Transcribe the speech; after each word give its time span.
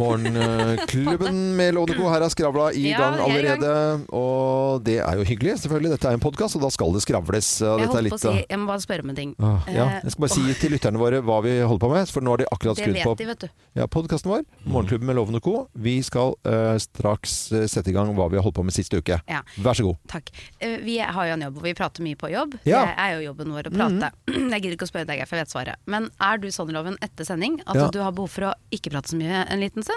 Morgenklubben 0.00 1.38
med 1.56 1.74
Lovende 1.74 1.96
Co. 1.98 2.08
Her 2.10 2.24
er 2.24 2.32
Skravla 2.32 2.70
i 2.76 2.84
Ja, 2.90 2.98
gang 2.98 3.14
er 3.14 3.20
i 3.20 3.42
gang. 3.42 3.62
allerede. 3.62 4.06
Og 4.16 4.82
det 4.84 4.98
er 5.00 5.16
jo 5.20 5.24
hyggelig, 5.28 5.58
selvfølgelig. 5.64 5.90
Dette 5.96 6.08
er 6.08 6.16
en 6.18 6.20
podkast, 6.22 6.56
og 6.56 6.62
da 6.62 6.70
skal 6.70 6.92
det 6.94 7.02
skravles. 7.04 7.48
Jeg 7.60 7.88
er 7.90 8.02
litt 8.06 8.20
si, 8.20 8.34
jeg 8.48 8.58
må 8.58 8.66
bare 8.70 8.80
spørre 8.84 9.04
om 9.04 9.10
en 9.12 9.16
ting. 9.16 9.34
Ah, 9.38 9.60
ja. 9.68 9.84
Eh, 9.84 10.00
Jeg 10.04 10.12
skal 10.12 10.20
bare 10.26 10.34
si 10.34 10.54
til 10.60 10.70
lytterne 10.74 10.98
våre 11.00 11.20
hva 11.22 11.40
vi 11.44 11.60
holder 11.60 11.82
på 11.84 11.90
med, 11.92 12.08
for 12.08 12.20
nå 12.24 12.30
har 12.34 12.38
de 12.38 12.46
akkurat 12.50 12.76
skrudd 12.80 13.00
på 13.04 13.14
de, 13.18 13.50
ja, 13.76 13.86
podkasten 13.86 14.30
vår. 14.30 14.44
Morgenklubben 14.66 15.06
med 15.06 15.16
Lovende 15.16 15.40
Co. 15.40 15.68
Vi 15.74 16.02
skal 16.02 16.34
uh, 16.46 16.76
straks 16.78 17.52
eh, 17.52 17.66
sette 17.66 17.90
i 17.90 17.92
gang 17.96 18.12
hva 18.16 18.28
vi 18.30 18.36
har 18.36 18.42
holdt 18.46 18.56
på 18.56 18.64
med 18.64 18.72
siste 18.74 18.96
uke. 19.00 19.20
Ja. 19.28 19.42
Vær 19.58 19.74
så 19.74 19.84
god. 19.84 19.96
Takk. 20.08 20.30
Eh, 20.60 20.78
Vi 20.84 20.98
har 20.98 21.26
jo 21.26 21.32
en 21.36 21.42
jobb 21.42 21.54
hvor 21.58 21.62
vi 21.68 21.74
prater 21.74 22.02
mye 22.02 22.16
på 22.16 22.30
jobb. 22.32 22.56
Ja. 22.64 22.84
Det 22.86 22.94
er 22.96 23.14
jo 23.18 23.26
jobben 23.30 23.52
vår 23.52 23.68
å 23.70 23.74
prate. 23.74 24.12
Jeg 24.50 24.62
gidder 24.62 24.76
ikke 24.76 24.86
å 24.88 24.92
spørre 24.92 25.06
deg, 25.06 25.20
for 25.28 25.36
jeg 25.36 25.44
vet 25.46 25.52
svaret. 25.52 25.76
Men 25.86 26.08
er 26.20 26.38
du 26.38 26.48
sånn, 26.50 26.70
Loven, 26.74 26.96
etter 27.02 27.24
sending 27.26 27.60
at 27.66 27.92
du 27.92 27.98
har 28.02 28.12
behov 28.12 28.30
for 28.30 28.50
å 28.50 28.52
ikke 28.74 28.90
prate 28.92 29.10
så 29.12 29.16
mye 29.18 29.44
en 29.50 29.60
liten 29.60 29.82
stund? 29.82 29.89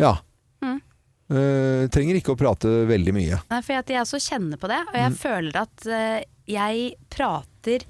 Ja. 0.00 0.14
Mm. 0.64 0.80
Uh, 1.30 1.86
trenger 1.94 2.16
ikke 2.18 2.34
å 2.34 2.38
prate 2.40 2.70
veldig 2.88 3.12
mye. 3.14 3.38
Nei, 3.52 3.60
for 3.62 3.76
jeg, 3.76 3.84
jeg 3.94 4.02
også 4.02 4.18
kjenner 4.24 4.58
på 4.60 4.68
det, 4.72 4.80
og 4.88 4.94
Mm. 4.96 5.00
jeg 5.04 5.18
føler 5.20 5.58
at 5.62 5.86
uh, 5.86 6.20
jeg 6.50 6.94
prater 7.12 7.84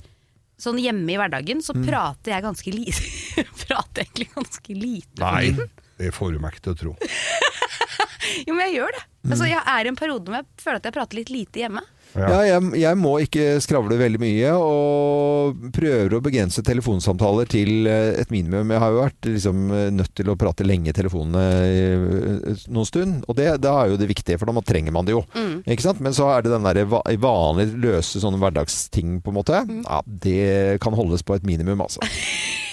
Sånn 0.61 0.77
hjemme 0.77 1.09
i 1.09 1.17
hverdagen 1.17 1.63
så 1.65 1.73
Mm. 1.73 1.87
prater 1.89 2.35
jeg 2.35 2.43
ganske 2.45 2.73
lite. 2.75 3.05
prater 3.65 4.03
egentlig 4.05 4.27
ganske 4.35 4.75
lite. 4.77 5.17
Nei, 5.23 5.55
det 5.97 6.11
får 6.13 6.35
du 6.35 6.39
meg 6.43 6.53
ikke 6.53 6.67
til 6.67 6.75
å 6.75 6.81
tro. 6.83 6.93
Jo, 8.47 8.53
men 8.55 8.67
jeg 8.69 8.75
gjør 8.77 8.93
det. 8.95 9.01
Mm. 9.25 9.31
Altså, 9.33 9.47
jeg 9.49 9.63
er 9.73 9.85
i 9.85 9.91
en 9.91 9.97
periode 9.99 10.29
hvor 10.29 10.37
jeg 10.37 10.47
føler 10.61 10.77
at 10.83 10.87
jeg 10.91 10.95
prater 10.95 11.19
litt 11.19 11.33
lite 11.33 11.63
hjemme. 11.65 11.81
Ja, 12.19 12.41
jeg, 12.43 12.63
jeg 12.81 12.99
må 12.99 13.13
ikke 13.23 13.45
skravle 13.63 13.95
veldig 14.01 14.19
mye, 14.23 14.53
og 14.59 15.61
prøver 15.77 16.17
å 16.17 16.23
begrense 16.25 16.63
telefonsamtaler 16.67 17.47
til 17.53 17.87
eh, 17.87 18.17
et 18.23 18.33
minimum. 18.35 18.73
Jeg 18.75 18.83
har 18.83 18.95
jo 18.97 19.03
vært 19.05 19.29
liksom, 19.31 19.61
nødt 19.95 20.15
til 20.19 20.33
å 20.33 20.37
prate 20.41 20.67
lenge 20.67 20.91
i 20.91 20.97
telefonene 20.97 21.45
eh, 21.69 22.65
noen 22.73 22.89
stund, 22.89 23.23
og 23.31 23.39
det, 23.39 23.49
det 23.63 23.71
er 23.71 23.93
jo 23.93 24.01
det 24.01 24.11
viktige, 24.11 24.41
for 24.41 24.51
da 24.51 24.65
trenger 24.67 24.97
man 24.97 25.07
det 25.07 25.15
jo. 25.15 25.23
Ikke 25.71 25.87
sant? 25.87 26.03
Men 26.03 26.17
så 26.17 26.27
er 26.35 26.43
det 26.47 26.55
den 26.57 26.67
der 26.67 26.83
va- 26.91 27.05
vanlige, 27.23 27.79
løse 27.85 28.23
sånne 28.23 28.41
hverdagsting, 28.43 29.21
på 29.23 29.31
en 29.35 29.39
måte. 29.39 29.63
Ja, 29.85 30.03
det 30.07 30.81
kan 30.83 30.97
holdes 30.99 31.23
på 31.27 31.39
et 31.39 31.47
minimum, 31.47 31.87
altså. 31.87 32.03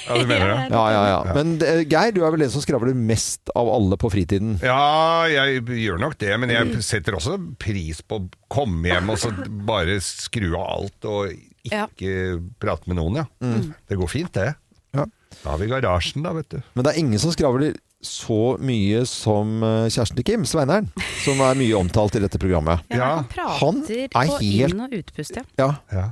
Ja, 0.07 0.17
du 0.21 0.25
mener 0.29 0.47
det? 0.53 0.57
Ja, 0.71 0.83
ja, 0.93 1.01
ja. 1.11 1.33
Men 1.35 1.55
eh, 1.65 1.81
Geir, 1.89 2.13
du 2.15 2.21
er 2.25 2.31
vel 2.33 2.43
den 2.45 2.51
som 2.53 2.63
skravler 2.63 2.95
mest 2.95 3.51
av 3.55 3.69
alle 3.73 3.97
på 3.99 4.09
fritiden? 4.13 4.57
Ja, 4.63 5.25
jeg 5.31 5.63
gjør 5.83 5.99
nok 6.01 6.17
det, 6.21 6.31
men 6.39 6.53
jeg 6.53 6.81
setter 6.85 7.17
også 7.19 7.37
pris 7.59 7.99
på 8.07 8.21
å 8.21 8.27
komme 8.51 8.87
hjem 8.93 9.11
og 9.13 9.19
så 9.21 9.33
bare 9.67 9.99
skru 10.03 10.53
av 10.55 10.67
alt 10.77 11.07
og 11.11 11.33
ikke 11.67 12.13
prate 12.63 12.87
med 12.87 12.99
noen, 13.01 13.19
ja. 13.23 13.27
Det 13.89 13.97
går 13.99 14.11
fint, 14.11 14.31
det. 14.37 14.53
Ja. 14.95 15.03
Da 15.43 15.51
har 15.53 15.59
vi 15.59 15.67
garasjen, 15.69 16.23
da, 16.23 16.31
vet 16.37 16.47
du. 16.55 16.61
Men 16.77 16.87
det 16.87 16.93
er 16.95 17.01
ingen 17.03 17.19
som 17.21 17.33
skravler 17.35 17.75
så 18.07 18.53
mye 18.61 19.01
som 19.09 19.57
eh, 19.65 19.87
kjæresten 19.89 20.19
til 20.19 20.25
Kim, 20.27 20.43
Sveineren, 20.47 20.85
som 21.25 21.39
er 21.43 21.57
mye 21.57 21.75
omtalt 21.79 22.15
i 22.15 22.21
dette 22.23 22.39
programmet. 22.39 22.83
Ja, 22.93 23.07
han 23.17 23.25
prater 23.81 24.03
er 24.05 24.11
på 24.13 24.37
helt- 24.37 24.71
inn- 24.71 24.83
og 24.85 24.93
utpust, 24.99 25.39
ja. 25.59 25.71
Ja. 25.91 26.03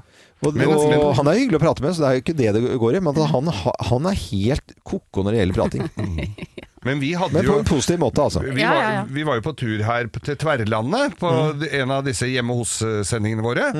Ja. 0.44 0.50
Og, 0.50 0.54
Men- 0.60 0.68
og 1.00 1.16
han 1.18 1.28
er 1.32 1.40
hyggelig 1.40 1.58
å 1.58 1.64
prate 1.64 1.82
med, 1.82 1.96
så 1.96 2.04
det 2.04 2.08
er 2.10 2.18
jo 2.20 2.22
ikke 2.26 2.38
det 2.38 2.54
det 2.54 2.78
går 2.82 2.98
i. 2.98 3.00
Men 3.02 3.16
at 3.16 3.30
han, 3.32 3.48
han 3.90 4.06
er 4.12 4.18
helt 4.30 4.74
ko-ko 4.86 5.24
når 5.26 5.32
det 5.32 5.40
gjelder 5.42 5.56
prating. 5.62 5.90
Men 6.86 7.00
vi 7.02 7.16
hadde 7.18 7.34
Men 7.34 7.48
på 7.48 7.54
jo 7.56 7.60
en 7.64 7.66
positiv 7.66 7.98
måte, 7.98 8.22
altså. 8.22 8.44
vi, 8.46 8.62
Ja, 8.62 8.70
var, 8.70 8.76
ja, 8.84 8.90
Var, 9.02 9.08
vi 9.16 9.24
var 9.26 9.40
jo 9.40 9.42
på 9.48 9.54
tur 9.58 9.80
her 9.88 10.06
til 10.22 10.36
Tverrlandet 10.38 11.16
på 11.18 11.32
en 11.80 11.94
av 11.96 12.04
disse 12.06 12.28
hjemme 12.30 12.54
hos-sendingene 12.60 13.42
våre. 13.42 13.72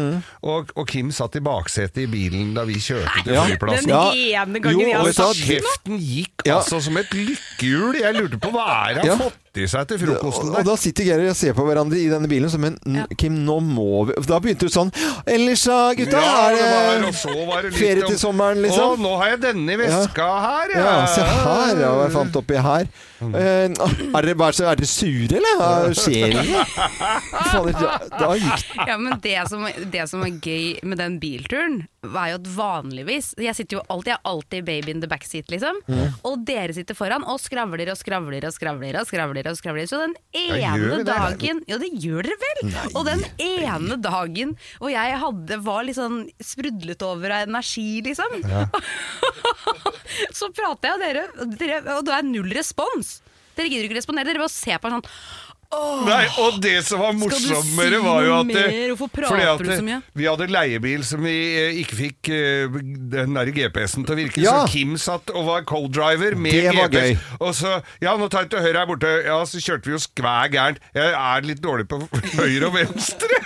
Og, 0.42 0.72
og 0.74 0.88
Kim 0.90 1.12
satt 1.14 1.38
i 1.38 1.44
baksetet 1.46 2.02
i 2.02 2.08
bilen 2.10 2.56
da 2.58 2.64
vi 2.66 2.80
kjørte 2.82 3.22
til 3.28 3.36
Ja. 3.38 3.44
flyplassen. 3.46 3.94
Ja. 3.94 4.42
ene 4.42 4.58
gangen 4.64 4.88
jeg 4.88 4.98
har 4.98 5.06
Og 5.06 5.14
sagt 5.14 5.38
kjeften 5.38 6.00
gikk 6.02 6.48
Ja. 6.50 6.58
altså 6.64 6.82
som 6.82 6.98
et 6.98 7.14
lykkehjul. 7.14 8.00
Jeg 8.02 8.18
lurte 8.18 8.42
på 8.42 8.50
hva 8.56 8.66
er 8.90 8.96
det 8.98 9.06
Ja. 9.06 9.20
han 9.20 9.28
fått 9.28 9.38
i 9.64 9.68
seg 9.72 9.88
til 9.88 10.02
Og, 10.10 10.16
der. 10.16 10.26
og 10.26 10.56
der. 10.56 10.64
da 10.68 10.76
sitter 10.76 11.04
Geir 11.08 11.24
og 11.30 11.36
ser 11.40 11.54
på 11.58 11.66
hverandre 11.68 11.98
i 12.02 12.10
denne 12.12 12.28
bilen 12.32 12.50
som 12.52 12.64
en 12.68 12.78
Ja. 12.86 13.06
Kim, 13.18 13.38
nå 13.46 13.60
må 13.64 14.06
vi 14.10 14.14
Da 14.28 14.40
begynte 14.40 14.68
du 14.68 14.74
sånn 14.74 14.92
Ellers 15.26 15.64
da, 15.64 15.94
gutta, 15.98 16.20
Ja, 16.22 16.50
er 16.50 16.56
det 17.02 17.16
var 17.48 17.62
det 17.64 17.74
ferie 17.74 18.06
til 18.06 18.18
sommeren, 18.20 18.58
Å, 18.60 18.66
liksom? 18.68 19.02
nå 19.02 19.16
har 19.22 19.30
jeg 19.36 19.42
denne 19.42 19.72
i 19.74 19.78
veska 19.78 20.28
her, 20.46 20.76
Ja, 20.76 21.06
se 21.08 21.22
her, 21.22 21.76
ja, 21.80 21.92
hva 21.96 22.04
jeg 22.08 22.14
fant 22.16 22.36
oppi 22.42 22.56
her. 22.62 22.88
Eh, 23.16 23.72
er 23.72 24.26
dere 24.28 24.34
er 24.36 24.76
dere 24.76 24.88
sure, 24.90 25.38
eller? 25.38 25.60
Hva 25.60 25.94
Skjer 25.96 26.34
det 26.36 27.74
da, 27.80 27.94
da 28.20 28.32
gikk 28.36 28.74
Ja, 28.90 28.98
men 29.00 29.20
det 29.24 29.38
som, 29.48 29.64
det 29.94 30.04
som 30.12 30.24
er 30.26 30.36
gøy 30.44 30.82
med 30.84 31.00
den 31.00 31.16
bilturen, 31.22 31.78
er 32.06 32.34
jo 32.34 32.40
at 32.42 32.50
vanligvis 32.58 33.32
Jeg 33.42 33.56
sitter 33.58 33.80
jo 33.80 33.84
alltid, 33.88 34.12
jeg 34.12 34.20
er 34.20 34.32
alltid 34.34 34.68
baby 34.68 34.94
in 34.96 35.04
the 35.04 35.10
backseat, 35.10 35.48
liksom. 35.54 35.80
Og 36.28 36.44
dere 36.48 36.76
sitter 36.76 36.98
foran 36.98 37.24
og 37.24 37.40
skravler 37.42 37.94
og 37.94 38.00
skravler 38.00 38.50
og 38.50 38.56
skravler 38.56 39.00
og 39.00 39.08
skravler. 39.10 39.50
og 39.50 39.60
skravler 39.60 39.90
Så 39.90 40.02
den 40.04 40.16
ene 40.36 41.00
det? 41.00 41.08
dagen 41.08 41.64
Ja, 41.70 41.80
det 41.82 41.92
gjør 41.94 42.28
dere 42.28 42.40
vel! 42.44 42.76
Og 42.94 43.08
den 43.08 43.24
ene 43.42 44.00
dagen 44.04 44.56
hvor 44.80 44.92
jeg 44.92 45.20
hadde, 45.22 45.60
var 45.64 45.86
litt 45.88 45.98
sånn 45.98 46.26
sprudlet 46.44 47.02
over 47.06 47.32
av 47.32 47.48
energi, 47.48 48.02
liksom. 48.06 48.42
så 50.38 50.50
prater 50.56 50.92
jeg, 50.92 50.96
og 50.96 51.04
dere, 51.04 51.26
dere 51.60 51.98
Og 51.98 52.06
det 52.08 52.16
er 52.18 52.28
null 52.28 52.52
respons. 52.56 53.15
Dere 53.56 53.72
gidder 53.72 53.88
ikke 53.88 54.00
respondere, 54.00 54.28
dere 54.28 54.42
bare 54.44 54.52
ser 54.52 54.82
på 54.82 54.90
en 54.90 54.98
sånn 54.98 55.10
Nei, 56.06 56.26
og 56.42 56.60
det 56.62 56.76
som 56.86 57.00
var 57.02 57.12
Skal 57.14 57.20
morsommere, 57.22 57.98
si 58.00 58.04
var 58.06 58.24
jo 58.26 58.34
at 58.40 58.48
det- 58.48 58.56
mer? 58.68 58.96
Hvorfor 58.96 59.12
prater 59.16 59.50
at 59.54 59.60
du 59.60 59.66
så 59.66 59.76
det- 59.76 59.84
mye? 59.88 60.02
Vi 60.16 60.24
hadde 60.26 60.48
leiebil 60.52 61.04
som 61.04 61.24
vi 61.24 61.36
eh, 61.58 61.80
ikke 61.84 61.96
fikk 62.00 62.30
eh, 62.30 62.68
den 63.16 63.34
der 63.34 63.52
GPS-en 63.56 64.06
til 64.06 64.16
å 64.16 64.20
virke, 64.20 64.42
Ja. 64.44 64.66
så 64.66 64.70
Kim 64.72 64.96
satt 64.98 65.30
og 65.34 65.46
var 65.46 65.62
co-driver 65.64 66.36
med 66.38 66.52
Det 66.52 66.76
var 66.76 66.88
GPS. 66.90 67.18
gøy. 67.18 67.18
Og 67.42 67.54
så 67.56 67.82
Ja, 68.02 68.16
nå 68.18 68.30
tar 68.30 68.42
jeg 68.46 68.50
til 68.52 68.60
høyre 68.60 68.78
her 68.84 68.86
borte. 68.86 69.24
Ja, 69.26 69.40
så 69.46 69.58
kjørte 69.64 69.86
vi 69.86 69.92
jo 69.92 69.98
skvær 70.04 70.50
gærent. 70.52 70.78
Jeg 70.94 71.14
er 71.14 71.42
litt 71.42 71.62
dårlig 71.62 71.88
på 71.88 72.00
høyre 72.42 72.68
og 72.68 72.74
venstre. 72.74 73.42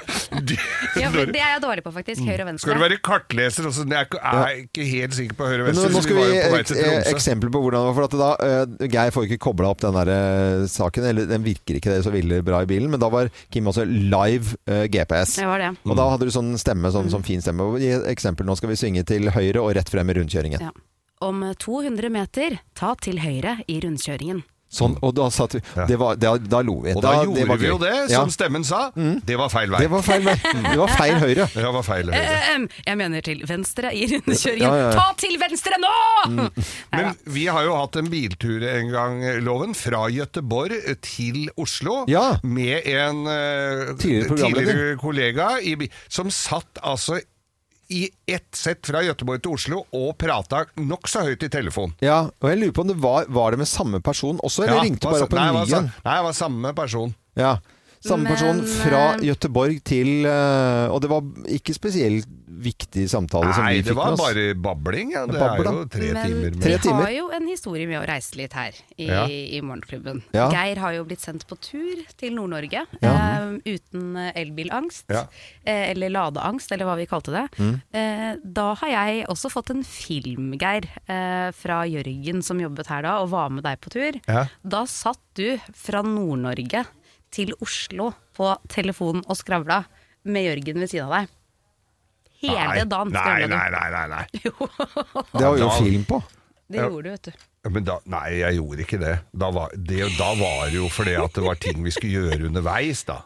Ja, 0.99 1.09
for 1.11 1.25
det 1.25 1.39
er 1.41 1.53
jeg 1.55 1.61
dårlig 1.63 1.83
på, 1.85 1.91
faktisk. 1.93 2.21
Høyre 2.25 2.43
og 2.45 2.49
venstre. 2.51 2.65
Skal 2.69 2.77
du 2.79 2.83
være 2.83 2.97
kartleser 3.05 3.65
også? 3.69 3.85
Jeg 3.89 3.97
er 3.97 4.05
ikke- 4.05 4.21
er 4.23 4.47
ikke 4.65 4.85
helt 4.89 5.13
sikker 5.13 5.35
på 5.35 5.45
høyre 5.47 5.61
og 5.61 5.67
Men 5.69 5.75
nå, 5.75 5.81
venstre. 5.81 5.89
nå 5.89 5.99
så 5.99 6.03
skal 6.03 6.15
var 6.15 6.25
vi 6.29 6.35
jo 6.35 6.43
på 6.43 6.51
vei 6.55 6.63
til 6.63 6.77
eh, 6.77 6.83
Tromsø. 6.89 7.13
eksempel 7.15 7.49
på 7.49 7.61
hvordan 7.63 7.93
For 7.95 8.03
at 8.03 8.11
da, 8.11 8.29
eh, 8.39 8.87
Geir 8.87 9.11
får 9.11 9.23
ikke 9.27 9.39
kobla 9.39 9.69
opp 9.69 9.79
den 9.81 9.93
der 9.93 10.09
eh, 10.13 10.67
saken, 10.67 11.03
eller 11.09 11.25
den 11.25 11.43
virker 11.43 11.75
ikke 11.79 11.89
det 11.95 12.03
så 12.05 12.11
veldig 12.19 12.45
bra 12.45 12.61
i 12.63 12.69
bilen, 12.69 12.89
men 12.91 13.01
da 13.01 13.09
var 13.11 13.31
Kim 13.53 13.69
også 13.69 13.85
live 13.87 14.57
uh, 14.69 14.85
GPS. 14.91 15.37
Det 15.39 15.47
var 15.49 15.63
det. 15.63 15.71
Og 15.85 15.97
da 15.97 16.09
hadde 16.13 16.29
du 16.29 16.33
sånn 16.33 16.53
stemme, 16.61 16.91
sånn, 16.93 17.09
sånn 17.11 17.25
fin 17.25 17.43
stemme. 17.43 17.67
Gi 17.81 17.95
eksempel. 18.11 18.47
Nå 18.47 18.57
skal 18.59 18.73
vi 18.73 18.79
svinge 18.79 19.05
til 19.07 19.31
høyre 19.33 19.63
og 19.63 19.73
rett 19.77 19.89
frem 19.91 20.09
i 20.09 20.19
rundkjøringen. 20.19 20.69
Ja. 20.69 20.73
Om 21.25 21.43
200 21.59 22.11
meter, 22.13 22.61
ta 22.79 22.93
til 23.01 23.19
høyre 23.19 23.59
i 23.67 23.81
rundkjøringen. 23.83 24.43
Sånn, 24.69 24.93
og 25.01 25.15
da 25.17 25.25
satt 25.33 25.55
vi 25.57 25.59
det 25.89 25.95
var, 25.97 26.13
da, 26.21 26.35
da 26.37 26.59
lo 26.61 26.75
vi. 26.83 26.91
Og 26.93 27.01
da, 27.01 27.15
da 27.15 27.23
gjorde 27.25 27.45
var 27.49 27.57
vi 27.57 27.69
jo 27.71 27.77
det, 27.81 27.93
Ja. 28.11 28.19
som 28.21 28.29
stemmen 28.29 28.63
sa. 28.67 28.91
Det 28.95 29.37
var 29.39 29.49
feil 29.49 29.71
vei. 29.73 29.79
Det 29.81 29.89
var 29.89 30.03
feil 30.05 30.21
vei. 30.27 30.35
Det 30.43 30.75
var 30.77 30.91
feil 30.93 31.15
høyre. 31.23 31.47
Det 31.55 31.71
var 31.73 31.85
feil 31.87 32.11
høyre. 32.13 32.35
Eh, 32.53 32.67
jeg 32.85 32.99
mener 33.01 33.25
til 33.25 33.41
venstre 33.49 33.89
i 33.97 34.03
rundkjøringen. 34.11 34.67
Ja, 34.67 34.75
ja, 34.77 34.91
ja. 34.91 34.93
Ta 34.93 35.07
til 35.17 35.39
venstre 35.41 35.79
nå! 35.81 35.93
Mm. 36.29 36.61
Men 36.93 37.17
vi 37.33 37.47
har 37.49 37.65
jo 37.65 37.73
hatt 37.79 37.97
en 38.03 38.11
biltur 38.13 38.67
en 38.69 38.93
gang, 38.93 39.17
Loven, 39.45 39.73
fra 39.77 40.03
Gøteborg 40.13 40.77
til 41.05 41.49
Oslo. 41.57 42.03
Ja. 42.11 42.27
Med 42.45 42.85
en 42.93 43.25
eh, 43.25 43.95
Tidligere 43.97 44.37
tidligere 44.37 44.95
kollega 45.01 45.49
i, 45.65 45.75
som 46.13 46.29
satt 46.33 46.77
altså 46.85 47.17
i 47.89 48.09
ett 48.29 48.55
sett 48.55 48.85
fra 48.85 49.01
Gøteborg 49.01 49.41
til 49.41 49.55
Oslo 49.55 49.79
og 49.97 50.11
prata 50.21 50.63
nokså 50.77 51.23
høyt 51.25 51.45
i 51.47 51.49
telefon. 51.49 51.95
Ja, 52.05 52.19
og 52.29 52.51
jeg 52.51 52.59
lurer 52.61 52.75
på 52.77 52.85
om 52.85 52.91
det 52.91 52.97
var, 53.01 53.25
var 53.33 53.55
det 53.55 53.63
med 53.63 53.69
samme 53.69 54.01
person 54.05 54.37
også, 54.45 54.67
eller 54.67 54.77
Ja, 54.77 54.85
ringte 54.85 55.09
bare 55.09 55.25
opp 55.25 55.33
en 55.33 55.57
ny 55.57 55.73
en? 55.79 55.89
Nei, 56.05 56.15
det 56.19 56.25
var 56.27 56.37
samme 56.37 56.73
person. 56.77 57.15
Ja. 57.39 57.55
Samme 57.99 58.23
Men, 58.23 58.31
person 58.33 58.61
fra 58.79 58.99
eh, 59.17 59.25
Gøteborg 59.27 59.81
til 59.83 60.25
eh, 60.25 60.87
Og 60.93 61.01
det 61.03 61.09
var 61.11 61.25
ikke 61.51 61.73
spesielt 61.75 62.27
viktig 62.59 63.05
samtale 63.07 63.53
som 63.55 63.63
vi 63.69 63.77
fikk 63.79 63.93
med 63.95 63.99
oss. 64.03 64.19
Nei, 64.19 64.33
det 64.33 64.33
var 64.33 64.33
bare 64.35 64.55
babling. 64.59 65.11
Ja. 65.13 65.21
Det 65.29 65.37
Babbel, 65.39 65.67
er 65.69 65.75
jo 65.77 65.83
tre 65.93 66.07
Men 66.11 66.25
timer 66.27 66.49
vi 66.49 66.59
Tre 66.65 66.71
med 66.73 66.81
timer. 66.83 67.03
har 67.05 67.13
jo 67.15 67.27
en 67.37 67.45
historie 67.47 67.87
med 67.87 67.99
å 68.01 68.07
reise 68.09 68.35
litt 68.35 68.55
her 68.57 68.75
i, 68.97 69.05
Ja. 69.07 69.21
i 69.31 69.61
Morgenklubben. 69.63 70.19
Ja. 70.35 70.49
Geir 70.51 70.81
har 70.83 70.91
jo 70.97 71.05
blitt 71.07 71.23
sendt 71.23 71.45
på 71.47 71.55
tur 71.63 72.01
til 72.19 72.35
Nord-Norge 72.35 72.81
Ja. 72.99 73.13
eh, 73.13 73.53
uten 73.77 74.17
elbilangst. 74.35 75.05
Ja. 75.07 75.23
Eh, 75.63 75.91
eller 75.93 76.09
ladeangst, 76.11 76.71
eller 76.75 76.89
hva 76.89 76.97
vi 76.99 77.07
kalte 77.07 77.31
det. 77.31 77.45
Mm. 77.63 77.81
Eh, 77.95 78.35
da 78.43 78.73
har 78.81 78.89
jeg 78.89 79.25
også 79.31 79.49
fått 79.55 79.69
en 79.71 79.83
film, 79.87 80.51
Geir, 80.59 80.83
eh, 81.07 81.51
fra 81.55 81.85
Jørgen 81.87 82.43
som 82.43 82.59
jobbet 82.59 82.87
her 82.91 83.03
da, 83.07 83.21
og 83.23 83.29
var 83.31 83.49
med 83.55 83.63
deg 83.63 83.79
på 83.79 83.89
tur. 83.95 84.19
Ja. 84.27 84.47
Da 84.67 84.83
satt 84.83 85.21
du 85.39 85.55
fra 85.73 86.01
Nord-Norge 86.03 86.83
til 87.31 87.53
Oslo 87.61 88.11
på 88.37 88.53
telefonen 88.71 89.23
og 89.27 89.37
skravla 89.37 89.83
med 90.29 90.47
Jørgen 90.49 90.79
ved 90.83 90.89
siden 90.91 91.05
av 91.09 91.13
deg. 91.19 91.35
Hele 92.39 92.67
Nei, 92.71 92.83
dagen 92.87 93.11
skravla 93.13 93.47
du. 93.47 93.53
nei, 93.53 93.69
nei, 93.75 93.87
nei, 93.91 94.07
nei. 94.15 94.25
Det 95.39 95.45
var 95.45 95.57
jo 95.59 95.69
film 95.79 96.05
på. 96.07 96.21
Det 96.69 96.77
Ja. 96.77 96.85
gjorde 96.89 97.03
du, 97.03 97.09
vet 97.15 97.23
du. 97.23 97.47
Men 97.69 97.83
da, 97.83 97.95
nei, 98.07 98.27
jeg 98.39 98.55
gjorde 98.59 98.83
ikke 98.85 98.99
det. 99.01 99.15
Da 99.35 99.49
var 99.51 99.73
det, 99.75 100.03
da 100.17 100.29
var 100.39 100.69
det 100.69 100.77
jo 100.79 100.87
fordi 100.93 101.15
at 101.19 101.33
det 101.35 101.43
var 101.43 101.57
ting 101.59 101.81
vi 101.83 101.91
skulle 101.91 102.21
gjøre 102.29 102.45
underveis, 102.47 103.01
da. 103.09 103.17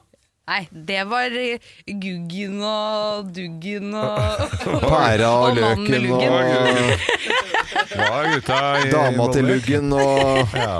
Nei, 0.50 0.64
det 0.74 1.04
var 1.08 1.32
eh, 1.40 1.62
Guggen 1.88 2.58
og 2.68 3.30
Duggen 3.36 3.94
og 3.96 4.42
Pæra 4.90 5.30
og 5.30 5.54
og 5.54 5.56
løken 5.56 6.10
og 6.12 6.24
Hva 7.94 8.10
er 8.18 8.34
gutta 8.34 8.58
dama 8.92 9.28
til 9.32 9.48
luggen 9.48 9.94
og 9.96 10.58
Ja. 10.58 10.80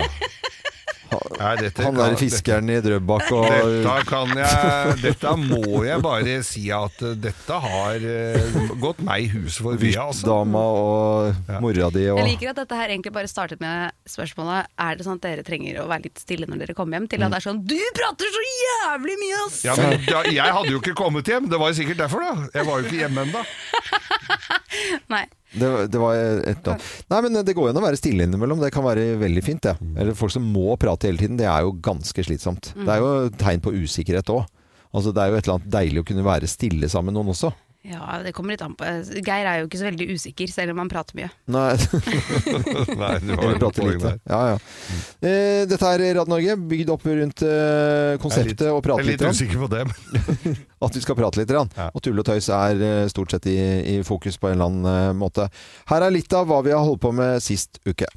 Nei, 1.40 1.52
dette 1.62 1.84
Han 1.86 1.96
kan- 1.96 2.14
der 2.14 2.18
fiskeren 2.20 2.70
i 2.74 2.78
Drøbak 2.84 3.32
og 3.36 3.46
Dette 3.50 3.96
kan 4.10 4.34
jeg 4.38 4.96
Dette 5.04 5.34
må 5.40 5.84
jeg 5.86 6.02
bare 6.04 6.36
si 6.48 6.64
at 6.74 7.02
eh, 7.06 7.14
dette 7.24 7.60
har 7.66 7.96
eh, 7.96 8.58
gått 8.82 9.02
meg 9.06 9.26
i 9.26 9.30
huset 9.34 9.64
forbi, 9.66 9.94
altså. 10.00 10.28
Dama 10.30 10.64
og 10.80 11.52
mora 11.64 11.90
di 11.94 12.08
og 12.12 12.20
Jeg 12.22 12.30
liker 12.34 12.54
at 12.54 12.62
dette 12.64 12.80
her 12.80 12.94
egentlig 12.96 13.14
bare 13.16 13.30
startet 13.32 13.62
med 13.64 13.92
spørsmålet 14.10 14.68
Er 14.78 14.96
det 15.00 15.06
sånn 15.08 15.20
at 15.20 15.26
dere 15.28 15.44
trenger 15.48 15.82
å 15.84 15.88
være 15.92 16.08
litt 16.10 16.20
stille 16.24 16.48
når 16.50 16.64
dere 16.66 16.78
kommer 16.78 17.00
hjem, 17.00 17.08
til 17.14 17.24
at 17.28 17.32
det 17.36 17.42
er 17.42 17.48
sånn 17.50 17.62
Du 17.68 17.78
prater 17.98 18.34
så 18.38 18.44
jævlig 18.50 19.20
mye, 19.22 19.44
ass! 19.48 19.62
Ja, 19.68 19.78
men 19.80 20.00
da, 20.10 20.24
Jeg 20.30 20.58
hadde 20.60 20.74
jo 20.74 20.82
ikke 20.84 20.96
kommet 20.98 21.28
hjem, 21.30 21.48
det 21.52 21.60
var 21.62 21.72
jo 21.74 21.80
sikkert 21.82 22.04
derfor, 22.06 22.24
da. 22.26 22.48
Jeg 22.54 22.68
var 22.70 22.80
jo 22.82 22.88
ikke 22.90 23.02
hjemme 23.04 23.26
ennå. 23.28 23.44
Nei. 25.14 25.26
Det, 25.54 25.70
det 25.94 26.00
var 26.02 26.18
et. 26.18 26.70
Nei, 27.14 27.20
men 27.26 27.40
det 27.46 27.54
går 27.56 27.70
jo 27.70 27.74
an 27.74 27.80
å 27.82 27.86
være 27.86 28.00
stille 28.00 28.26
innimellom. 28.28 28.62
Det 28.64 28.72
kan 28.74 28.86
være 28.86 29.14
veldig 29.22 29.44
fint, 29.46 29.62
det. 29.66 29.76
Eller 30.00 30.18
folk 30.18 30.34
som 30.34 30.46
må 30.50 30.74
prate 30.82 31.10
hele 31.10 31.22
tiden. 31.22 31.38
Det 31.40 31.46
er 31.50 31.66
jo 31.68 31.76
ganske 31.86 32.26
slitsomt. 32.26 32.72
Det 32.78 32.90
er 32.90 33.04
jo 33.04 33.30
tegn 33.42 33.62
på 33.64 33.74
usikkerhet 33.84 34.32
òg. 34.34 34.48
Altså, 34.94 35.14
det 35.14 35.22
er 35.24 35.32
jo 35.32 35.38
et 35.40 35.48
eller 35.48 35.60
annet 35.60 35.72
deilig 35.74 36.02
å 36.04 36.08
kunne 36.10 36.26
være 36.26 36.50
stille 36.50 36.90
sammen 36.92 37.14
med 37.14 37.20
noen 37.22 37.34
også. 37.34 37.54
Ja, 37.84 38.22
det 38.24 38.32
kommer 38.32 38.54
litt 38.56 38.62
an 38.64 38.78
på. 38.80 38.86
Geir 39.28 39.44
er 39.50 39.58
jo 39.60 39.66
ikke 39.68 39.80
så 39.82 39.90
veldig 39.90 40.06
usikker, 40.16 40.48
selv 40.48 40.72
om 40.72 40.78
han 40.80 40.88
prater 40.92 41.18
mye. 41.20 41.28
Nei, 41.52 41.74
Nei, 43.02 43.10
du 43.20 43.34
har 43.36 43.58
et 43.58 43.66
poeng 43.76 43.90
lite. 43.92 44.14
der. 44.14 44.22
Ja, 44.32 44.40
ja. 44.54 44.60
Eh, 45.20 45.64
dette 45.68 45.90
er 45.92 46.04
Radio 46.16 46.24
Norge, 46.32 46.56
bygd 46.72 46.94
opp 46.96 47.04
rundt 47.10 47.44
eh, 47.44 48.14
konseptet 48.24 48.70
og 48.72 48.80
Jeg 48.88 48.96
er 48.96 49.10
litt. 49.10 49.20
litt 49.20 49.36
usikker 49.36 49.66
på 49.66 49.70
det. 49.76 49.84
men- 49.92 50.58
At 50.84 50.96
vi 50.96 51.04
skal 51.04 51.16
prate 51.20 51.40
litt. 51.44 51.52
Ja. 51.52 51.90
Og 51.96 52.02
tull 52.04 52.20
og 52.24 52.26
tøys 52.28 52.48
er 52.56 52.80
eh, 52.88 53.04
stort 53.12 53.36
sett 53.36 53.48
i, 53.52 53.58
i 53.98 54.00
fokus 54.08 54.40
på 54.40 54.48
en 54.52 54.58
eller 54.62 54.72
annen 54.72 54.92
eh, 55.10 55.12
måte. 55.20 55.50
Her 55.92 56.08
er 56.08 56.16
litt 56.16 56.32
av 56.40 56.48
hva 56.48 56.64
vi 56.64 56.72
har 56.76 56.84
holdt 56.88 57.04
på 57.04 57.12
med 57.16 57.44
sist 57.44 57.80
uke. 57.88 58.08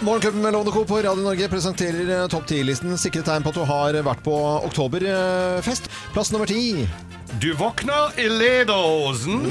Morgenklubben 0.00 0.42
med 0.42 0.52
Lovende 0.52 0.72
Co. 0.72 0.84
på 0.84 0.96
Radio 1.02 1.22
Norge 1.22 1.48
presenterer 1.48 2.20
eh, 2.22 2.26
topp 2.30 2.46
10-listen. 2.50 2.94
Sikre 2.98 3.22
tegn 3.26 3.42
på 3.42 3.50
at 3.50 3.56
du 3.58 3.64
har 3.66 3.96
vært 4.06 4.20
på 4.22 4.34
oktoberfest. 4.68 5.88
Plass 6.14 6.30
nummer 6.32 6.46
ti. 6.46 6.86
Du 7.42 7.50
våkner 7.58 8.14
i 8.22 8.28
lederhosen. 8.30 9.42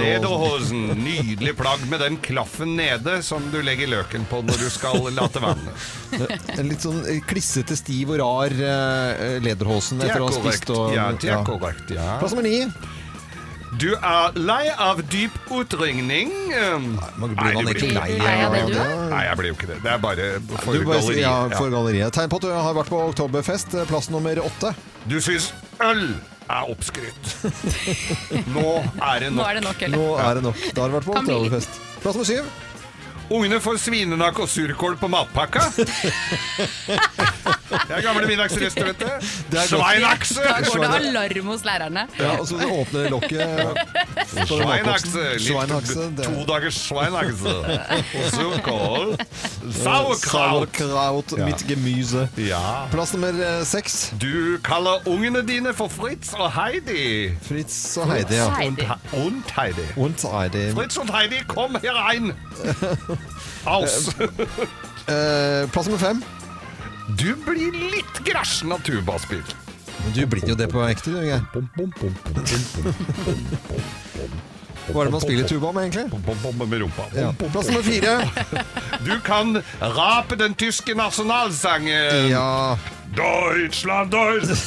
Lederhosen. 0.00 0.86
Nydelig 1.04 1.52
plagg 1.60 1.84
med 1.92 2.00
den 2.02 2.16
klaffen 2.24 2.72
nede 2.80 3.18
som 3.22 3.44
du 3.52 3.60
legger 3.62 3.92
løken 3.92 4.24
på 4.32 4.40
når 4.48 4.64
du 4.64 4.68
skal 4.72 5.04
late 5.20 5.44
vannet. 5.44 5.88
En 6.56 6.72
litt 6.72 6.88
sånn 6.88 7.04
eh, 7.04 7.20
klissete, 7.28 7.76
stiv 7.78 8.14
og 8.16 8.22
rar 8.24 8.56
eh, 8.56 9.36
lederhosen 9.44 10.00
er 10.00 10.14
etter 10.14 10.24
å 10.24 10.32
ha 10.32 10.38
spist 10.40 10.72
og 10.72 10.96
Ja. 10.96 11.10
Ja. 11.20 12.16
Plass 12.24 12.32
nummer 12.32 12.48
ni. 12.48 12.64
Du 13.76 13.90
er 13.94 14.32
lei 14.38 14.70
av 14.80 15.02
dyp 15.12 15.34
utringning. 15.52 16.30
Man 16.48 17.34
Nei, 17.34 17.34
blir 17.36 17.54
man 17.54 17.64
blir- 17.68 17.92
lei 17.92 18.16
Nei, 18.18 18.32
ja, 18.40 18.48
det 18.48 18.62
av 18.62 18.70
det? 18.72 18.86
Nei, 19.10 19.22
jeg 19.26 19.36
blir 19.36 19.48
jo 19.50 19.54
ikke 19.58 19.66
det. 19.68 19.76
Det 19.84 19.92
er 19.92 19.98
bare 19.98 20.28
for 20.64 20.72
Du 20.72 20.84
galleriet. 20.88 21.20
ja, 21.20 21.48
for 21.58 21.70
galleriet. 21.70 22.12
Tegn 22.16 22.28
på 22.32 22.36
at 22.40 22.42
du 22.42 22.48
har 22.54 22.74
vært 22.74 22.88
på 22.88 23.02
oktoberfest. 23.10 23.76
Plass 23.88 24.08
nummer 24.10 24.40
åtte. 24.40 24.74
Du 25.06 25.18
syns 25.20 25.52
øl 25.84 26.14
er 26.48 26.70
oppskrytt. 26.72 27.34
Nå 28.56 28.64
er 29.04 29.20
det 29.20 29.32
Nå 29.32 29.36
nok. 29.36 29.46
er 29.50 29.54
det 29.54 29.62
nok, 29.68 29.82
eller? 29.82 29.98
Nå 29.98 30.16
er 30.18 30.34
det 30.34 30.42
nok. 30.48 30.56
Da 30.74 30.80
har 30.82 30.88
du 30.88 30.96
vært 30.96 31.04
på 31.10 31.18
oktoberfest. 31.20 31.78
Plass 32.00 32.14
nummer 32.16 32.24
syv. 32.32 32.44
Ungene 33.28 33.60
får 33.60 33.76
svinenakk 33.82 34.38
og 34.40 34.48
surkål 34.48 34.96
på 35.00 35.08
matpakka. 35.12 35.66
Det 37.68 37.92
er 37.92 38.00
gamle 38.00 38.24
middagsrester, 38.24 38.86
vet 38.88 39.02
du. 39.02 39.26
Det. 39.52 39.64
Sveinakse! 39.68 40.40
Da 40.40 40.62
går 40.64 40.80
det 40.84 40.88
alarm 40.98 41.50
hos 41.52 41.64
lærerne. 41.66 42.06
Ja, 42.16 42.30
og 42.40 42.48
så 42.48 42.56
åpner 42.64 43.10
lokket. 43.12 43.44
Sveinakse. 44.48 45.26
Litt 45.44 46.22
to 46.24 46.46
dagers 46.48 46.80
sveinakse. 46.86 47.54
Og 47.92 48.30
surkål. 48.32 49.14
Sauerkraut. 49.82 51.36
Mitt 51.44 51.58
mit 51.58 51.66
gemyse. 51.68 52.28
Ja. 52.36 52.88
Plass 52.90 53.12
nummer 53.12 53.28
eh, 53.28 53.64
seks. 53.64 54.12
Du 54.20 54.58
kaller 54.64 55.04
ungene 55.08 55.42
dine 55.46 55.74
for 55.74 55.88
Fritz 55.88 56.32
og 56.38 56.52
Heidi. 56.52 57.34
Fritz 57.42 57.96
og 57.96 58.12
Heidi, 58.12 58.34
ja. 58.34 58.48
Heidi. 58.56 58.88
Und 59.12 59.56
Heidi. 59.56 59.86
Und 59.96 60.24
Heidi. 60.32 60.72
Fritz 60.72 60.96
und 60.96 61.12
Heidi, 61.12 61.44
kom 61.46 61.76
herein! 61.82 62.32
Aus! 62.64 63.17
Eh, 65.08 65.68
plass 65.72 65.86
nummer 65.88 65.98
fem. 65.98 66.22
Du 67.16 67.32
blir 67.46 67.72
litt 67.72 68.18
grasjen 68.26 68.72
av 68.72 68.82
tubaspill. 68.84 69.44
Du 70.14 70.26
blir 70.26 70.44
jo 70.46 70.54
det 70.56 70.68
på 70.72 70.82
ekte, 70.84 71.10
du, 71.10 71.22
Geir. 71.24 71.42
Hva 74.88 75.02
er 75.02 75.08
det 75.08 75.12
man 75.12 75.20
spiller 75.20 75.48
tuba 75.48 75.72
med, 75.76 75.88
egentlig? 75.88 76.06
Med 76.68 76.78
rumpa. 76.80 77.08
Ja. 77.16 77.32
Plass 77.52 77.68
nummer 77.72 77.82
fire. 77.82 78.20
Du 79.08 79.14
kan 79.24 79.60
rape 79.80 80.36
den 80.36 80.54
tyske 80.58 80.94
nasjonalsangen. 80.98 82.28
Ja. 82.32 82.78
Deutschland, 83.16 84.10
Deutschland. 84.10 84.58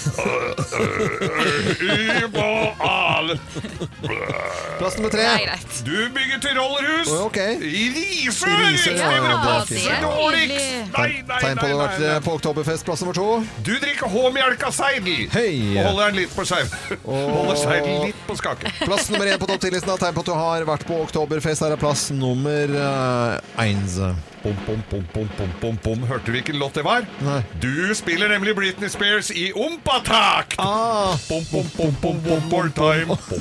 Plass 4.77 4.95
nummer 4.97 5.09
Det 5.09 5.19
er 5.21 5.37
tre. 5.37 5.45
greit. 5.45 5.81
Du 5.85 6.09
bygger 6.15 6.39
tyrollerhus 6.41 7.11
Å, 7.11 7.19
ok. 7.27 7.37
i 7.61 7.83
Risør! 7.95 8.47
I 8.49 8.71
Risør, 8.73 8.95
ja, 8.97 9.11
ja, 9.11 9.11
ja, 9.11 9.19
det 9.21 9.51
er. 9.51 9.65
Det 9.69 9.81
er 9.91 10.01
nydelig. 10.05 10.63
Nei, 10.97 11.09
nei, 11.27 11.39
Tegn 11.43 11.61
på 11.61 11.67
nei, 11.67 11.71
har 11.71 11.77
nei, 11.77 11.83
vært 11.83 12.07
eh, 12.07 12.17
på 12.25 12.35
oktoberfest. 12.39 12.87
Plass 12.87 13.03
nummer 13.05 13.17
to. 13.17 13.27
Du 13.67 13.73
drikker 13.83 14.11
H-melk 14.15 14.65
seidel. 14.73 15.23
Hei. 15.35 15.51
Og 15.75 15.91
holder 15.91 16.11
den 16.11 16.19
litt 16.23 16.35
på 16.35 16.47
skeiv. 16.47 16.75
Holder 17.05 17.61
seidel 17.61 18.07
litt 18.09 18.25
på 18.27 18.39
skake. 18.41 18.73
Plass 18.81 19.11
nummer 19.13 19.29
én 19.31 19.39
på 19.41 19.49
topp 19.51 19.61
10-listen 19.69 19.93
tegn 20.01 20.17
på 20.17 20.25
at 20.25 20.31
du 20.33 20.35
har 20.35 20.67
vært 20.73 20.87
på 20.89 20.99
oktoberfest. 21.05 21.65
Her 21.67 21.77
er 21.77 21.81
plass 21.81 22.09
nummer 22.15 22.75
uh, 22.75 23.61
eins. 23.61 23.99
Bom, 24.43 24.55
bom, 24.65 24.79
bom, 24.89 25.03
bom, 25.13 25.27
bom, 25.37 25.49
bom, 25.61 25.75
bom. 25.83 26.03
Hørte 26.09 26.25
du 26.25 26.31
hvilken 26.33 26.57
låt 26.57 26.73
det 26.73 26.81
var? 26.81 27.03
Nei. 27.21 27.43
Du 27.61 27.91
spiller 27.93 28.31
nemlig 28.31 28.55
Britney 28.57 28.89
Spears 28.89 29.29
i 29.37 29.51
Ompatakt! 29.53 30.55
Ah, 30.57 31.13
Bom, 31.29 31.43
bom, 31.51 31.67
bom, 31.77 31.91
bom, 32.01 32.17
one 32.25 32.47
more 32.49 32.69
time. 32.73 33.05
Bom, 33.05 33.19
bom, 33.29 33.37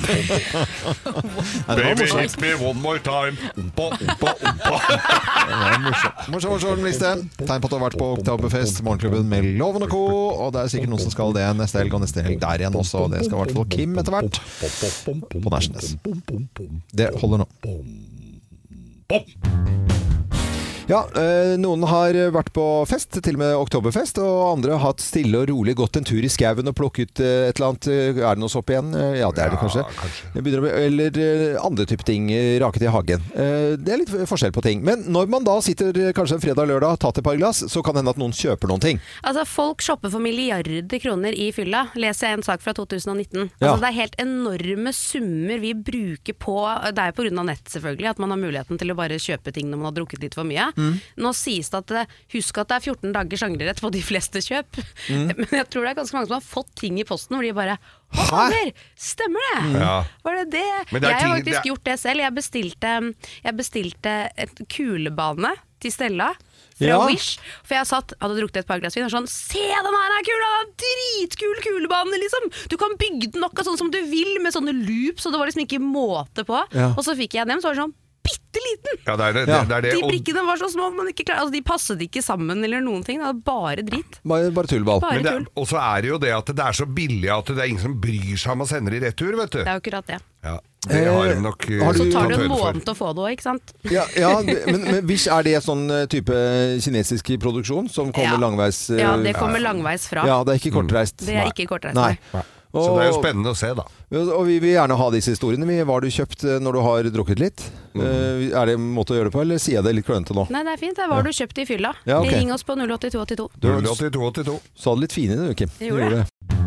bom. 1.65 1.75
Baby, 1.75 2.05
hit 2.05 2.37
me 2.41 2.53
one 2.53 2.77
more 2.83 2.99
time. 3.01 3.33
Ompa, 3.57 3.87
ompa, 3.97 4.35
ompa. 4.45 4.77
Morsom, 6.31 6.51
morsom 6.53 6.85
liste. 6.85 7.15
Tegn 7.41 7.57
på 7.63 7.65
at 7.65 7.73
du 7.73 7.77
har 7.79 7.85
vært 7.87 7.97
på 7.97 8.11
oktoberfest. 8.19 8.83
Morgenklubben 8.85 9.25
med 9.31 9.49
Loven 9.57 9.87
og 9.87 9.89
Co. 9.95 10.03
Og 10.45 10.53
det 10.53 10.67
er 10.67 10.73
sikkert 10.75 10.93
noen 10.93 11.01
som 11.01 11.15
skal 11.17 11.33
det 11.37 11.47
neste 11.57 11.81
helg 11.81 11.97
og 11.97 12.05
neste 12.05 12.21
helg 12.27 12.37
der 12.45 12.61
igjen 12.65 12.77
også. 12.77 13.07
Det 13.15 13.25
skal 13.25 13.39
i 13.39 13.41
hvert 13.41 13.57
fall 13.57 13.69
Kim 13.73 13.97
etter 13.97 14.19
hvert. 14.19 14.41
På 15.33 15.47
Nærsnes. 15.49 15.95
Det 16.93 17.09
holder 17.17 17.41
nå. 17.41 17.49
Bom. 19.09 19.90
Ja, 20.89 21.05
eh, 21.15 21.53
noen 21.61 21.83
har 21.87 22.15
vært 22.33 22.49
på 22.55 22.63
fest, 22.89 23.13
til 23.23 23.37
og 23.37 23.39
med 23.39 23.53
oktoberfest, 23.55 24.17
og 24.19 24.57
andre 24.57 24.73
har 24.75 24.81
hatt 24.89 25.03
stille 25.03 25.39
og 25.39 25.47
rolig 25.51 25.75
gått 25.77 25.95
en 25.99 26.03
tur 26.07 26.19
i 26.25 26.29
skauen 26.31 26.67
og 26.67 26.75
plukket 26.75 27.21
eh, 27.23 27.47
et 27.51 27.59
eller 27.61 27.69
annet. 27.71 27.87
eh, 27.87 28.17
Er 28.21 28.35
det 28.35 28.41
noe 28.41 28.51
sopp 28.51 28.71
igjen? 28.73 28.89
Ja, 29.15 29.29
det 29.31 29.43
er 29.45 29.53
det 29.53 29.59
Ja, 29.59 29.61
kanskje. 29.61 29.83
kanskje. 30.01 30.43
Bli, 30.43 30.71
eller 30.81 31.19
andre 31.63 31.85
typer 31.87 32.07
ting. 32.09 32.27
Raket 32.63 32.83
i 32.87 32.91
hagen. 32.91 33.23
Eh, 33.35 33.77
Det 33.77 33.93
er 33.93 34.01
litt 34.01 34.11
forskjell 34.27 34.51
på 34.51 34.63
ting. 34.65 34.83
Men 34.83 35.05
når 35.07 35.29
man 35.31 35.45
da 35.47 35.59
sitter 35.63 35.93
kanskje 36.17 36.39
en 36.39 36.43
fredag-lørdag, 36.43 36.99
tatt 36.99 37.21
et 37.21 37.23
par 37.23 37.37
glass, 37.39 37.61
så 37.71 37.83
kan 37.83 37.93
det 37.95 38.01
hende 38.03 38.11
at 38.17 38.19
noen 38.19 38.35
kjøper 38.35 38.67
noen 38.73 38.81
ting. 38.83 38.99
Altså, 39.23 39.45
Folk 39.47 39.81
shopper 39.81 40.09
for 40.11 40.19
milliarder 40.19 40.99
kroner 40.99 41.31
i 41.37 41.51
fylla, 41.55 41.85
leser 41.95 42.27
jeg 42.33 42.39
en 42.41 42.43
sak 42.43 42.61
fra 42.65 42.73
2019. 42.73 43.49
Ja. 43.61 43.71
Altså, 43.75 43.79
Det 43.85 43.89
er 43.93 43.99
helt 44.01 44.15
enorme 44.19 44.91
summer 44.93 45.59
vi 45.61 45.73
bruker 45.73 46.33
på 46.35 46.57
Det 46.91 46.99
er 46.99 47.11
jo 47.13 47.21
pga. 47.23 47.45
nett, 47.45 47.63
selvfølgelig, 47.69 48.09
at 48.09 48.19
man 48.19 48.29
har 48.31 48.37
muligheten 48.37 48.77
til 48.77 48.91
å 48.91 48.95
bare 48.95 49.15
kjøpe 49.21 49.53
ting 49.53 49.69
når 49.71 49.77
man 49.77 49.85
har 49.93 49.97
drukket 50.03 50.19
litt 50.21 50.33
for 50.35 50.43
mye. 50.43 50.67
Mm. 50.81 50.99
Nå 51.21 51.31
sies 51.37 51.69
det 51.71 51.79
at 51.83 51.93
det, 51.93 52.03
husk 52.33 52.57
at 52.63 52.71
det 52.71 52.77
er 52.79 52.85
14 52.89 53.13
dagers 53.15 53.43
angrerett 53.45 53.81
på 53.83 53.91
de 53.93 54.01
fleste 54.03 54.41
kjøp. 54.41 54.81
Mm. 55.13 55.31
Men 55.43 55.55
jeg 55.61 55.69
tror 55.69 55.85
det 55.85 55.93
er 55.93 55.99
ganske 56.01 56.17
mange 56.17 56.31
som 56.31 56.37
har 56.39 56.45
fått 56.49 56.71
ting 56.81 56.97
i 57.01 57.05
posten 57.07 57.37
hvor 57.37 57.45
de 57.45 57.53
bare 57.57 57.77
fader! 58.11 58.71
Stemmer 58.99 59.49
det? 59.53 59.81
Ja. 59.85 59.95
Var 60.25 60.39
det 60.41 60.45
det? 60.57 60.67
Det 60.91 61.01
jeg 61.05 61.19
har 61.21 61.35
faktisk 61.37 61.51
det 61.51 61.59
er- 61.61 61.69
gjort 61.71 61.83
det 61.91 61.97
selv. 62.01 62.25
Jeg 62.25 62.35
bestilte, 62.41 62.95
jeg 63.45 63.59
bestilte 63.61 64.15
et 64.45 64.63
kulebane 64.73 65.53
til 65.81 65.93
Stella. 65.93 66.31
Fra 66.81 66.87
Ja. 66.87 66.97
Wish. 67.05 67.35
For 67.67 67.75
jeg 67.77 67.85
satt, 67.89 68.13
hadde 68.21 68.37
drukket 68.39 68.63
et 68.63 68.67
par 68.69 68.79
glass 68.81 68.95
vin 68.97 69.05
og 69.05 69.11
sånn 69.13 69.27
Se, 69.29 69.61
den 69.61 69.95
her 69.97 70.13
er 70.17 70.23
kul! 70.25 70.45
Er 70.47 70.69
dritkul 70.83 71.59
kulebane, 71.65 72.17
liksom! 72.21 72.47
Du 72.71 72.77
kan 72.81 72.95
bygge 72.97 73.31
den 73.35 73.43
akkurat 73.45 73.67
sånn 73.69 73.77
som 73.77 73.91
du 73.93 73.99
vil, 74.09 74.39
med 74.41 74.53
sånne 74.55 74.73
loops, 74.73 75.25
og 75.27 75.33
det 75.35 75.41
var 75.41 75.49
liksom 75.51 75.65
ikke 75.67 75.81
måte 75.83 76.45
på. 76.47 76.57
Ja. 76.73 76.91
Og 76.95 77.03
så 77.05 77.13
fikk 77.17 77.37
jeg 77.37 77.49
dem, 77.49 77.61
så 77.61 77.69
var 77.69 77.77
det 77.77 77.83
sånn 77.85 77.93
bitte 78.23 78.61
liten! 78.65 78.99
Ja, 79.07 79.15
det 79.17 79.25
er 79.29 79.33
det. 79.33 79.43
Ja. 79.49 79.59
det, 79.65 79.75
er 79.77 79.81
det. 79.87 79.91
De 79.97 80.07
brikkene 80.09 80.43
var 80.45 80.57
så 80.61 80.69
små 80.73 80.87
at 80.91 80.97
man 80.97 81.07
ikke 81.11 81.25
klar, 81.27 81.39
altså, 81.43 81.53
de 81.55 81.61
passet 81.65 82.01
ikke 82.05 82.21
sammen 82.25 82.63
eller 82.63 82.81
noen 82.85 83.03
ting. 83.07 83.19
Det 83.21 83.25
var 83.29 83.39
bare 83.47 83.85
dritt. 83.87 84.19
Bare, 84.27 84.51
bare 84.55 84.67
tullball. 84.71 84.99
Bare 85.03 85.19
Men 85.21 85.23
det, 85.27 85.31
tull. 85.37 85.47
og 85.63 85.67
så 85.71 85.79
er 85.81 86.01
det 86.05 86.11
jo 86.11 86.17
det 86.21 86.33
at 86.37 86.51
det 86.55 86.65
er 86.67 86.77
så 86.81 86.85
billig 86.85 87.31
at 87.33 87.45
det 87.53 87.57
er 87.63 87.71
ingen 87.71 87.81
som 87.85 87.95
bryr 88.03 88.35
seg 88.37 88.51
om 88.55 88.65
å 88.65 88.69
sende 88.69 88.91
det 88.93 89.01
i 89.01 89.05
retur, 89.07 89.33
vet 89.39 89.51
du. 89.55 89.59
Det 89.63 89.67
er 89.67 89.79
jo 89.79 89.83
akkurat 89.85 90.07
det. 90.13 90.19
Ja, 90.41 90.55
det 90.89 91.01
har 91.05 91.27
de 91.29 91.41
nok 91.45 91.67
Eh, 91.69 91.81
har 91.85 91.93
eh, 91.93 91.97
du- 91.97 91.99
Så 92.01 92.11
tar 92.11 92.27
det 92.31 92.39
en 92.41 92.49
måned 92.49 92.81
til 92.85 92.93
å 92.93 92.97
få 92.97 93.09
det 93.13 93.21
òg, 93.21 93.31
ikke 93.37 93.45
sant? 93.45 93.73
Ja, 93.93 94.05
ja 94.17 94.31
men, 94.41 94.81
men 94.87 95.05
Wish, 95.07 95.27
er 95.29 95.43
det 95.45 95.59
sånn 95.63 95.83
eh, 95.93 96.05
type 96.09 96.33
kinesisk 96.81 97.29
produksjon 97.43 97.89
som 97.93 98.09
kommer 98.11 98.37
Ja. 98.37 98.41
langveis? 98.41 98.89
eh, 98.89 98.97
Ja, 99.03 99.15
det 99.17 99.35
kommer 99.37 99.61
langveis 99.61 100.07
fra. 100.09 100.25
Ja, 100.25 100.43
det 100.43 100.55
er 100.55 100.59
ikke 100.63 100.73
kortreist. 100.81 101.17
Det 101.21 101.35
er 101.37 101.51
ikke 101.53 101.67
kortreist, 101.69 101.95
Nei. 101.95 102.17
nei. 102.33 102.41
Så 102.71 102.91
det 102.95 103.03
er 103.03 103.09
jo 103.09 103.17
spennende 103.19 103.51
å 103.51 103.57
se, 103.57 103.69
da. 103.75 103.83
Og 104.21 104.45
vi 104.47 104.57
vil 104.63 104.75
gjerne 104.77 104.95
ha 104.95 105.07
disse 105.11 105.33
historiene. 105.35 105.67
Hva 105.83 105.97
har 105.97 106.05
du 106.05 106.13
kjøpt 106.15 106.45
eh, 106.47 106.59
når 106.63 106.77
du 106.77 106.81
har 106.85 107.09
drukket 107.11 107.41
litt? 107.43 107.63
Mm. 107.91 108.53
er 108.55 108.69
det 108.69 108.77
en 108.77 108.85
måte 108.95 109.11
å 109.11 109.17
gjøre 109.17 109.27
det 109.27 109.35
på, 109.35 109.41
eller 109.43 109.59
sier 109.59 109.81
jeg 109.81 109.83
det 109.83 109.91
litt 109.97 110.07
klønete 110.07 110.35
nå? 110.37 110.45
Nei, 110.53 110.61
det 110.63 110.77
er 110.77 110.79
fint. 110.79 110.95
Det 110.95 111.03
er 111.03 111.11
hva 111.11 111.19
du 111.25 111.31
kjøpt 111.35 111.59
i 111.59 111.65
fylla. 111.67 111.91
Ja, 112.07 112.21
okay. 112.21 112.39
Ring 112.39 112.53
oss 112.55 112.63
på 112.63 112.77
08282. 112.79 113.49
Du 113.59 113.67
08282. 113.75 114.55
sa 114.79 114.95
det 114.95 115.03
litt 115.03 115.15
finere 115.17 115.49
du, 115.49 115.55
Kim. 115.59 115.73
Jeg 115.81 115.91
gjorde 115.91 116.21
det. 116.21 116.61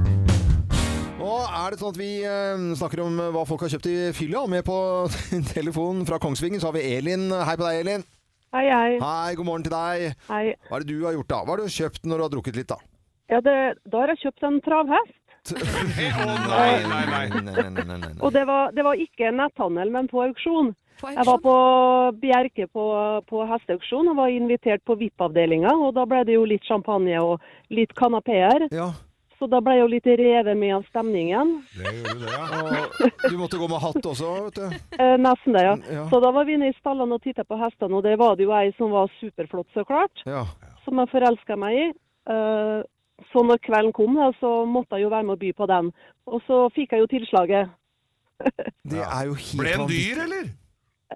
Nå 1.25 1.38
er 1.40 1.73
det 1.73 1.80
sånn 1.80 1.94
at 1.94 1.99
vi 2.02 2.11
eh, 2.28 2.66
snakker 2.76 3.00
om 3.06 3.16
eh, 3.16 3.30
hva 3.32 3.46
folk 3.49 3.64
har 3.64 3.73
kjøpt 3.73 3.88
i 3.88 3.96
fylla. 4.12 4.44
Med 4.52 4.66
på 4.68 4.76
telefonen 5.54 6.04
fra 6.08 6.20
Kongsvinger 6.20 6.61
så 6.61 6.68
har 6.68 6.76
vi 6.76 6.84
Elin. 6.99 7.30
Hei 7.32 7.56
på 7.56 7.64
deg, 7.64 7.80
Elin. 7.80 8.04
Hei, 8.54 8.66
hei. 8.68 8.90
Hei, 9.00 9.34
god 9.40 9.49
morgen 9.49 9.64
til 9.64 9.73
deg. 9.73 10.18
hei. 10.28 10.44
Hva 10.68 10.76
er 10.76 10.84
det 10.84 10.92
du 10.92 11.06
har 11.08 11.16
gjort 11.16 11.32
da? 11.32 11.40
Hva 11.42 11.56
har 11.56 11.64
du 11.64 11.73
kjøpt 11.80 12.04
når 12.04 12.20
du 12.20 12.26
har 12.26 12.34
drukket 12.37 12.61
litt 12.61 12.68
da? 12.70 12.76
Ja, 13.32 13.40
det, 13.40 13.54
da 13.88 14.02
har 14.02 14.12
jeg 14.12 14.20
kjøpt 14.26 14.44
en 14.46 14.61
travhest. 14.62 15.16
Nei, 15.52 16.86
nei, 16.88 17.04
nei. 17.84 18.12
Og 18.20 18.32
det 18.32 18.46
var, 18.48 18.72
det 18.72 18.84
var 18.86 18.96
ikke 18.96 19.32
netthandel, 19.34 19.92
men 19.92 20.08
på 20.08 20.22
auksjon. 20.24 20.72
Jeg 21.02 21.26
var 21.26 21.40
på 21.42 21.54
Bjerke 22.22 22.66
på, 22.72 22.84
på 23.28 23.42
hesteauksjon 23.50 24.08
og 24.12 24.20
var 24.22 24.32
invitert 24.32 24.84
på 24.88 24.96
VIP-avdelinga. 24.96 25.74
Og 25.84 25.92
da 25.96 26.06
ble 26.08 26.22
det 26.24 26.38
jo 26.38 26.46
litt 26.48 26.64
champagne 26.64 27.18
og 27.20 27.42
litt 27.74 27.92
kanapeer. 27.98 28.68
Ja, 28.72 28.92
Så 29.36 29.48
da 29.50 29.60
ble 29.60 29.74
jeg 29.74 29.82
jo 29.82 29.90
litt 29.92 30.06
revet 30.06 30.56
med 30.56 30.76
av 30.78 30.86
stemningen. 30.88 31.50
Det 31.74 31.92
gjorde 31.98 32.14
du, 32.22 32.28
ja. 32.30 32.70
og 33.04 33.26
du 33.26 33.36
måtte 33.36 33.60
gå 33.60 33.68
med 33.68 33.82
hatt 33.82 34.08
også, 34.14 34.30
vet 34.46 34.62
du. 34.62 34.78
Eh, 34.96 35.16
nesten 35.20 35.58
det, 35.58 35.66
ja. 35.66 35.74
Ja. 35.98 36.06
Så 36.08 36.22
da 36.24 36.30
var 36.32 36.48
vi 36.48 36.56
inne 36.56 36.70
i 36.70 36.78
stallene 36.78 37.18
og 37.18 37.26
titta 37.26 37.44
på 37.44 37.58
hestene, 37.60 37.98
og 37.98 38.06
det 38.06 38.16
var 38.22 38.38
det 38.38 38.46
jo 38.46 38.54
ei 38.56 38.72
som 38.78 38.94
var 38.94 39.12
superflott, 39.18 39.68
så 39.74 39.84
klart. 39.84 40.24
Ja. 40.24 40.46
Som 40.86 41.02
jeg 41.02 41.12
forelska 41.12 41.58
meg 41.60 41.82
i. 41.82 41.86
Eh, 42.32 42.80
så 43.33 43.44
når 43.47 43.61
kvelden 43.62 43.94
kom, 43.94 44.16
da, 44.18 44.30
så 44.40 44.50
måtte 44.66 44.99
jeg 44.99 45.06
jo 45.06 45.14
være 45.14 45.26
med 45.28 45.37
å 45.37 45.40
by 45.40 45.52
på 45.56 45.66
den. 45.71 45.90
Og 46.26 46.42
så 46.49 46.64
fikk 46.75 46.94
jeg 46.94 47.04
jo 47.04 47.11
tilslaget. 47.14 47.73
Det 48.90 49.00
er 49.00 49.26
jo 49.30 49.37
helt 49.38 49.59
Ble 49.61 49.75
den 49.78 49.90
dyr, 49.90 50.23
eller? 50.26 50.49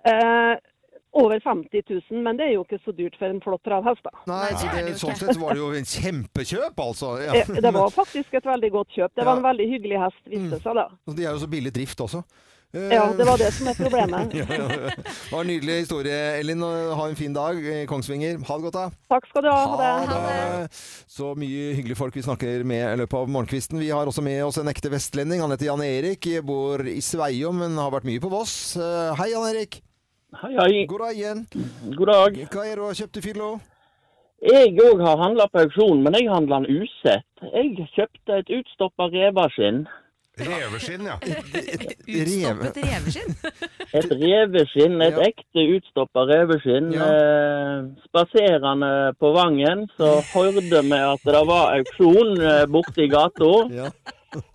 Eh, 0.07 0.55
over 1.19 1.41
50 1.43 1.83
000, 1.89 2.21
men 2.23 2.37
det 2.39 2.47
er 2.47 2.53
jo 2.53 2.65
ikke 2.67 2.79
så 2.85 2.93
dyrt 2.95 3.17
for 3.19 3.33
en 3.33 3.41
flott 3.43 3.63
travhest, 3.67 4.05
da. 4.05 4.13
Nei, 4.29 4.43
Nei, 4.45 4.59
så 4.61 4.69
det 4.75 4.99
sånn 5.01 5.17
sett 5.19 5.41
var 5.41 5.57
det 5.57 5.63
jo 5.63 5.71
en 5.75 5.89
kjempekjøp, 5.89 6.83
altså. 6.85 7.15
Ja. 7.25 7.33
Eh, 7.41 7.51
Det 7.65 7.73
var 7.75 7.91
faktisk 7.95 8.37
et 8.39 8.47
veldig 8.47 8.71
godt 8.77 8.93
kjøp. 8.95 9.15
Det 9.17 9.27
var 9.27 9.41
en 9.41 9.49
veldig 9.49 9.69
hyggelig 9.73 10.03
hest, 10.05 10.21
viste 10.29 10.53
det 10.55 10.63
seg 10.63 10.79
da. 10.79 10.87
Og 11.09 11.17
De 11.19 11.25
er 11.27 11.33
jo 11.33 11.43
så 11.43 11.51
billig 11.51 11.73
drift 11.75 12.05
også. 12.05 12.23
Eh, 12.75 12.91
Ja, 12.93 13.07
det 13.17 13.25
var 13.25 13.39
det 13.41 13.49
som 13.57 13.69
er 13.71 13.77
problemet. 13.79 14.35
ja, 14.41 14.45
ja, 14.45 14.67
ja. 14.69 14.91
Det 14.99 15.31
var 15.33 15.41
en 15.41 15.49
nydelig 15.49 15.77
historie, 15.87 16.19
Elin. 16.41 16.61
Ha 16.61 17.07
en 17.09 17.17
fin 17.17 17.33
dag 17.33 17.57
i 17.65 17.87
Kongsvinger. 17.89 18.37
Ha 18.45 18.57
det 18.59 18.67
godt, 18.69 18.77
da. 18.77 18.87
Takk 19.15 19.29
skal 19.31 19.47
du 19.47 19.49
ha. 19.49 19.63
Ha 19.73 19.79
det. 19.81 20.13
det. 20.13 20.83
Så 21.09 21.31
mye 21.41 21.73
hyggelige 21.79 21.97
folk 21.97 22.17
vi 22.19 22.25
snakker 22.27 22.65
med 22.69 22.85
i 22.93 22.99
løpet 23.01 23.17
av 23.23 23.33
morgenkvisten. 23.33 23.81
Vi 23.81 23.89
har 23.89 24.07
også 24.11 24.25
med 24.27 24.43
oss 24.45 24.61
en 24.61 24.69
ekte 24.69 24.93
vestlending. 24.93 25.41
Han 25.41 25.55
heter 25.57 25.71
Jan 25.71 25.85
Erik, 25.87 26.29
bor 26.45 26.85
i 26.85 27.01
Sveiom, 27.05 27.63
men 27.65 27.81
har 27.81 27.95
vært 27.97 28.09
mye 28.11 28.21
på 28.21 28.31
Voss. 28.33 28.77
Eh, 28.77 29.15
Hei, 29.17 29.31
Jan 29.33 29.49
Erik. 29.49 29.81
Hei, 30.43 30.53
hei. 30.61 30.85
God 30.91 31.01
dag 31.07 31.17
igjen. 31.17 31.47
God 31.97 32.11
dag. 32.13 32.37
Hva 32.53 32.67
er 32.69 32.75
det 32.75 32.83
du 32.83 32.87
har 32.91 32.99
kjøpt 33.01 33.17
i 33.17 33.25
Fyllo? 33.25 33.51
Jeg 34.45 34.77
òg 34.85 35.01
har 35.03 35.17
handla 35.19 35.49
på 35.51 35.65
auksjon, 35.65 36.03
men 36.05 36.15
jeg 36.15 36.29
handla 36.31 36.61
den 36.63 36.83
usett. 36.85 37.25
Jeg 37.49 37.89
kjøpte 37.97 38.37
et 38.45 38.53
utstoppa 38.61 39.09
revaskinn. 39.11 39.81
Reveskinn, 40.39 41.07
ja. 41.09 41.17
Utstoppet 42.09 42.77
reveskinn. 42.83 43.35
Et 43.99 44.11
reveskinn, 44.23 45.01
et 45.03 45.17
Ja. 45.17 45.25
ekte 45.29 45.65
utstoppa 45.77 46.25
reveskinn. 46.29 46.93
Ja. 46.93 47.09
Eh, 47.09 47.85
spaserende 48.09 48.93
på 49.21 49.33
Vangen 49.35 49.87
så 49.97 50.21
hørte 50.35 50.83
vi 50.83 51.01
at 51.01 51.25
det 51.25 51.43
var 51.49 51.75
auksjon 51.79 52.41
eh, 52.41 52.67
borte 52.67 53.03
i 53.05 53.09
gata. 53.09 53.53
Ja. 53.75 53.91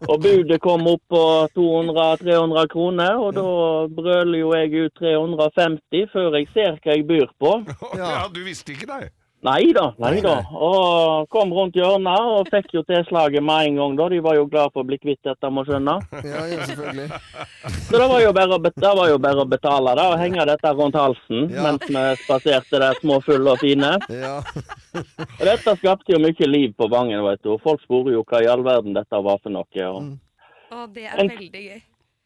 Og 0.08 0.20
budet 0.22 0.60
kom 0.62 0.86
opp 0.88 1.02
på 1.10 1.22
200-300 1.56 2.68
kroner, 2.70 3.16
og 3.18 3.34
da 3.34 3.46
brøler 3.90 4.40
jo 4.40 4.52
jeg 4.54 4.86
ut 4.86 4.94
350 5.02 6.06
før 6.14 6.38
jeg 6.38 6.48
ser 6.54 6.78
hva 6.78 6.94
jeg 6.94 7.08
byr 7.10 7.28
på. 7.42 7.56
Ja, 7.98 8.28
du 8.32 8.44
visste 8.46 8.76
ikke, 8.76 8.86
nei? 8.92 9.10
Nei 9.44 9.74
da, 9.76 9.90
nei 10.00 10.22
da. 10.24 10.38
Og 10.56 11.26
kom 11.34 11.52
rundt 11.52 11.76
hjørnet 11.76 12.28
og 12.32 12.48
fikk 12.48 12.70
jo 12.78 12.84
tilslaget 12.88 13.44
med 13.44 13.68
en 13.68 13.76
gang 13.82 13.98
da. 14.00 14.06
De 14.14 14.22
var 14.24 14.38
jo 14.38 14.46
glad 14.48 14.72
for 14.72 14.86
å 14.86 14.88
bli 14.88 14.96
kvitt 15.02 15.20
dette, 15.28 15.50
må 15.52 15.66
skjønne. 15.68 15.98
Ja, 16.24 16.46
ja, 16.48 16.64
selvfølgelig. 16.70 17.10
Så 17.90 18.00
det 18.00 18.08
var 18.14 18.24
jo 18.24 18.32
bare 18.40 18.56
å, 18.56 18.62
bet 18.64 18.80
det 18.80 18.94
var 19.02 19.12
jo 19.12 19.18
bare 19.28 19.44
å 19.44 19.50
betale 19.52 19.96
da, 20.00 20.08
og 20.14 20.20
henge 20.24 20.46
dette 20.48 20.74
rundt 20.80 20.96
halsen 20.96 21.50
Ja. 21.52 21.66
mens 21.68 21.84
vi 21.92 22.06
spaserte 22.24 22.80
der 22.86 22.96
små 23.04 23.20
fulle 23.26 23.52
og 23.58 23.60
fine. 23.60 23.92
Ja. 24.16 24.38
Og 24.96 25.44
dette 25.44 25.76
skapte 25.82 26.16
jo 26.16 26.20
mye 26.24 26.48
liv 26.48 26.74
på 26.80 26.88
Vangen, 26.92 27.24
vet 27.28 27.44
du. 27.44 27.58
Folk 27.64 27.82
spurte 27.84 28.16
jo 28.16 28.24
hva 28.24 28.40
i 28.44 28.48
all 28.48 28.64
verden 28.64 28.96
dette 28.96 29.24
var 29.28 29.42
for 29.44 29.50
noe. 29.52 29.68
Og 29.90 30.04
Mm. 30.04 30.20
Å, 30.74 30.88
det 30.94 31.04
er 31.06 31.20
veldig 31.20 31.60
gøy. 31.68 31.82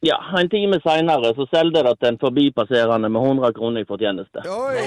Ja, 0.06 0.18
en 0.40 0.50
time 0.50 0.80
seinere 0.84 1.34
så 1.36 1.48
solgte 1.50 1.82
det 1.88 1.94
til 1.98 2.12
en 2.12 2.20
forbipasserende 2.22 3.10
med 3.10 3.22
100 3.22 3.54
kroner 3.58 3.82
i 3.82 3.88
fortjeneste. 3.90 4.44
Oi! 4.46 4.84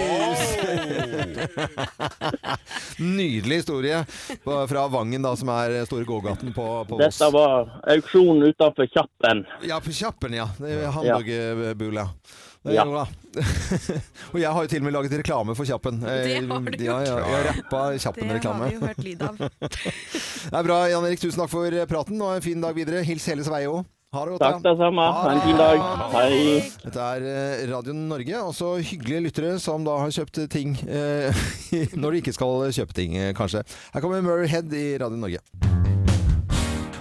Nydelig 3.16 3.56
historie 3.62 4.04
fra 4.44 4.86
Vangen, 4.92 5.22
da, 5.24 5.34
som 5.36 5.50
er 5.54 5.80
store 5.88 6.06
gågaten 6.06 6.54
på, 6.54 6.68
på 6.88 7.00
Voss. 7.00 7.18
Dette 7.18 7.30
var 7.34 7.72
auksjonen 7.96 8.52
utenfor 8.52 8.86
Kjappen. 8.92 9.44
Ja, 9.66 9.80
på 9.82 9.94
Kjappen, 9.94 10.36
ja. 10.36 10.46
Det 10.60 10.78
er 10.78 10.94
Hamburgerbula. 10.94 12.06
Det 12.62 12.76
er 12.76 12.76
Ja. 12.76 13.06
og 14.32 14.40
jeg 14.40 14.50
har 14.52 14.64
jo 14.64 14.68
til 14.68 14.82
og 14.82 14.84
med 14.84 14.92
laget 14.92 15.14
reklame 15.22 15.54
for 15.56 15.64
Kjappen. 15.64 16.02
Det 16.02 16.34
har 16.50 16.66
du 16.66 16.84
ja, 16.84 16.98
ja, 17.06 17.14
jeg 17.16 17.30
har 17.30 17.46
rappa 17.48 17.78
Det 17.78 18.00
har 18.00 18.02
Kjappen-reklame. 18.04 18.66
vi 18.68 18.74
jo 18.74 18.80
hørt 18.84 19.06
lyd 19.06 19.22
av. 19.22 19.38
Det 20.50 20.58
er 20.58 20.66
bra, 20.66 20.78
Jan 20.90 21.06
Erik. 21.08 21.22
Tusen 21.22 21.40
takk 21.40 21.50
for 21.50 21.86
praten, 21.88 22.20
og 22.20 22.36
en 22.36 22.44
fin 22.44 22.60
dag 22.60 22.76
videre. 22.76 23.02
Hils 23.06 23.26
hele 23.32 23.46
Sveio. 23.46 23.80
Ha 24.10 24.24
det 24.26 24.30
godt. 24.32 24.42
Takk 24.42 24.62
det 24.64 24.72
samme. 24.74 25.02
Ha 25.14 25.26
en 25.30 25.40
fin 25.44 25.58
dag. 25.60 25.82
Hei. 26.10 26.38
Dette 26.82 27.02
er 27.14 27.26
eh, 27.30 27.60
Radio 27.70 27.92
Norge. 27.94 28.40
Også 28.42 28.72
hyggelige 28.82 29.20
lyttere 29.28 29.52
som 29.62 29.84
da 29.86 30.00
har 30.00 30.10
kjøpt 30.10 30.40
ting 30.50 30.72
eh, 30.82 31.44
når 32.00 32.16
de 32.16 32.22
ikke 32.24 32.34
skal 32.34 32.64
kjøpe 32.74 32.96
ting, 32.96 33.14
eh, 33.14 33.30
kanskje. 33.38 33.62
Her 33.94 34.02
kommer 34.02 34.24
Murray 34.26 34.50
Head 34.50 34.74
i 34.74 34.98
Radio 34.98 35.14
Norge. 35.14 35.38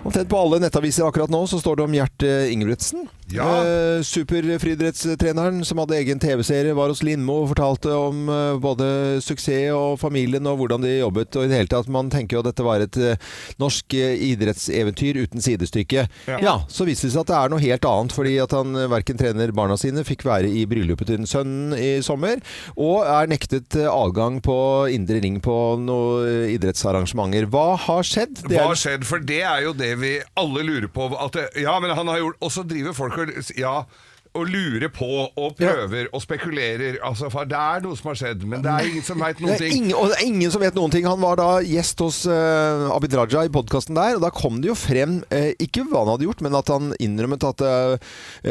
Omtrent 0.06 0.30
på 0.30 0.38
alle 0.38 0.62
nettaviser 0.62 1.10
akkurat 1.10 1.34
nå 1.34 1.42
så 1.50 1.58
står 1.58 1.82
det 1.82 1.88
om 1.88 1.98
Gjert 1.98 2.28
Ingebrigtsen. 2.54 3.10
Ja. 3.36 3.48
Eh, 3.66 4.02
Superfriidrettstreneren 4.06 5.62
som 5.66 5.78
hadde 5.82 5.98
egen 6.00 6.20
TV-serie, 6.22 6.74
var 6.78 6.90
hos 6.92 7.02
Lindmo 7.06 7.40
og 7.44 7.52
fortalte 7.54 7.92
om 7.94 8.30
eh, 8.32 8.58
både 8.62 8.88
suksess 9.24 9.72
og 9.76 9.98
familien 10.02 10.48
og 10.50 10.60
hvordan 10.62 10.84
de 10.86 10.96
jobbet. 11.00 11.36
Og 11.38 11.46
i 11.46 11.52
det 11.52 11.60
hele 11.60 11.72
tatt, 11.72 11.90
man 11.92 12.10
tenker 12.14 12.38
jo 12.38 12.44
at 12.44 12.50
dette 12.52 12.66
var 12.66 12.84
et 12.86 12.98
eh, 13.02 13.20
norsk 13.62 13.96
eh, 13.98 14.16
idrettseventyr 14.32 15.20
uten 15.24 15.44
sidestykke. 15.44 16.08
Ja. 16.30 16.40
Ja. 16.44 16.56
så 16.72 16.86
viste 16.88 17.08
det 17.08 17.14
seg 17.16 17.24
at 17.26 17.32
det 17.32 17.38
er 17.40 17.54
noe 17.54 17.64
helt 17.64 17.86
annet, 17.90 18.16
fordi 18.16 18.36
at 18.42 18.54
han 18.56 18.74
eh, 18.78 18.88
verken 18.92 19.20
trener 19.20 19.54
barna 19.56 19.78
sine, 19.80 20.06
fikk 20.08 20.26
være 20.28 20.50
i 20.50 20.66
bryllupet 20.70 21.10
til 21.12 21.28
sønnen 21.30 21.76
i 21.78 21.92
sommer, 22.06 22.42
og 22.80 23.04
er 23.10 23.30
nektet 23.32 23.76
adgang 23.90 24.40
på 24.46 24.58
indre 24.94 25.20
ring 25.24 25.40
på 25.44 25.56
noen 25.82 26.48
idrettsarrangementer. 26.56 27.48
Hva 27.52 27.76
har 27.86 28.06
skjedd? 28.08 28.40
Det 28.46 28.56
Hva 28.56 28.64
er- 28.64 28.72
har 28.74 28.80
skjedd? 28.80 29.06
For 29.08 29.20
det 29.24 29.42
er 29.46 29.64
jo 29.68 29.74
det 29.78 29.92
vi 30.02 30.14
alle 30.40 30.64
lurer 30.66 30.90
på. 30.92 31.10
At 31.20 31.36
ja, 31.60 31.76
men 31.82 31.92
han 31.96 32.08
har 32.08 32.20
gjort 32.22 32.38
Og 32.46 32.52
så 32.54 32.64
driver 32.68 32.94
folk 32.96 33.16
Ja. 33.56 33.88
Og 34.38 34.46
lurer 34.46 34.92
på 34.94 35.08
og 35.26 35.56
prøver 35.58 36.06
og 36.14 36.22
spekulerer. 36.22 37.00
Altså, 37.04 37.32
for 37.34 37.46
Det 37.50 37.58
er 37.58 37.82
noe 37.82 37.98
som 37.98 38.12
har 38.12 38.18
skjedd, 38.20 38.44
men 38.46 38.62
det 38.62 38.70
er 38.70 38.86
ingen 38.92 39.02
som 39.04 39.18
veit 39.20 39.38
Det 39.40 39.42
noen 39.46 39.56
er 39.56 39.58
ting. 39.64 39.74
ingen, 39.80 39.96
og 39.98 40.12
det 40.12 40.18
er 40.20 40.26
ingen 40.28 40.52
som 40.54 40.62
vet 40.62 40.76
noen 40.78 40.92
ting. 40.94 41.08
Han 41.10 41.20
var 41.24 41.36
da 41.40 41.48
gjest 41.66 42.00
hos 42.00 42.20
eh, 42.30 42.84
Abid 42.94 43.16
Raja 43.18 43.42
i 43.48 43.50
podkasten 43.50 43.98
der, 43.98 44.16
og 44.20 44.22
da 44.22 44.30
kom 44.30 44.60
det 44.62 44.70
jo 44.70 44.76
frem 44.78 45.24
eh, 45.34 45.56
ikke 45.60 45.82
hva 45.90 46.04
han 46.04 46.12
hadde 46.14 46.28
gjort, 46.28 46.44
men 46.46 46.54
at 46.60 46.70
han 46.70 46.92
innrømmet 47.02 47.48
at 47.50 47.64
eh, 47.66 47.96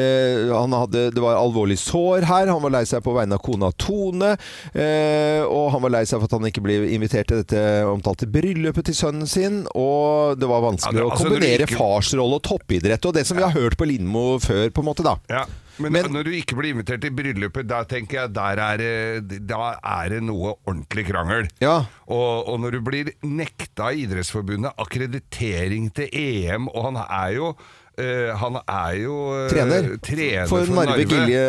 eh, 0.02 0.50
han 0.50 0.74
hadde, 0.74 1.04
det 1.14 1.22
var 1.22 1.38
alvorlig 1.38 1.78
sår 1.78 2.26
her. 2.26 2.50
Han 2.50 2.62
var 2.66 2.74
lei 2.74 2.82
seg 2.90 3.04
på 3.06 3.14
vegne 3.14 3.38
av 3.38 3.44
kona 3.46 3.70
Tone, 3.78 4.32
eh, 4.74 5.44
og 5.46 5.70
han 5.76 5.84
var 5.86 5.94
lei 5.94 6.02
seg 6.10 6.18
for 6.18 6.26
at 6.26 6.36
han 6.40 6.50
ikke 6.50 6.64
ble 6.66 6.80
invitert 6.90 7.30
til 7.30 7.44
dette 7.44 7.62
omtalte 7.86 8.26
bryllupet 8.26 8.90
til 8.90 8.98
sønnen 8.98 9.30
sin, 9.30 9.62
og 9.78 10.42
det 10.42 10.50
var 10.50 10.66
vanskelig 10.66 10.98
Ja, 10.98 10.98
det- 10.98 11.06
å 11.06 11.14
altså, 11.14 11.28
når 11.30 11.30
du 11.30 11.38
kombinere 11.38 11.70
ikke- 11.70 11.78
farsrolle 11.78 12.34
og 12.34 12.42
toppidrett, 12.50 13.06
og 13.06 13.14
det 13.14 13.26
som 13.30 13.36
vi 13.38 13.44
har 13.46 13.54
hørt 13.54 13.76
på 13.78 13.86
Lindmo 13.86 14.38
før, 14.42 14.68
på 14.74 14.82
en 14.82 14.90
måte, 14.90 15.06
da. 15.06 15.16
Ja. 15.30 15.46
Men, 15.78 15.92
Men- 15.94 16.12
når 16.12 16.26
du 16.26 16.32
ikke 16.34 16.56
blir 16.58 16.74
invitert 16.74 17.04
i 17.06 17.10
bryllupet, 17.14 17.66
da 17.70 17.82
tenker 17.88 18.22
jeg 18.22 18.34
der 18.34 18.62
er, 18.64 18.82
da 19.22 19.72
er 19.78 20.08
det 20.14 20.22
noe 20.26 20.56
ordentlig 20.66 21.06
krangel. 21.10 21.48
Ja. 21.62 21.84
Og, 22.06 22.48
og 22.50 22.60
når 22.60 22.78
du 22.78 22.80
blir 22.86 23.12
nekta 23.22 23.92
i 23.94 24.04
Idrettsforbundet 24.06 24.74
akkreditering 24.78 25.90
til 25.94 26.08
EM, 26.12 26.68
og 26.74 26.90
han 26.90 27.02
er 27.04 27.36
jo 27.36 27.52
eh, 27.98 28.30
han 28.38 28.58
er 28.62 28.94
jo 29.02 29.16
eh, 29.34 29.48
Trener. 29.52 29.88
trener 30.04 30.48
For 30.50 30.66
Narve 30.72 31.04
Gilje 31.08 31.42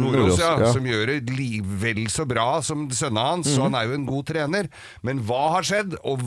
Nordås, 0.00 0.38
ja, 0.40 0.52
ja. 0.62 0.72
som 0.72 0.86
gjør 0.86 1.12
det 1.12 1.34
liv, 1.36 1.66
vel 1.82 2.04
så 2.12 2.26
bra 2.28 2.60
som 2.62 2.86
sønnen 2.90 3.22
hans, 3.22 3.50
så 3.50 3.60
Mhm. 3.60 3.66
han 3.66 3.74
er 3.80 3.88
jo 3.90 3.98
en 3.98 4.06
god 4.06 4.26
trener. 4.32 4.68
Men 5.02 5.20
hva 5.26 5.42
har 5.56 5.62
skjedd, 5.66 5.96
og 6.04 6.22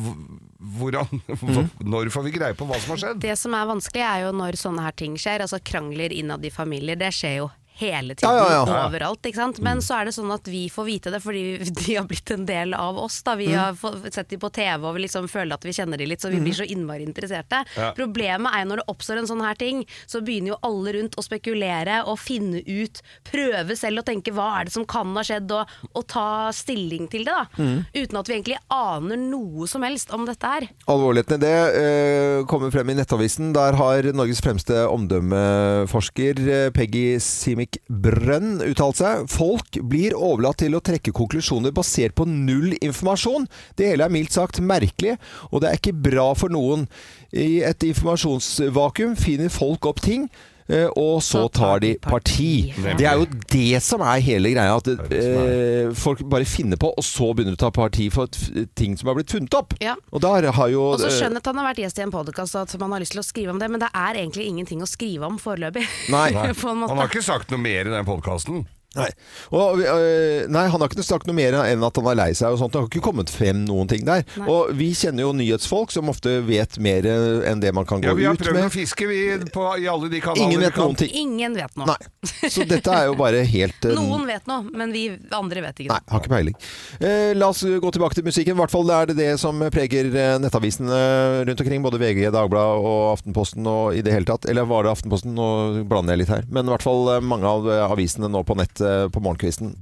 hvordan, 0.80 1.08
mm. 1.42 1.70
når 1.88 2.12
får 2.14 2.24
vi 2.28 2.36
greie 2.36 2.58
på 2.58 2.68
hva 2.68 2.80
som 2.84 2.96
har 2.96 3.04
skjedd? 3.06 3.22
Det 3.24 3.38
som 3.40 3.54
er 3.56 3.66
vanskelig 3.70 4.04
er 4.04 4.26
jo 4.28 4.34
når 4.36 4.60
sånne 4.60 4.84
her 4.84 4.96
ting 5.00 5.16
skjer, 5.18 5.42
altså 5.46 5.60
krangler 5.64 6.12
innad 6.14 6.44
i 6.46 6.52
familier, 6.54 7.00
det 7.00 7.14
skjer 7.16 7.40
jo 7.44 7.50
hele 7.80 8.16
tiden, 8.16 8.36
Ja, 8.36 8.50
ja, 8.52 8.64
ja. 8.68 8.86
overalt. 8.88 9.22
Ikke 9.26 9.40
sant? 9.42 9.60
Men 9.64 9.80
så 9.86 9.98
er 10.02 10.06
det 10.10 10.14
sånn 10.18 10.32
at 10.36 10.48
vi 10.52 10.66
får 10.72 10.86
vite 10.88 11.12
det 11.14 11.22
fordi 11.24 11.44
de 11.80 11.96
har 11.96 12.06
blitt 12.10 12.32
en 12.36 12.46
del 12.50 12.74
av 12.78 12.98
oss. 13.00 13.22
Da. 13.24 13.36
Vi 13.40 13.48
Mm. 13.50 13.58
har 13.60 14.12
sett 14.12 14.30
dem 14.30 14.40
på 14.40 14.50
TV 14.54 14.86
og 14.88 14.96
vi 14.96 15.06
liksom 15.08 15.28
føler 15.32 15.54
at 15.56 15.64
vi 15.66 15.72
kjenner 15.74 15.98
dem 15.98 16.10
litt, 16.12 16.22
så 16.22 16.30
vi 16.32 16.40
blir 16.44 16.54
så 16.54 16.66
innmari 16.68 17.04
interesserte. 17.08 17.64
Ja. 17.78 17.92
Problemet 17.98 18.52
er 18.54 18.64
jo 18.66 18.70
når 18.74 18.82
det 18.84 18.88
oppstår 18.92 19.18
en 19.24 19.28
sånn 19.30 19.42
her 19.46 19.56
ting, 19.60 19.86
så 20.08 20.22
begynner 20.22 20.54
jo 20.54 20.60
alle 20.68 20.94
rundt 21.00 21.16
å 21.20 21.24
spekulere 21.26 22.02
og 22.06 22.20
finne 22.20 22.62
ut, 22.68 23.02
prøve 23.32 23.76
selv 23.80 24.02
å 24.04 24.06
tenke 24.08 24.32
hva 24.36 24.60
er 24.60 24.66
det 24.70 24.74
som 24.76 24.86
kan 24.86 25.16
ha 25.16 25.24
skjedd, 25.26 25.52
og, 25.56 25.68
og 25.96 26.08
ta 26.12 26.50
stilling 26.56 27.08
til 27.12 27.26
det. 27.26 27.34
da. 27.34 27.46
Mm. 27.58 27.86
Uten 27.96 28.20
at 28.20 28.28
vi 28.30 28.36
egentlig 28.38 28.58
aner 28.70 29.18
noe 29.22 29.68
som 29.68 29.84
helst 29.88 30.12
om 30.16 30.26
dette 30.28 30.46
her. 30.54 30.68
Alvorligheten 30.90 31.40
i 31.40 31.44
det 31.46 31.56
eh, 31.80 32.44
kommer 32.50 32.72
frem 32.74 32.90
i 32.90 32.98
Nettavisen. 33.00 33.54
Der 33.56 33.78
har 33.80 34.10
Norges 34.14 34.42
fremste 34.44 34.86
omdømmeforsker 34.90 36.40
eh, 36.50 36.70
Peggy 36.76 37.20
Simic 37.24 37.69
Brønn 37.90 38.62
uttalt 38.66 39.00
seg. 39.00 39.26
Folk 39.32 39.80
blir 39.92 40.16
overlatt 40.18 40.62
til 40.64 40.78
å 40.78 40.82
trekke 40.84 41.14
konklusjoner 41.16 41.74
basert 41.76 42.16
på 42.18 42.26
null 42.30 42.74
informasjon. 42.80 43.48
Det 43.78 43.92
hele 43.92 44.08
er 44.08 44.14
mildt 44.14 44.38
sagt 44.38 44.62
merkelig, 44.64 45.18
og 45.52 45.62
det 45.62 45.70
er 45.70 45.82
ikke 45.82 45.98
bra 46.10 46.32
for 46.38 46.54
noen. 46.54 46.88
I 47.30 47.62
et 47.68 47.86
informasjonsvakuum 47.90 49.18
finner 49.20 49.54
folk 49.54 49.90
opp 49.90 50.02
ting. 50.06 50.30
Eh, 50.70 50.88
Og 51.00 51.20
så 51.26 51.46
tar 51.54 51.84
de 51.84 51.94
parti. 52.04 52.72
Det 52.78 53.06
er 53.08 53.20
jo 53.20 53.28
det 53.52 53.82
som 53.84 54.04
er 54.06 54.24
hele 54.24 54.54
greia. 54.54 54.78
At 54.80 54.88
eh, 54.90 55.92
folk 55.98 56.24
bare 56.30 56.48
finner 56.50 56.80
på, 56.80 56.92
og 56.96 57.06
så 57.06 57.32
begynner 57.34 57.56
du 57.56 57.60
å 57.60 57.66
ta 57.68 57.72
parti 57.76 58.10
for 58.14 58.32
ting 58.80 58.98
som 59.00 59.12
har 59.12 59.20
blitt 59.20 59.34
funnet 59.36 59.60
opp. 59.60 59.76
Ja. 59.84 59.96
Og 60.14 60.24
der 60.26 60.50
har 60.56 60.74
jo 60.74 60.90
Og 60.94 61.04
så 61.04 61.10
eh, 61.12 61.18
skjønner 61.20 61.40
jeg 61.40 61.46
at 61.46 61.52
han 61.52 61.62
har 61.62 61.70
vært 61.72 61.84
gjest 61.86 62.02
i 62.02 62.06
en 62.08 62.16
podkast 62.16 62.58
og 62.58 62.66
at 62.66 62.80
man 62.82 62.96
har 62.96 63.04
lyst 63.04 63.16
til 63.18 63.24
å 63.24 63.28
skrive 63.28 63.56
om 63.56 63.62
det, 63.62 63.70
men 63.72 63.84
det 63.84 63.92
er 63.94 64.24
egentlig 64.24 64.50
ingenting 64.50 64.84
å 64.86 64.90
skrive 64.90 65.30
om 65.30 65.40
foreløpig. 65.42 65.86
Nei. 66.14 66.30
på 66.62 66.74
en 66.74 66.84
måte. 66.84 66.94
Han 66.94 67.04
har 67.04 67.12
ikke 67.12 67.26
sagt 67.26 67.54
noe 67.54 67.62
mer 67.62 67.90
i 67.90 67.96
den 67.96 68.08
podkasten. 68.08 68.66
Nei. 68.98 69.10
Og, 69.54 69.80
øh, 69.86 70.48
nei, 70.50 70.64
han 70.74 70.82
har 70.82 70.90
ikke 70.90 71.04
sagt 71.06 71.28
noe 71.30 71.38
mer 71.38 71.54
enn 71.62 71.84
at 71.86 71.98
han 72.00 72.08
er 72.10 72.18
lei 72.18 72.32
seg 72.34 72.56
og 72.56 72.58
sånt. 72.58 72.74
Det 72.74 72.80
har 72.82 72.88
ikke 72.90 73.04
kommet 73.06 73.30
frem 73.30 73.62
noen 73.68 73.90
ting 73.92 74.02
der. 74.08 74.24
Nei. 74.42 74.48
Og 74.50 74.72
vi 74.80 74.88
kjenner 74.98 75.28
jo 75.28 75.34
nyhetsfolk 75.38 75.94
som 75.94 76.10
ofte 76.10 76.40
vet 76.48 76.80
mer 76.82 77.06
enn 77.06 77.62
det 77.62 77.70
man 77.78 77.86
kan 77.86 78.02
gå 78.02 78.10
ut 78.10 78.18
med. 78.18 78.18
Ja, 78.18 78.18
vi 78.18 78.26
har 78.26 78.40
prøvd 78.42 78.66
å 78.66 78.72
fiske 78.74 79.10
vi, 79.12 79.20
på, 79.54 79.66
i 79.78 79.86
alle 79.92 80.10
de 80.10 80.22
kanalene 80.24 80.48
Ingen 80.48 80.64
vi 80.64 80.66
vet 80.66 80.74
kan. 80.74 80.90
noen 80.90 80.98
ting. 81.04 81.14
Ingen 81.22 81.58
vet 81.60 81.78
noe. 81.78 81.94
Nei. 81.94 82.50
Så 82.50 82.66
dette 82.66 82.96
er 82.96 83.12
jo 83.12 83.14
bare 83.20 83.44
helt 83.46 83.86
øh, 83.86 83.94
Noen 84.00 84.26
vet 84.28 84.50
noe, 84.50 84.66
men 84.74 84.92
vi 84.96 85.04
andre 85.38 85.62
vet 85.64 85.84
ikke 85.84 85.94
Nei, 85.94 86.02
har 86.10 86.24
ikke 86.24 86.34
peiling. 86.34 86.58
Eh, 86.98 87.32
la 87.38 87.52
oss 87.54 87.62
gå 87.62 87.94
tilbake 87.94 88.18
til 88.18 88.26
musikken. 88.26 88.58
I 88.58 88.62
hvert 88.64 88.74
fall 88.74 88.90
er 88.96 89.12
det 89.12 89.20
det 89.20 89.30
som 89.42 89.62
preger 89.70 90.10
eh, 90.10 90.34
nettavisene 90.42 91.00
rundt 91.46 91.62
omkring. 91.62 91.86
Både 91.86 92.02
VG, 92.02 92.26
Dagbladet 92.34 92.82
og 92.90 93.06
Aftenposten 93.14 93.70
og 93.70 93.94
i 93.94 94.02
det 94.06 94.18
hele 94.18 94.26
tatt. 94.34 94.50
Eller 94.50 94.66
var 94.70 94.88
det 94.90 94.96
Aftenposten? 94.98 95.38
Nå 95.38 95.86
blander 95.86 96.18
jeg 96.18 96.24
litt 96.26 96.34
her. 96.34 96.50
Men 96.50 96.66
i 96.66 96.74
hvert 96.74 96.90
fall 96.90 97.06
mange 97.22 97.54
av 97.54 97.70
avisene 97.92 98.32
nå 98.34 98.42
på 98.50 98.58
nett 98.58 98.79
eh, 98.82 99.08
på 99.14 99.24
morgenkvisten. 99.24 99.76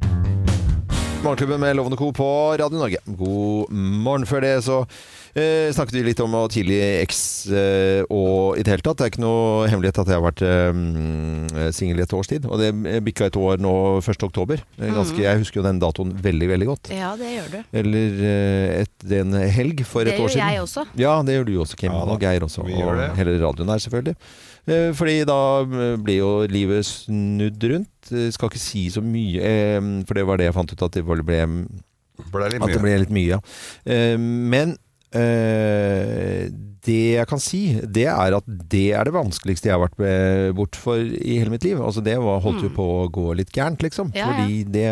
Morgenklubben 1.24 1.60
med 1.60 1.76
Lovende 1.76 1.98
Co. 1.98 2.12
på 2.14 2.28
Radio 2.62 2.78
Norge. 2.78 3.00
God 3.18 3.72
morgen. 3.74 4.26
Før 4.30 4.44
det 4.46 4.52
så 4.64 4.76
eh, 5.34 5.72
snakket 5.74 5.96
vi 5.98 6.04
litt 6.06 6.20
om 6.22 6.36
å 6.38 6.44
tidlig 6.54 6.78
eks 7.02 7.22
eh, 7.50 8.04
og 8.14 8.60
i 8.60 8.64
det 8.64 8.76
hele 8.76 8.86
tatt. 8.86 9.00
Det 9.00 9.08
er 9.08 9.12
ikke 9.16 9.24
noe 9.26 9.66
hemmelighet 9.68 9.98
at 10.04 10.12
jeg 10.14 10.20
har 10.20 10.24
vært 10.28 10.44
eh, 10.46 11.72
singel 11.74 12.00
i 12.00 12.06
et 12.06 12.14
års 12.16 12.30
tid. 12.30 12.46
Og 12.46 12.62
det 12.62 12.70
bikka 13.10 13.32
et 13.32 13.40
år 13.42 13.58
nå 13.66 13.74
1. 14.04 14.28
oktober. 14.30 14.62
Eh, 14.78 14.94
Ganske, 14.94 15.18
Jeg 15.26 15.42
husker 15.42 15.60
jo 15.64 15.66
den 15.66 15.82
datoen 15.82 16.14
veldig, 16.22 16.52
veldig 16.54 16.70
godt. 16.70 16.92
Ja, 16.94 17.16
det 17.20 17.34
gjør 17.34 17.50
du. 17.56 17.60
Eller 17.82 18.22
eh, 18.30 18.76
et, 18.86 19.08
en 19.24 19.40
helg 19.58 19.82
for 19.90 20.06
Det 20.06 20.14
et 20.14 20.22
år 20.22 20.30
siden. 20.30 20.38
Det 20.38 20.46
gjør 20.46 20.60
jeg 20.62 20.68
også. 20.70 20.86
Ja, 21.02 21.16
det 21.26 21.40
gjør 21.40 21.50
du 21.50 21.56
også, 21.66 21.82
Kim. 21.82 21.98
Ja 21.98 22.06
og 22.14 22.22
Geir 22.24 22.46
også. 22.46 22.68
vi 22.70 22.78
gjør 22.78 22.94
Og 22.94 23.02
det. 23.02 23.10
hele 23.18 23.40
radioen 23.42 23.74
her, 23.74 23.82
selvfølgelig. 23.90 24.16
Eh, 24.68 24.90
Fordi 24.98 25.22
da 25.28 25.40
eh, 25.64 25.96
blir 26.04 26.20
jo 26.20 26.32
livet 26.52 26.86
snudd 26.88 27.64
rundt. 27.72 28.12
Jeg 28.12 28.34
skal 28.36 28.52
ikke 28.52 28.62
si 28.62 28.86
så 28.92 29.04
mye, 29.04 29.40
eh, 29.44 29.80
for 30.08 30.20
det 30.20 30.26
var 30.28 30.40
det 30.40 30.50
jeg 30.50 30.58
fant 30.58 30.74
ut 30.74 30.84
at 30.90 30.98
det 31.00 31.06
ble, 31.08 31.24
ble 31.28 31.42
Ble 32.34 32.48
litt 32.50 32.64
at 32.66 32.74
det 32.74 32.82
ble 32.82 32.96
litt 33.04 33.14
mye, 33.14 33.36
ja. 33.38 33.42
Eh, 33.86 34.18
Men 34.18 34.76
eh, 35.16 36.48
det 36.88 36.98
jeg 37.18 37.28
kan 37.28 37.42
si, 37.44 37.60
det 37.84 38.06
er 38.08 38.36
at 38.38 38.48
det 38.72 38.86
er 38.96 39.08
det 39.08 39.14
vanskeligste 39.16 39.68
jeg 39.68 39.76
har 39.76 39.84
vært 39.84 40.56
bort 40.56 40.78
for 40.80 41.02
i 41.04 41.36
hele 41.42 41.52
mitt 41.52 41.66
liv. 41.68 41.82
Altså 41.84 42.00
det 42.06 42.16
var, 42.24 42.40
holdt 42.44 42.64
jo 42.64 42.72
på 42.76 42.86
å 43.02 43.08
gå 43.12 43.26
litt 43.36 43.52
gærent, 43.56 43.84
liksom. 43.84 44.14
Ja, 44.16 44.24
ja. 44.24 44.28
Fordi 44.32 44.62
det 44.72 44.86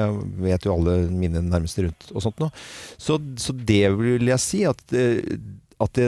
vet 0.43 0.67
jo 0.67 0.73
alle 0.75 0.97
mine 1.07 1.43
nærmeste 1.47 1.85
rundt 1.87 2.09
og 2.11 2.25
sånt 2.25 2.43
nå. 2.43 2.49
Så, 2.99 3.15
så 3.39 3.55
det 3.55 3.85
vil 3.95 4.27
jeg 4.27 4.43
si 4.43 4.65
at 4.67 4.83
eh, 4.95 5.21
at 5.81 5.91
det, 5.97 6.05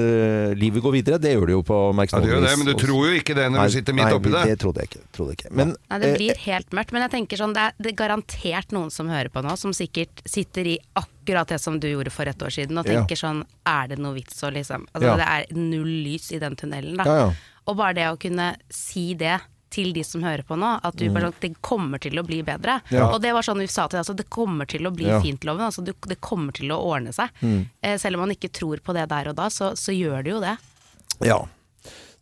livet 0.56 0.80
går 0.84 0.94
videre, 0.96 1.18
det 1.20 1.34
gjør 1.34 1.50
det 1.50 1.56
jo 1.58 1.64
på 1.68 1.78
Ja, 1.90 1.96
merksmål 2.00 2.24
det 2.46 2.52
men 2.62 2.70
du 2.70 2.74
tror 2.80 3.10
jo 3.10 3.18
ikke 3.20 3.36
det 3.36 3.48
når 3.52 3.68
du 3.68 3.74
sitter 3.76 3.98
midt 3.98 4.14
oppi 4.16 4.32
det. 4.32 4.44
det 4.48 4.60
trodde 4.62 4.80
jeg 4.84 4.92
ikke. 4.92 5.02
Trodde 5.12 5.34
jeg 5.34 5.40
ikke. 5.42 5.52
Men, 5.60 5.74
Nei, 5.92 6.00
det 6.00 6.12
eh, 6.12 6.16
blir 6.22 6.40
helt 6.46 6.72
mørkt. 6.78 6.94
Men 6.96 7.04
jeg 7.04 7.12
tenker 7.18 7.42
sånn, 7.42 7.56
det 7.58 7.66
er, 7.66 7.76
det 7.84 7.92
er 7.92 7.98
garantert 8.00 8.72
noen 8.72 8.94
som 8.96 9.12
hører 9.12 9.28
på 9.34 9.44
nå, 9.44 9.58
som 9.60 9.76
sikkert 9.76 10.24
sitter 10.24 10.72
i 10.72 10.78
akkurat 10.96 11.52
det 11.52 11.60
som 11.60 11.82
du 11.84 11.90
gjorde 11.92 12.14
for 12.16 12.32
et 12.32 12.48
år 12.48 12.56
siden, 12.56 12.80
og 12.80 12.88
Ja. 12.88 13.02
tenker 13.02 13.20
sånn 13.20 13.44
Er 13.68 13.88
det 13.92 14.00
noe 14.00 14.16
vits 14.16 14.40
å 14.48 14.54
liksom 14.56 14.88
Altså, 14.94 15.10
Ja. 15.12 15.18
det 15.20 15.28
er 15.28 15.60
null 15.60 15.92
lys 16.08 16.32
i 16.32 16.40
den 16.40 16.56
tunnelen, 16.56 16.96
da. 16.96 17.04
Ja, 17.04 17.18
ja. 17.28 17.34
Og 17.68 17.76
bare 17.76 17.94
det 17.94 18.08
å 18.08 18.16
kunne 18.18 18.56
si 18.72 19.14
det 19.20 19.42
til 19.70 19.94
de 19.94 20.04
som 20.04 20.24
hører 20.24 20.44
på 20.48 20.56
nå, 20.60 20.80
at 20.84 20.96
du 20.96 21.10
bare 21.12 21.30
sånn, 21.32 21.40
det 21.42 21.52
kommer 21.62 22.00
til 22.00 22.18
å 22.20 22.24
bli 22.26 22.42
bedre. 22.48 22.80
Mm. 22.88 22.96
Ja. 22.98 23.10
Og 23.14 23.22
det 23.22 23.34
var 23.36 23.44
sånn 23.44 23.60
vi 23.60 23.68
sa 23.68 23.88
til 23.88 23.98
deg, 23.98 24.06
altså, 24.06 24.16
det 24.18 24.30
kommer 24.30 24.66
til 24.70 24.88
å 24.88 24.94
bli 24.96 25.08
Ja. 25.10 25.18
Mm. 25.20 25.24
fint, 25.24 25.44
Loven. 25.44 25.66
Altså, 25.68 25.84
det 25.84 26.20
kommer 26.22 26.54
til 26.54 26.72
å 26.72 26.80
ordne 26.80 27.14
seg. 27.14 27.30
Mm. 27.42 27.68
selv 28.00 28.16
om 28.16 28.26
man 28.28 28.32
ikke 28.36 28.52
tror 28.52 28.78
på 28.84 28.94
det 28.94 29.08
der 29.10 29.30
og 29.30 29.36
da, 29.36 29.50
så, 29.50 29.76
så 29.76 29.92
gjør 29.92 30.24
det 30.24 30.32
jo 30.32 30.40
det. 30.40 30.58
Ja. 31.26 31.40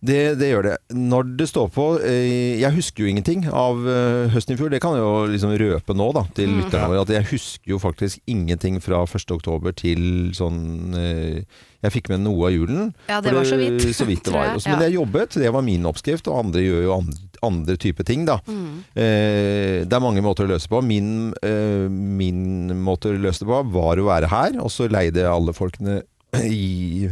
Det, 0.06 0.20
det 0.38 0.48
gjør 0.52 0.64
det. 0.68 0.74
Når 0.94 1.30
det 1.40 1.48
står 1.50 1.70
på 1.74 1.86
eh, 2.06 2.60
Jeg 2.62 2.76
husker 2.76 3.04
jo 3.06 3.10
ingenting 3.10 3.46
av 3.50 3.80
eh, 3.90 4.28
høsten 4.34 4.54
i 4.54 4.58
fjor. 4.60 4.70
Det 4.74 4.80
kan 4.84 4.94
jeg 4.98 5.02
jo 5.06 5.14
liksom 5.34 5.54
røpe 5.58 5.96
nå 5.98 6.08
da, 6.18 6.24
til 6.38 6.50
Mm. 6.52 6.60
lytterne 6.62 6.90
våre. 6.92 7.02
At 7.08 7.14
jeg 7.16 7.28
husker 7.32 7.72
jo 7.74 7.80
faktisk 7.82 8.22
ingenting 8.30 8.78
fra 8.84 9.02
1. 9.08 9.32
oktober 9.34 9.74
til 9.74 10.32
sånn 10.38 10.94
eh, 11.00 11.42
Jeg 11.86 11.94
fikk 11.94 12.10
med 12.14 12.24
noe 12.26 12.48
av 12.50 12.54
julen. 12.56 12.92
Ja, 13.10 13.20
det 13.22 13.30
det 13.32 13.36
var 13.40 13.46
så 13.50 13.58
vidt, 13.62 13.82
Så 14.00 14.06
vidt 14.10 14.24
det 14.26 14.34
var. 14.34 14.52
jeg, 14.54 14.62
ja. 14.66 14.72
men 14.76 14.86
jeg 14.88 14.96
jobbet, 15.00 15.40
det 15.42 15.52
var 15.54 15.66
min 15.66 15.86
oppskrift. 15.90 16.28
Og 16.30 16.40
andre 16.46 16.62
gjør 16.66 16.84
jo 16.88 16.94
andre, 17.00 17.18
andre 17.46 17.76
typer 17.78 18.04
ting, 18.08 18.26
da. 18.30 18.40
Mm. 18.50 18.84
Eh, 18.96 19.80
det 19.86 19.94
er 19.94 20.04
mange 20.06 20.22
måter 20.26 20.46
å 20.48 20.52
løse 20.54 20.70
på. 20.72 20.82
Min, 20.86 21.34
eh, 21.46 21.86
min 21.90 22.74
måte 22.86 23.10
å 23.14 23.18
løse 23.18 23.42
det 23.46 23.50
på 23.52 23.64
var 23.74 24.02
å 24.02 24.08
være 24.10 24.30
her, 24.32 24.60
og 24.62 24.70
så 24.74 24.88
leide 24.90 25.22
jeg 25.26 25.30
alle 25.34 25.54
folkene 25.56 26.02
i, 26.44 27.06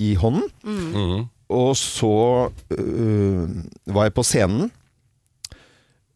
i 0.00 0.14
hånden. 0.16 0.50
Mhm. 0.64 1.28
Og 1.48 1.76
så 1.76 2.50
øh, 2.78 3.48
var 3.86 4.02
jeg 4.08 4.14
på 4.14 4.22
scenen, 4.24 4.70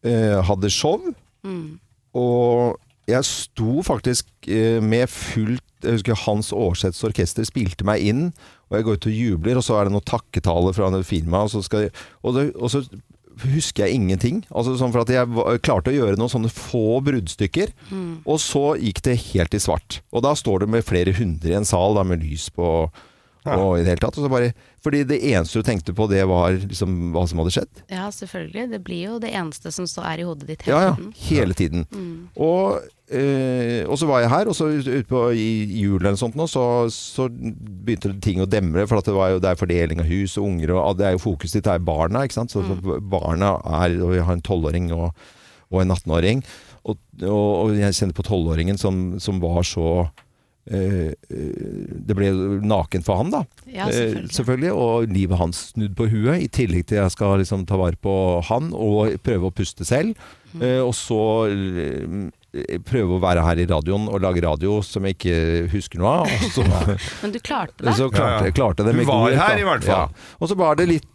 øh, 0.04 0.38
hadde 0.44 0.70
show, 0.70 1.00
Mm. 1.44 1.78
og 2.18 2.80
jeg 3.08 3.24
sto 3.24 3.82
faktisk 3.82 4.26
øh, 4.48 4.82
med 4.82 5.06
fullt 5.06 5.62
Jeg 5.84 5.92
husker 5.92 6.14
Hans 6.26 6.48
Aarseths 6.52 7.04
orkester 7.06 7.44
spilte 7.46 7.84
meg 7.86 8.02
inn, 8.02 8.32
og 8.68 8.76
jeg 8.76 8.84
går 8.84 8.96
ut 8.98 9.06
og 9.06 9.12
jubler, 9.14 9.56
og 9.60 9.62
så 9.62 9.76
er 9.78 9.84
det 9.86 9.92
noe 9.94 10.02
takketale 10.02 10.72
fra 10.74 10.88
firmaet, 11.06 11.44
og 11.46 11.50
så, 11.52 11.62
skal 11.62 11.84
jeg, 11.86 11.90
og, 12.26 12.34
det, 12.34 12.52
og 12.58 12.70
så 12.72 12.80
husker 13.44 13.84
jeg 13.86 13.94
ingenting. 13.94 14.40
Altså 14.50 14.74
sånn 14.76 14.90
for 14.90 15.04
at 15.06 15.12
jeg 15.14 15.28
var- 15.30 15.60
klarte 15.62 15.92
å 15.92 15.94
gjøre 15.94 16.18
noen 16.18 16.28
sånne 16.34 16.50
få 16.50 16.98
bruddstykker, 17.06 17.70
og 18.26 18.40
så 18.42 18.74
gikk 18.82 19.00
det 19.06 19.14
helt 19.30 19.54
i 19.54 19.58
svart. 19.62 20.00
Og 20.10 20.22
da 20.26 20.34
står 20.34 20.58
du 20.58 20.66
med 20.66 20.82
flere 20.82 21.14
hundre 21.14 21.54
i 21.54 21.54
en 21.60 21.64
sal, 21.64 21.94
da, 21.94 22.02
med 22.02 22.18
lys 22.26 22.50
på 22.50 22.90
og 23.46 23.78
i 23.78 23.84
det 23.86 23.94
hele 23.94 24.02
tatt. 24.02 24.18
Og 24.18 24.26
så 24.26 24.28
bare, 24.34 24.50
fordi 24.84 25.02
det 25.08 25.18
eneste 25.32 25.58
du 25.58 25.66
tenkte 25.66 25.94
på, 25.96 26.06
det 26.10 26.20
var 26.30 26.54
liksom 26.54 27.10
hva 27.14 27.24
som 27.26 27.40
hadde 27.42 27.54
skjedd. 27.56 27.80
Ja, 27.90 28.06
selvfølgelig. 28.14 28.68
Det 28.70 28.78
blir 28.86 29.00
jo 29.08 29.16
det 29.22 29.32
eneste 29.34 29.72
som 29.74 29.88
så 29.90 30.04
er 30.06 30.22
i 30.22 30.28
hodet 30.28 30.46
ditt 30.52 30.62
hele 30.68 30.84
ja. 30.84 30.92
tiden. 30.94 31.10
Hele 31.24 31.56
tiden. 31.58 31.86
Og, 32.38 32.84
eh, 33.10 33.82
og 33.88 33.98
så 33.98 34.08
var 34.10 34.22
jeg 34.22 34.30
her, 34.32 34.50
og 34.50 34.54
så 34.54 34.68
utpå 34.78 35.24
i 35.34 35.48
julen 35.80 36.12
eller 36.12 36.20
sånt 36.20 36.38
nå, 36.38 36.46
så, 36.50 36.62
så 36.94 37.26
begynte 37.28 38.14
ting 38.22 38.44
å 38.44 38.46
demre, 38.50 38.86
for 38.86 39.02
at 39.02 39.10
det, 39.10 39.16
var 39.18 39.34
jo, 39.34 39.42
det 39.42 39.50
er 39.50 39.60
fordeling 39.64 40.04
av 40.04 40.12
hus 40.12 40.38
og 40.38 40.46
unger, 40.52 40.76
og 40.78 41.00
det 41.00 41.08
er 41.08 41.18
jo 41.18 41.24
fokuset 41.26 41.58
ditt 41.58 41.72
er 41.72 41.82
barna, 41.82 42.22
ikke 42.22 42.38
sant? 42.38 42.54
Så, 42.54 42.62
så 42.62 43.00
barna 43.02 43.56
er, 43.82 43.98
og 43.98 44.14
jeg 44.14 44.28
har 44.30 44.38
en 44.38 44.46
12-åring 44.46 44.92
og, 44.94 45.10
og 45.74 45.82
en 45.82 45.96
18-åring, 45.96 46.46
og, 46.88 47.02
og, 47.26 47.74
jeg 47.74 47.98
kjenner 47.98 48.16
på 48.16 48.24
12-åringen 48.24 48.78
som, 48.80 49.18
som 49.20 49.42
var 49.42 49.66
så 49.66 50.06
det 50.68 52.14
ble 52.16 52.28
naken 52.68 53.04
for 53.06 53.20
han, 53.22 53.30
da. 53.32 53.42
Ja, 53.66 53.86
Eh, 53.88 53.92
selvfølgelig. 53.94 54.32
selvfølgelig. 54.36 54.72
Og 54.76 55.12
livet 55.14 55.38
hans 55.40 55.60
snudd 55.72 55.94
på 55.96 56.08
huet, 56.12 56.42
i 56.44 56.48
tillegg 56.52 56.86
til 56.90 57.00
jeg 57.00 57.14
skal 57.14 57.38
liksom 57.40 57.64
ta 57.68 57.78
vare 57.80 57.96
på 58.00 58.14
han 58.50 58.72
og 58.76 59.14
prøve 59.24 59.48
å 59.48 59.54
puste 59.54 59.86
selv. 59.88 60.14
Mm. 60.54 60.62
Eh, 60.64 60.80
og 60.84 60.94
så 60.96 61.20
eh, 61.52 62.78
prøve 62.88 63.18
å 63.18 63.20
være 63.22 63.42
her 63.44 63.60
i 63.60 63.66
radioen 63.68 64.06
og 64.08 64.22
lage 64.24 64.40
radio 64.44 64.78
som 64.84 65.04
jeg 65.04 65.18
ikke 65.18 65.36
husker 65.74 66.00
noe 66.00 66.14
av. 66.22 66.32
Og 66.32 66.50
så, 66.54 66.64
Men 67.22 67.34
du 67.34 67.38
klarte 67.44 67.84
det. 67.84 67.94
så 68.00 68.08
klarte, 68.12 68.48
Ja, 68.48 68.50
ja. 68.52 68.56
klarte 68.56 68.84
det 68.88 68.96
Du 68.96 69.02
var 69.04 69.28
god 69.28 69.36
her 69.36 69.54
da. 69.54 69.60
i 69.60 69.68
hvert 69.68 69.84
fall. 69.88 70.08
Ja. 70.08 70.34
Og 70.40 70.48
så 70.52 70.56
var 70.58 70.76
det 70.80 70.88
litt, 70.88 71.08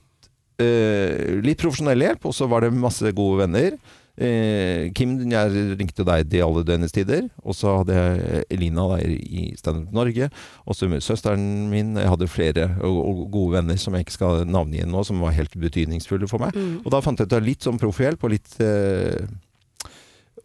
eh, 0.62 1.42
litt 1.46 1.62
profesjonell 1.62 2.06
hjelp, 2.06 2.26
og 2.30 2.38
så 2.38 2.48
var 2.50 2.66
det 2.66 2.74
masse 2.78 3.12
gode 3.18 3.44
venner. 3.46 3.78
Eh, 4.14 4.92
Kim, 4.94 5.16
jeg 5.26 5.78
ringte 5.80 6.06
deg 6.06 6.28
til 6.30 6.44
alle 6.46 6.62
døgnets 6.68 6.94
tider. 6.94 7.26
Og 7.42 7.56
så 7.58 7.80
hadde 7.80 7.96
jeg 7.98 8.44
Elina 8.54 8.86
der 8.94 9.08
i 9.10 9.48
Standup 9.58 9.94
Norge. 9.96 10.30
Og 10.68 10.78
så 10.78 10.90
søsteren 11.02 11.70
min. 11.72 11.96
Jeg 11.98 12.12
hadde 12.12 12.30
flere 12.30 12.68
og, 12.86 13.00
og 13.02 13.24
gode 13.34 13.56
venner 13.58 13.80
som 13.82 13.96
jeg 13.98 14.06
ikke 14.06 14.18
skal 14.20 14.44
navngi 14.46 14.86
nå, 14.86 15.02
som 15.08 15.24
var 15.24 15.34
helt 15.38 15.58
betydningsfulle 15.58 16.30
for 16.30 16.44
meg. 16.46 16.54
Mm. 16.54 16.84
Og 16.86 16.92
da 16.94 17.02
fant 17.02 17.18
jeg 17.24 17.32
ut 17.32 17.40
av 17.40 17.48
litt 17.48 17.66
sånn 17.66 17.82
proffhjelp 17.82 18.22
og 18.28 18.36
litt 18.36 18.54
eh, 18.62 19.26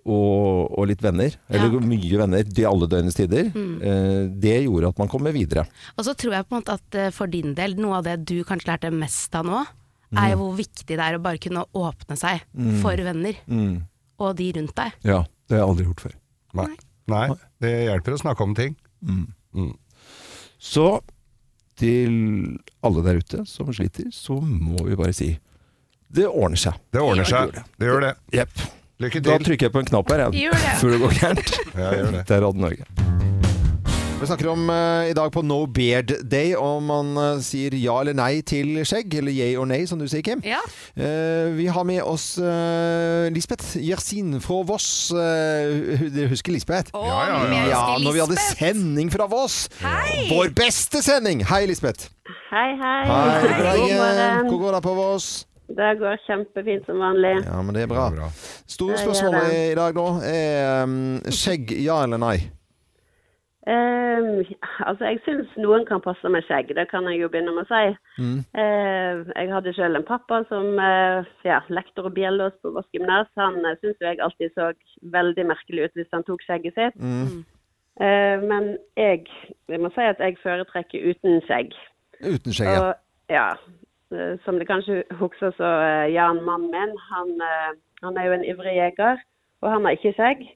og, 0.09 0.71
og 0.79 0.87
litt 0.89 1.03
venner, 1.05 1.35
eller 1.53 1.75
Ja. 1.75 1.81
mye 1.85 2.19
venner, 2.23 2.47
til 2.49 2.65
alle 2.65 2.87
døgnets 2.89 3.19
tider, 3.19 3.51
eh, 3.53 4.23
det 4.41 4.55
gjorde 4.65 4.89
at 4.89 4.99
man 5.03 5.09
kom 5.13 5.23
med 5.27 5.35
videre. 5.37 5.67
Og 5.99 6.07
så 6.07 6.15
tror 6.17 6.33
jeg 6.39 6.47
på 6.49 6.55
en 6.57 6.63
måte 6.63 6.77
at 6.79 6.97
eh, 6.97 7.11
for 7.13 7.29
din 7.29 7.53
del, 7.59 7.75
noe 7.77 7.99
av 7.99 8.07
det 8.07 8.15
du 8.25 8.39
kanskje 8.49 8.71
lærte 8.73 8.93
mest 8.95 9.35
av 9.37 9.45
nå, 9.45 9.67
er 10.17 10.31
jo 10.33 10.37
hvor 10.41 10.55
viktig 10.57 10.87
det 10.97 10.99
er 11.05 11.19
å 11.19 11.23
bare 11.23 11.39
kunne 11.43 11.65
åpne 11.77 12.17
seg 12.17 12.41
for 12.83 12.97
venner 12.97 13.35
Mm. 13.47 13.83
og 14.19 14.37
de 14.37 14.53
rundt 14.57 14.75
deg. 14.75 14.93
Ja, 15.05 15.25
det 15.49 15.59
har 15.59 15.65
jeg 15.65 15.69
aldri 15.69 15.85
gjort 15.89 16.01
før. 16.07 16.15
Nei. 16.55 16.69
Nei, 17.09 17.27
det 17.61 17.73
hjelper 17.89 18.13
å 18.17 18.19
snakke 18.21 18.43
om 18.45 18.55
ting. 18.55 18.77
Så 20.59 21.01
til 21.79 22.59
alle 22.83 23.03
der 23.07 23.21
ute 23.23 23.45
som 23.47 23.71
sliter, 23.73 24.11
så 24.13 24.41
må 24.43 24.81
vi 24.89 24.97
bare 24.99 25.13
si 25.15 25.39
det 26.11 26.27
ordner 26.27 26.57
seg. 26.59 26.75
Det 26.91 27.01
ordner 27.05 27.25
seg. 27.29 27.53
Det 27.79 27.87
gjør 27.91 28.01
det. 28.09 28.15
Yep. 28.33 28.49
Lykke 28.99 29.23
Da 29.23 29.37
trykker 29.39 29.69
jeg 29.69 29.73
på 29.77 29.79
en 29.85 29.91
knapp 29.93 30.11
her, 30.11 30.25
jeg, 30.33 30.51
før 30.81 30.91
det 30.97 31.01
går 31.05 31.19
gærent. 31.21 31.53
Ja, 31.77 31.91
gjør 31.95 32.13
det. 32.17 32.27
Det 32.27 32.37
er 32.39 32.47
Radio 32.49 32.65
Norge. 32.67 33.28
Vi 34.21 34.27
snakker 34.27 34.49
om 34.51 34.71
eh, 34.71 35.11
i 35.11 35.13
dag 35.15 35.31
på 35.33 35.43
No 35.47 35.61
Beard 35.71 36.11
Day 36.27 36.55
om 36.59 36.85
man 36.91 37.13
eh, 37.23 37.37
sier 37.45 37.75
ja 37.79 38.01
eller 38.03 38.17
nei 38.19 38.41
til 38.47 38.81
skjegg, 38.87 39.13
eller 39.21 39.31
yay 39.31 39.53
or 39.61 39.69
nay, 39.71 39.85
som 39.87 40.01
du 40.01 40.09
sier, 40.11 40.25
Kim. 40.27 40.41
Ja. 40.43 40.59
Eh, 40.99 41.53
vi 41.55 41.69
har 41.71 41.87
med 41.87 42.03
oss 42.03 42.33
eh, 42.43 43.29
Lisbeth 43.35 43.77
Yersin 43.79 44.35
fra 44.43 44.59
Voss. 44.67 44.89
Eh, 45.15 45.71
hu- 46.01 46.09
dere 46.17 46.33
husker 46.33 46.51
Lisbeth? 46.57 46.91
Og 46.99 47.07
Ja, 47.07 47.21
ja, 47.31 47.39
ja. 47.39 47.63
Ja, 47.71 47.85
elsker 47.95 48.05
når 48.09 48.17
vi 48.19 48.25
hadde 48.25 48.37
Lisbeth. 48.41 48.59
sending 48.65 49.13
fra 49.15 49.29
Voss. 49.31 49.61
Hei! 49.85 50.27
Vår 50.33 50.51
beste 50.59 51.05
sending! 51.07 51.45
Hei, 51.53 51.63
Lisbeth. 51.71 52.11
Hei, 52.51 52.69
hei. 52.83 53.01
Hei, 53.07 53.79
God 53.79 53.97
morgen. 54.03 54.51
Hvor 54.51 54.61
går 54.67 54.79
det 54.81 54.85
på 54.91 54.97
Voss? 54.99 55.31
Det 55.69 55.95
går 56.01 56.19
kjempefint 56.27 56.87
som 56.91 56.99
vanlig. 57.07 57.37
Ja, 57.47 57.63
men 57.63 57.77
det 57.77 57.87
er 57.87 57.91
bra. 57.95 58.11
Store 58.67 58.97
Det 58.99 59.03
spørsmål 59.07 59.41
det. 59.47 59.65
i 59.71 59.75
dag 59.79 59.99
nå 60.01 60.07
er 60.27 60.87
um, 60.89 60.95
skjegg, 61.31 61.77
ja 61.87 62.03
eller 62.09 62.19
nei? 62.25 62.39
Ehm, 63.69 64.45
altså, 64.89 65.05
jeg 65.11 65.21
syns 65.27 65.51
noen 65.61 65.85
kan 65.89 66.01
passe 66.01 66.31
med 66.33 66.45
skjegg. 66.47 66.71
Det 66.77 66.87
kan 66.89 67.05
jeg 67.11 67.21
jo 67.21 67.29
begynne 67.33 67.53
med 67.53 67.67
å 67.67 67.69
si. 67.69 67.91
Mm. 68.23 68.39
Uh, 68.57 69.29
jeg 69.35 69.53
hadde 69.53 69.75
selv 69.77 69.99
en 69.99 70.07
pappa 70.09 70.41
som 70.49 70.79
uh, 70.81 71.29
ja, 71.45 71.61
lektor 71.69 72.09
og 72.09 72.17
bjellås 72.17 72.57
på 72.63 72.73
Voss 72.73 72.89
gymnas. 72.97 73.29
Han 73.41 73.61
uh, 73.67 73.75
syns 73.83 74.01
jo 74.01 74.09
jeg 74.09 74.23
alltid 74.25 74.55
så 74.57 74.71
veldig 75.13 75.47
merkelig 75.51 75.89
ut 75.89 76.01
hvis 76.01 76.15
han 76.17 76.25
tok 76.25 76.47
skjegget 76.47 76.81
sitt. 76.81 76.97
Mm. 76.97 77.45
Uh, 78.01 78.47
men 78.49 78.71
jeg, 78.97 79.27
jeg 79.69 79.83
må 79.85 79.93
si 79.93 80.07
at 80.07 80.23
jeg 80.23 80.41
foretrekker 80.41 81.11
uten 81.11 81.43
skjegg. 81.45 81.77
Uten 82.25 82.55
skjegg, 82.55 82.73
ja. 82.73 82.87
Og, 82.87 83.05
ja. 83.29 83.49
eh, 84.17 84.39
Som 84.47 84.57
det 84.59 84.71
kanskje 84.71 85.03
husker, 85.21 85.53
så 85.59 85.69
Jan, 86.09 86.41
mannen 86.47 86.73
min, 86.73 86.97
han, 87.13 87.35
han 88.01 88.17
er 88.17 88.31
jo 88.31 88.39
en 88.39 88.47
ivrig 88.49 88.75
jeger, 88.75 89.21
og 89.61 89.71
han 89.71 89.85
har 89.85 89.99
ikke 89.99 90.17
skjegg. 90.17 90.49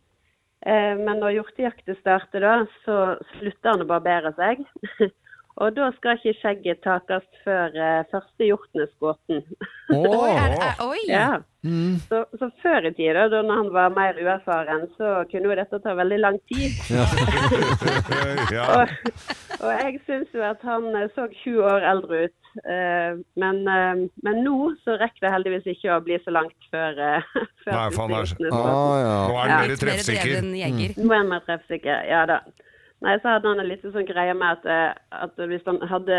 Eh, 0.66 0.94
Men 0.98 1.18
når 1.22 1.36
hjortejakta 1.38 1.96
starter, 2.00 2.44
da, 2.44 2.54
så 2.84 2.98
slutter 3.36 3.74
han 3.74 3.84
å 3.84 3.90
barbere 3.90 4.34
seg. 4.38 4.62
Og 5.60 5.74
da 5.76 5.90
skal 5.98 6.16
ikke 6.16 6.38
skjegget 6.40 6.80
takes 6.84 7.24
før 7.44 7.74
eh, 7.76 8.04
første 8.12 8.46
hjorten 8.46 8.86
skutt. 8.94 9.34
Oi, 9.92 9.98
Åh. 10.08 10.28
er, 10.32 10.54
ja. 11.10 11.26
Mm. 11.62 11.98
Så, 12.08 12.24
så 12.40 12.48
før 12.62 12.88
i 12.88 12.92
tida, 12.96 13.28
da 13.30 13.42
når 13.44 13.60
han 13.60 13.68
var 13.74 13.92
mer 13.94 14.16
uerfaren, 14.18 14.88
så 14.96 15.22
kunne 15.30 15.50
jo 15.50 15.58
dette 15.60 15.82
ta 15.84 15.94
veldig 15.98 16.18
lang 16.24 16.38
tid. 16.50 16.72
Ja. 16.90 17.04
Og, 18.82 18.88
og 19.62 19.70
jeg 19.76 20.00
syns 20.06 20.32
jo 20.34 20.42
at 20.44 20.62
han 20.66 20.88
eh, 20.96 21.10
så 21.14 21.28
20 21.44 21.68
år 21.68 21.84
eldre 21.92 22.24
ut. 22.26 22.38
Eh, 22.64 23.20
men, 23.40 23.60
eh, 23.68 24.02
men 24.26 24.42
nå 24.44 24.56
så 24.84 24.96
rekker 25.00 25.24
det 25.24 25.32
heldigvis 25.36 25.70
ikke 25.76 25.94
å 25.94 26.02
bli 26.04 26.18
så 26.24 26.34
langt 26.34 26.68
før, 26.72 26.98
eh, 26.98 27.30
før 27.64 27.76
Nei, 27.76 27.86
faen, 27.96 28.16
er-. 28.18 28.34
Ah, 28.50 28.96
ja. 29.04 29.14
Nå 29.28 29.38
er 29.38 29.54
han 29.54 29.54
mer 29.54 29.80
treffsikker. 29.84 30.44
Nå 30.98 31.08
er 31.08 31.22
han 31.22 31.32
mer 31.32 31.46
treffsikker, 31.46 32.04
ja 32.10 32.26
da. 32.28 32.42
Nei, 33.02 33.16
så 33.18 33.34
hadde 33.34 33.50
han 33.50 33.60
en 33.62 33.68
liten 33.68 33.92
sånn 33.94 34.06
greie 34.06 34.34
med 34.38 34.60
at, 34.60 34.66
eh, 34.70 35.20
at 35.24 35.40
hvis 35.50 35.64
han 35.66 35.80
hadde 35.90 36.18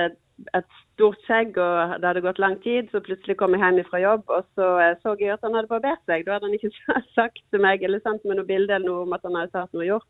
et 0.57 0.79
stort 0.93 1.21
skjegg 1.27 1.55
og 1.61 1.93
det 2.01 2.09
hadde 2.09 2.23
gått 2.25 2.41
lang 2.41 2.57
tid, 2.63 2.89
så 2.91 2.99
plutselig 3.05 3.37
kom 3.39 3.53
jeg 3.55 3.61
hjem 3.63 3.85
fra 3.87 4.01
jobb, 4.01 4.25
og 4.27 4.47
så 4.57 4.71
eh, 4.83 4.95
så 5.03 5.13
jeg 5.19 5.35
at 5.35 5.45
han 5.45 5.55
hadde 5.55 5.71
barbert 5.71 6.01
seg. 6.09 6.25
Da 6.25 6.35
hadde 6.35 6.49
han 6.49 6.57
ikke 6.57 6.73
sagt 7.17 7.43
til 7.53 7.63
meg 7.63 7.85
eller 7.85 8.03
sendt 8.03 8.25
meg 8.27 8.39
noe 8.39 8.49
bilde 8.49 8.75
eller 8.75 8.89
noe 8.89 9.05
om 9.07 9.15
at 9.15 9.23
han 9.27 9.39
hadde 9.39 9.55
tatt 9.55 9.71
noe 9.77 9.87
hjort. 9.87 10.09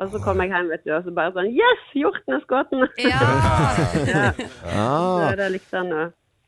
Og 0.00 0.12
så 0.12 0.20
kom 0.24 0.40
jeg 0.40 0.52
hjem, 0.52 0.70
vet 0.70 0.84
du, 0.86 0.92
og 0.96 1.04
så 1.04 1.12
bare 1.12 1.34
sånn 1.34 1.50
Yes, 1.52 1.86
hjorten 1.98 2.36
er 2.36 2.42
skutt! 2.46 2.74
Ja. 3.10 3.20
Ja, 4.06 4.30
Ah, 4.70 5.28
så 5.28 5.36
det 5.38 5.50
likte 5.58 5.82
han 5.82 5.94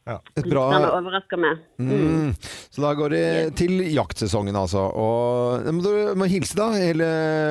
å 0.09 0.17
et 0.37 0.47
bra... 0.51 0.65
Den 0.73 0.87
overrasker 0.91 1.38
meg. 1.38 1.61
mm. 1.79 2.33
Så 2.73 2.83
da 2.83 2.93
går 2.99 3.11
det 3.15 3.25
til 3.61 3.79
jaktsesongen, 3.95 4.57
altså. 4.59 4.88
Og 4.99 5.67
må 5.77 5.83
du 5.85 6.15
må 6.19 6.27
hilse 6.31 6.57
da, 6.59 6.71
hele 6.75 7.09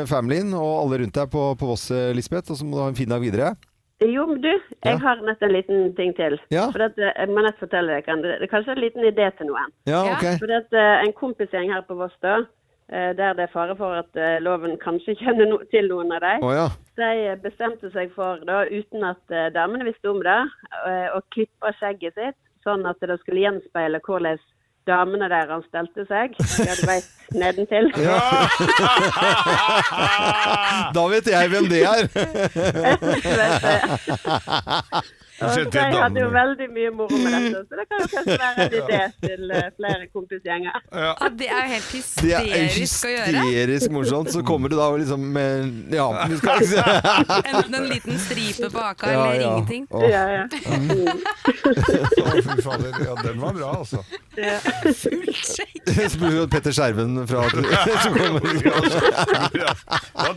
familien 0.09 0.53
og 0.57 0.71
alle 0.83 1.03
rundt 1.03 1.15
deg 1.15 1.29
på, 1.31 1.45
på 1.59 1.69
Voss, 1.69 1.89
Lisbeth. 2.17 2.51
Og 2.51 2.57
så 2.59 2.65
må 2.67 2.77
du 2.77 2.83
ha 2.83 2.89
en 2.91 2.97
fin 2.97 3.09
dag 3.11 3.21
videre. 3.23 3.53
Jo, 4.01 4.23
men 4.25 4.39
du, 4.41 4.47
jeg 4.49 4.95
Ja. 4.95 4.97
har 4.97 5.19
nett 5.21 5.43
en 5.45 5.51
liten 5.53 5.91
ting 5.95 6.09
til. 6.17 6.39
Ja. 6.49 6.71
For 6.73 6.81
at, 6.87 6.97
eh, 6.97 7.11
jeg 7.21 7.29
må 7.29 7.43
nett 7.45 7.59
fortelle 7.61 7.99
deg, 7.99 8.07
det 8.23 8.31
er 8.41 8.49
kanskje 8.49 8.73
en 8.73 8.81
liten 8.81 9.05
idé 9.05 9.27
til 9.37 9.45
noen. 9.51 9.69
Ja, 9.85 9.99
Ja. 10.07 10.15
ok. 10.17 10.39
For 10.41 10.49
at, 10.57 10.73
eh, 10.73 11.03
en 11.05 11.13
kompisgjeng 11.13 11.69
her 11.69 11.83
på 11.85 11.93
Voss 11.99 12.15
da, 12.25 12.39
der 12.89 13.33
det 13.37 13.43
er 13.45 13.51
fare 13.53 13.75
for 13.79 13.93
at 14.01 14.15
eh, 14.19 14.39
loven 14.43 14.77
kanskje 14.81 15.15
kjenner 15.21 15.47
no 15.51 15.57
til 15.71 15.87
noen 15.91 16.11
av 16.11 16.19
dem, 16.25 16.43
Oh, 16.43 16.53
ja. 16.55 16.67
de 16.99 17.35
bestemte 17.43 17.91
seg 17.93 18.11
for, 18.15 18.41
da, 18.47 18.63
uten 18.67 19.03
at 19.07 19.31
eh, 19.31 19.49
damene 19.55 19.85
visste 19.87 20.09
om 20.11 20.19
det, 20.25 20.39
eh, 20.85 21.07
å 21.15 21.21
klippe 21.31 21.71
skjegget 21.79 22.13
sitt, 22.17 22.37
sånn 22.65 22.85
at 22.85 22.99
det 23.01 23.19
skulle 23.23 23.41
gjenspeile 23.45 23.99
hvordan 24.05 24.37
damene 24.89 25.27
deres 25.29 25.63
stelte 25.69 26.03
seg. 26.09 26.33
Ja, 26.65 26.73
du 26.75 26.85
veit, 26.89 27.05
nedentil. 27.41 27.91
Da 30.95 31.03
vet 31.07 31.27
jeg 31.29 31.49
hvem 31.51 31.67
det 31.69 31.83
er! 31.85 32.01
Jeg 35.41 35.95
hadde 35.97 36.19
jo 36.21 36.29
veldig 36.33 36.67
mye 36.75 36.91
moro 36.93 37.17
med 37.17 37.31
dette, 37.33 37.61
så 37.69 37.79
det 37.79 37.85
kan 37.89 37.97
jo 38.03 38.07
kanskje 38.11 38.37
være 38.41 38.65
en 38.65 38.75
idé 38.81 38.99
til 39.25 39.51
eh, 39.57 39.67
flere 39.77 40.07
kompisgjenger. 40.13 40.75
Ja, 40.93 41.13
det 41.39 41.47
er 41.49 41.61
jo 41.61 41.69
helt 41.71 41.89
Det 42.21 42.33
er 42.35 42.41
hysterisk 42.75 43.05
å 43.05 43.13
gjøre. 43.15 43.41
hysterisk 43.41 43.95
morsomt. 43.95 44.29
Så 44.35 44.43
kommer 44.47 44.69
du 44.71 44.75
da 44.77 44.87
liksom 45.01 45.21
med 45.33 45.93
Ja, 45.95 46.07
vi 46.29 46.37
skal 46.37 46.61
Enten 46.61 47.75
en 47.81 47.87
liten 47.89 48.19
stripe 48.21 48.69
på 48.73 48.79
haka 48.85 49.11
Ja, 49.11 49.25
eller 49.25 49.41
ja. 49.41 49.51
ingenting. 49.55 49.87
Åh. 49.89 50.05
Ja, 50.11 50.23
ja. 50.29 50.43
Å, 50.45 52.35
fy 52.41 52.61
fader. 52.61 52.91
Ja, 53.05 53.15
den 53.23 53.41
var 53.41 53.53
bra, 53.57 53.71
altså. 53.81 54.03
ja. 54.37 54.57
Fullt 54.85 55.35
shake. 55.41 55.95
Så 56.11 56.17
blir 56.21 56.37
det 56.39 56.47
Petter 56.53 56.71
Skjerven 56.75 57.17
fra 57.27 57.43
som 58.03 58.13
kommer. 58.15 58.41
Hva 60.11 60.31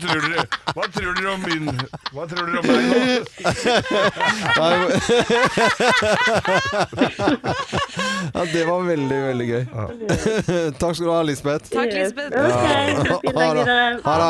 tror 0.94 1.14
dere 1.14 1.30
om 1.34 1.42
min 1.44 1.68
Hva 2.14 2.24
tror 2.30 2.48
dere 2.48 2.58
om 2.60 2.66
meg 2.68 2.82
nå? 2.90 3.00
Ja, 8.34 8.44
det 8.52 8.64
var 8.66 8.82
veldig, 8.86 9.18
veldig 9.28 9.46
gøy. 9.48 9.64
Takk 10.78 10.94
skal 10.96 11.06
du 11.06 11.10
ha, 11.12 11.20
Lisbeth. 11.26 11.70
Takk, 11.72 11.92
Lisbeth. 11.92 12.34
OK, 12.34 12.42
så 12.98 13.18
fin 13.22 13.34
dag 13.38 13.50
videre. 13.58 13.76
Ha 14.04 14.14
det. 14.18 14.24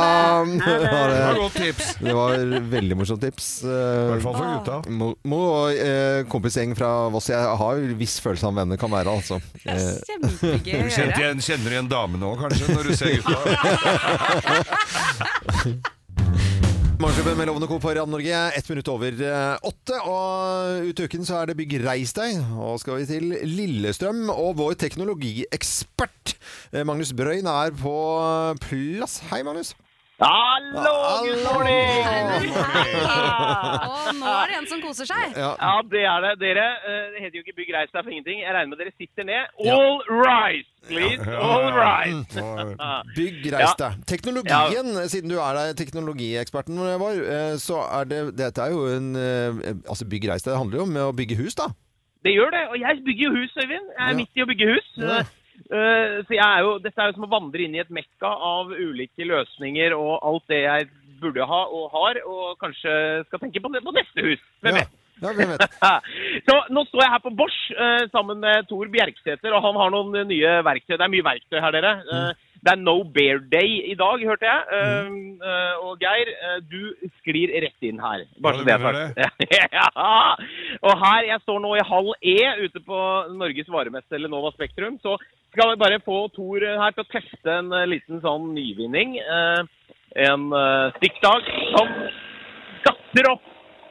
Ha 0.65 0.73
Det 1.15 1.35
godt 1.41 1.57
tips. 1.61 1.87
Det 2.01 2.15
var 2.17 2.31
veldig 2.75 2.97
morsomt 3.01 3.23
tips. 3.25 3.49
I 3.65 3.67
hvert 4.13 4.25
fall 4.27 4.37
for 4.39 4.47
gutta. 4.53 4.77
Mo, 4.91 5.39
og 5.55 5.67
eh, 5.75 6.21
kompisgjeng 6.33 6.75
fra 6.79 6.91
Voss. 7.15 7.29
Jeg 7.33 7.41
har 7.63 7.73
jo 7.81 7.83
viss 8.01 8.17
følelse 8.25 8.47
av 8.51 8.55
hvem 8.59 8.69
det 8.75 8.81
kan 8.83 8.91
være, 8.95 9.09
altså. 9.19 9.37
Det 9.65 9.71
er 9.71 9.73
Eh, 9.75 9.81
kjempegøy 10.09 10.75
å 10.75 10.83
høre. 10.85 11.41
kjenner 11.45 11.65
du 11.69 11.73
igjen 11.75 11.89
damene 11.91 12.25
òg, 12.29 12.37
kanskje, 12.45 12.65
når 12.75 12.83
du 12.89 12.93
ser 12.97 13.09
gutta? 13.19 13.41
Morgenklubben 16.95 17.37
med 17.39 17.47
Lovende 17.47 17.67
Co. 17.67 17.81
på 17.81 17.91
Radio 17.91 18.07
Norge, 18.07 18.51
ett 18.53 18.69
minutt 18.69 18.89
over 18.89 19.17
eh, 19.23 19.57
åtte. 19.67 19.97
Og 20.07 20.87
ut 20.91 21.01
uken 21.01 21.27
så 21.27 21.41
er 21.41 21.51
det 21.51 21.57
Bygg 21.59 21.75
reis 21.83 22.15
deg. 22.15 22.39
Og 22.55 22.79
skal 22.81 23.01
vi 23.01 23.09
til 23.09 23.35
Lillestrøm. 23.51 24.29
Og 24.31 24.55
vår 24.61 24.77
teknologiekspert 24.79 26.37
eh, 26.71 26.85
Magnus 26.87 27.11
Brøyn 27.17 27.51
er 27.51 27.75
på 27.81 27.97
plass. 28.63 29.19
Hei, 29.33 29.43
Magnus. 29.43 29.75
Hallo, 30.23 31.27
good 31.27 31.41
morning! 31.43 32.05
Og 32.55 34.13
nå 34.15 34.29
er 34.31 34.51
det 34.53 34.59
en 34.61 34.69
som 34.71 34.79
koser 34.85 35.09
seg. 35.11 35.33
Ja, 35.35 35.49
Ja, 35.59 35.73
det 35.91 36.05
er 36.07 36.21
det. 36.23 36.31
Dere, 36.39 36.67
eh, 36.87 37.01
det 37.17 37.23
heter 37.25 37.41
jo 37.41 37.43
ikke 37.43 37.57
Bygg 37.59 37.73
reis 37.75 37.91
deg 37.91 38.05
for 38.07 38.13
ingenting. 38.15 38.39
Jeg 38.45 38.55
regner 38.55 38.71
med 38.71 38.79
dere 38.85 38.93
sitter 38.95 39.27
ned. 39.27 39.51
Ja. 39.67 39.75
All 39.75 39.99
rise, 40.07 40.71
please! 40.87 41.27
All 41.35 41.67
rise! 41.75 42.47
Bygg 43.19 43.49
reis 43.57 43.75
deg. 43.83 43.99
Teknologien, 44.15 44.93
siden 45.11 45.35
du 45.35 45.39
er 45.43 45.59
der 45.59 45.75
teknologieksperten 45.83 46.79
vår, 47.03 47.23
eh, 47.35 47.55
så 47.59 47.83
er 47.99 48.07
det 48.13 48.23
Dette 48.39 48.69
er 48.69 48.71
jo 48.77 48.87
en 48.95 49.11
eh, 49.19 49.73
Altså, 49.91 50.07
Bygg 50.07 50.29
reis 50.31 50.47
deg 50.47 50.55
handler 50.61 50.79
jo 50.85 50.87
om 50.87 51.01
å 51.09 51.13
bygge 51.19 51.41
hus, 51.43 51.59
da. 51.59 51.73
Det 52.25 52.33
gjør 52.39 52.55
det. 52.55 52.63
Og 52.71 52.79
jeg 52.81 53.03
bygger 53.05 53.27
jo 53.27 53.33
hus, 53.43 53.57
Øyvind. 53.59 53.91
Jeg 53.99 54.05
er 54.07 54.13
Ja. 54.15 54.21
midt 54.23 54.39
i 54.39 54.47
å 54.47 54.47
bygge 54.55 54.71
hus. 54.77 54.87
Eh, 55.65 56.19
så 56.27 56.35
jeg 56.37 56.45
er 56.45 56.61
jo, 56.67 56.75
dette 56.83 57.01
er 57.01 57.11
jo 57.11 57.17
som 57.17 57.27
å 57.29 57.33
vandre 57.33 57.65
inn 57.65 57.77
i 57.77 57.81
et 57.83 57.93
mekka 57.95 58.29
av 58.29 58.73
ulike 58.75 59.27
løsninger 59.29 59.95
og 59.97 60.19
alt 60.21 60.47
det 60.53 60.61
jeg 60.65 60.91
burde 61.23 61.47
ha 61.49 61.63
og 61.73 61.89
har, 61.95 62.21
og 62.29 62.59
kanskje 62.61 62.93
skal 63.29 63.41
tenke 63.41 63.63
på, 63.63 63.73
det- 63.73 63.85
på 63.85 63.95
neste 63.97 64.27
hus. 64.27 64.43
Hvem 64.61 64.81
vet? 64.81 64.93
Ja, 65.23 65.31
hvem 65.33 65.53
vet. 65.55 65.77
Så 66.49 66.57
nå 66.75 66.83
står 66.89 67.05
jeg 67.05 67.13
her 67.15 67.23
på 67.25 67.33
Bosch 67.39 67.61
eh, 67.73 68.09
sammen 68.13 68.43
med 68.43 68.67
Tor 68.69 68.91
Bjerksæter, 68.93 69.55
og 69.55 69.63
han 69.65 69.79
har 69.81 69.95
noen 69.95 70.19
eh, 70.21 70.27
nye 70.29 70.57
verktøy. 70.67 70.97
Det 70.99 71.07
er 71.07 71.15
mye 71.15 71.29
verktøy 71.31 71.61
her, 71.63 71.77
dere. 71.79 71.95
Mm. 72.11 72.43
Det 72.65 72.73
er 72.73 72.81
no 72.81 72.95
bear 73.05 73.41
day 73.53 73.75
i 73.93 73.95
dag, 74.01 74.23
hørte 74.25 74.49
jeg. 74.49 74.85
Mm. 75.05 75.35
uh, 75.45 75.83
og 75.85 76.01
Geir, 76.01 76.31
du 76.65 76.95
sklir 77.19 77.51
rett 77.61 77.85
inn 77.85 77.99
her. 78.01 78.23
Bare 78.41 78.57
så 78.57 78.65
det 78.65 78.73
det 78.73 78.87
er 78.89 79.35
sagt. 79.35 79.53
ja. 79.77 79.89
Og 80.81 80.95
her, 81.03 81.27
jeg 81.29 81.43
står 81.45 81.61
nå 81.61 81.75
i 81.77 81.85
halv 81.85 82.15
E 82.25 82.39
ute 82.65 82.81
på 82.87 83.03
Norges 83.37 83.69
varemesse 83.69 84.17
eller 84.17 84.33
Nova 84.33 84.49
Spektrum, 84.57 84.97
så 85.05 85.19
skal 85.55 85.71
vi 85.73 85.81
bare 85.81 86.01
få 86.05 86.19
Tor 86.35 86.65
her 86.67 86.95
til 86.97 87.05
å 87.05 87.11
teste 87.15 87.57
en 87.61 87.73
eh, 87.73 87.87
liten 87.95 88.21
sånn 88.25 88.51
nyvinning. 88.57 89.17
Eh, 89.23 89.61
en 90.25 90.47
uh, 90.55 90.93
stikkdag 91.01 91.47
som 91.75 91.89
gasser 92.85 93.27
opp. 93.33 93.47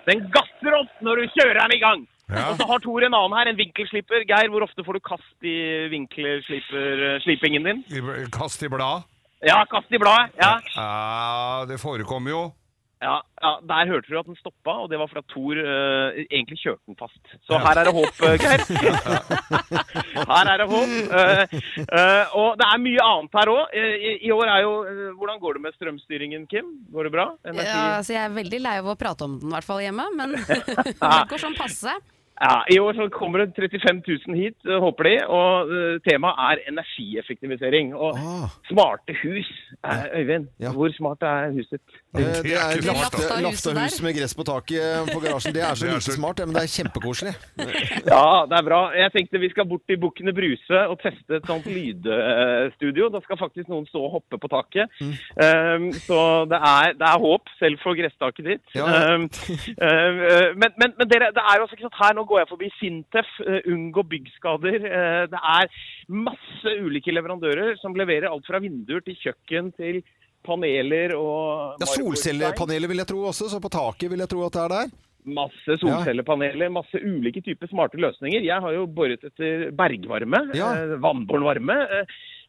Den 0.08 0.22
gasser 0.32 0.76
opp 0.78 1.02
når 1.04 1.20
du 1.20 1.34
kjører 1.36 1.60
den 1.66 1.74
i 1.76 1.82
gang. 1.82 2.06
Ja. 2.32 2.46
Og 2.52 2.60
så 2.62 2.68
har 2.70 2.80
Tor 2.84 3.04
en 3.04 3.16
annen 3.18 3.36
her, 3.36 3.50
en 3.52 3.60
vinkelslipper. 3.60 4.24
Geir, 4.30 4.48
hvor 4.52 4.64
ofte 4.64 4.86
får 4.88 5.00
du 5.00 5.04
kast 5.04 5.48
i 5.48 5.56
vinkelslipper-slipingen 5.92 7.68
din? 7.68 7.84
I- 7.92 8.30
Kast 8.32 8.64
i 8.64 8.72
blad. 8.72 9.04
Ja, 9.44 9.66
kast 9.68 9.92
i 9.92 10.00
bladet. 10.00 10.32
Ja. 10.40 10.54
Ja, 10.78 11.66
det 11.68 11.76
forekommer 11.82 12.32
jo. 12.32 12.44
Ja, 13.04 13.18
ja, 13.44 13.52
Der 13.68 13.90
hørte 13.92 14.08
du 14.08 14.18
at 14.20 14.28
den 14.30 14.38
stoppa, 14.40 14.78
og 14.84 14.90
det 14.92 15.00
var 15.00 15.10
fordi 15.12 15.26
Thor 15.34 15.44
Tor 15.44 15.60
eh, 15.60 16.24
egentlig 16.32 16.58
kjørte 16.62 16.84
den 16.88 16.98
fast. 17.00 17.20
Så 17.48 17.60
her 17.60 17.80
er 17.82 17.90
det 17.90 17.94
håp, 17.98 18.22
eh, 18.24 18.38
Geir. 18.40 18.64
her 20.32 20.52
er 20.54 20.62
det 20.62 20.68
håp. 20.72 20.94
Uh, 21.12 21.44
uh, 21.84 22.24
og 22.40 22.50
det 22.60 22.70
er 22.70 22.82
mye 22.86 23.08
annet 23.10 23.38
her 23.40 23.52
òg. 23.54 23.76
I, 23.76 24.16
I 24.30 24.32
år 24.36 24.54
er 24.56 24.64
jo 24.64 24.74
Hvordan 25.20 25.42
går 25.44 25.58
det 25.58 25.64
med 25.66 25.76
strømstyringen, 25.76 26.48
Kim? 26.52 26.72
Går 26.94 27.10
det 27.10 27.14
bra? 27.16 27.28
Energi? 27.46 27.68
Ja, 27.68 27.84
altså 28.00 28.16
jeg 28.16 28.24
er 28.24 28.38
veldig 28.40 28.62
lei 28.64 28.78
av 28.80 28.92
å 28.94 28.98
prate 29.00 29.28
om 29.28 29.38
den, 29.42 29.52
i 29.52 29.58
hvert 29.58 29.68
fall 29.68 29.84
hjemme, 29.84 30.08
men 30.18 30.38
det 31.04 31.16
går 31.34 31.44
sånn 31.44 31.60
passe. 31.60 31.98
Ja, 32.42 32.64
I 32.74 32.80
år 32.82 32.94
så 32.98 33.06
kommer 33.14 33.44
det 33.46 33.54
35 33.56 34.02
000 34.28 34.36
hit, 34.36 34.56
eh, 34.66 34.80
håper 34.82 35.04
de. 35.10 35.14
Og 35.30 35.70
eh, 35.70 36.00
temaet 36.08 36.40
er 36.50 36.64
energieffektivisering. 36.72 37.94
Og 37.96 38.18
Ah. 38.18 38.50
smarte 38.70 39.14
hus. 39.24 39.50
Eh, 39.86 40.20
Øyvind, 40.20 40.48
Ja. 40.60 40.72
hvor 40.72 40.90
smart 40.98 41.22
er 41.22 41.52
huset? 41.52 41.80
Eh, 42.18 42.22
Det 42.44 42.54
er 42.54 42.78
et 42.78 42.86
lafte- 42.86 44.04
med 44.04 44.14
gress 44.18 44.34
på 44.36 44.44
taket 44.44 45.14
på 45.14 45.20
garasjen. 45.24 45.54
Det 45.54 45.62
er 45.64 45.76
så 45.76 45.86
lite 45.94 46.12
smart, 46.18 46.40
men 46.40 46.54
det 46.56 46.64
er 46.64 46.72
kjempekoselig. 46.78 47.34
Ja, 48.08 48.46
det 48.50 48.56
er 48.60 48.64
bra. 48.70 48.82
Jeg 48.98 49.12
tenkte 49.14 49.40
vi 49.40 49.50
skal 49.50 49.66
bort 49.66 49.82
til 49.88 49.98
Bukkene 49.98 50.34
Bruse 50.34 50.80
og 50.90 51.00
teste 51.02 51.36
et 51.38 51.46
sånt 51.48 51.66
lydstudio. 51.66 53.10
Da 53.14 53.20
skal 53.24 53.38
faktisk 53.38 53.70
noen 53.70 53.86
stå 53.90 54.00
og 54.08 54.12
hoppe 54.18 54.38
på 54.42 54.48
taket. 54.52 54.90
Mm. 55.02 55.14
Um, 55.46 55.92
så 55.94 56.20
det 56.50 56.60
er, 56.60 56.94
det 57.00 57.08
er 57.08 57.20
håp, 57.26 57.46
selv 57.60 57.78
for 57.84 57.94
gresstaket 57.98 58.46
ditt. 58.46 58.66
Ja. 58.76 58.86
Um, 59.16 59.30
um, 59.30 60.16
men, 60.62 60.72
men, 60.82 60.94
men 60.98 61.08
dere, 61.12 61.32
det 61.36 61.44
er 61.44 61.58
jo 61.60 61.66
også 61.68 61.78
ikke 61.78 61.88
sånn 61.90 62.00
her 62.04 62.14
nå 62.18 62.23
går 62.30 62.44
jeg 62.44 62.50
forbi 62.52 62.70
Sintef, 62.80 63.30
uh, 63.46 63.60
unngå 63.74 64.04
byggskader. 64.12 64.80
Uh, 64.84 65.24
det 65.32 65.40
er 65.58 65.72
masse 66.10 66.76
ulike 66.84 67.14
leverandører 67.16 67.78
som 67.82 67.96
leverer 67.98 68.30
alt 68.32 68.46
fra 68.50 68.62
vinduer 68.64 69.04
til 69.06 69.18
kjøkken 69.24 69.72
til 69.78 70.02
paneler 70.44 71.14
og 71.16 71.80
Ja, 71.80 71.88
Solcellepaneler 71.88 72.92
vil 72.92 73.00
jeg 73.04 73.08
tro 73.14 73.24
også, 73.30 73.48
så 73.52 73.62
på 73.64 73.72
taket 73.72 74.12
vil 74.12 74.24
jeg 74.24 74.32
tro 74.34 74.44
at 74.48 74.58
det 74.58 74.64
er 74.66 74.74
der. 74.74 74.94
Masse 75.24 75.78
solcellepaneler, 75.80 76.68
masse 76.76 77.00
ulike 77.00 77.40
typer 77.46 77.70
smarte 77.72 77.96
løsninger. 77.96 78.44
Jeg 78.44 78.60
har 78.60 78.74
jo 78.76 78.84
boret 78.92 79.24
etter 79.24 79.70
bergvarme, 79.72 80.42
Ja. 80.58 80.74
eh, 80.76 80.98
vannbåren 81.00 81.46
varme. 81.48 81.78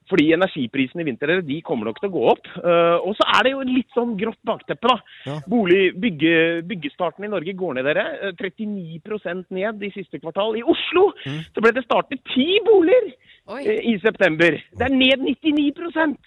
Eh, 0.04 0.10
fordi 0.10 0.32
energiprisene 0.34 1.02
i 1.02 1.04
vinter 1.04 1.40
de 1.42 1.60
kommer 1.62 1.86
nok 1.86 2.00
til 2.00 2.10
å 2.10 2.12
gå 2.12 2.24
opp. 2.32 2.46
Eh, 2.60 2.96
og 3.00 3.16
så 3.16 3.26
er 3.38 3.44
det 3.44 3.52
jo 3.52 3.60
litt 3.68 3.88
sånn 3.96 4.16
grått 4.18 4.40
bakteppe, 4.44 4.88
da. 4.88 4.98
Ja. 5.26 5.38
Bolig, 5.48 5.94
bygge, 6.00 6.62
byggestarten 6.68 7.24
i 7.24 7.28
Norge 7.32 7.54
går 7.54 7.74
ned, 7.74 7.84
dere. 7.84 8.06
Eh, 8.20 8.32
39% 8.40 9.50
ned 9.50 9.82
i 9.82 9.90
siste 9.94 10.20
kvartal. 10.20 10.56
I 10.56 10.62
Oslo 10.62 11.12
Mm. 11.24 11.40
så 11.54 11.60
ble 11.60 11.72
det 11.72 11.84
startet 11.84 12.20
ti 12.34 12.60
boliger 12.64 13.14
Oi, 13.48 13.62
eh, 13.66 13.80
i 13.92 13.98
september. 13.98 14.50
Det 14.50 14.84
er 14.84 14.94
ned 14.94 15.20
99 15.20 15.72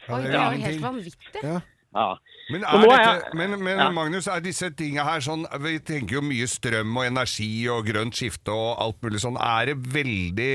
oi, 0.09 0.21
det 0.21 0.33
er 0.33 0.53
jo 0.53 0.65
helt 0.65 0.81
vanvittig. 0.81 1.43
Ja. 1.43 1.61
ja. 1.93 2.15
Men, 2.49 2.61
dette, 2.63 3.35
men, 3.35 3.55
men 3.59 3.77
Ja. 3.81 3.89
Magnus, 3.91 4.27
er 4.31 4.39
disse 4.39 4.69
tinga 4.71 5.03
her 5.03 5.19
sånn 5.19 5.43
Vi 5.63 5.73
tenker 5.83 6.15
jo 6.17 6.21
mye 6.23 6.47
strøm 6.47 6.95
og 6.95 7.05
energi 7.09 7.49
og 7.73 7.85
grønt 7.89 8.15
skifte 8.15 8.53
og 8.55 8.79
alt 8.85 9.01
mulig 9.03 9.19
sånn. 9.23 9.35
Er 9.35 9.73
det 9.73 9.77
veldig 9.93 10.53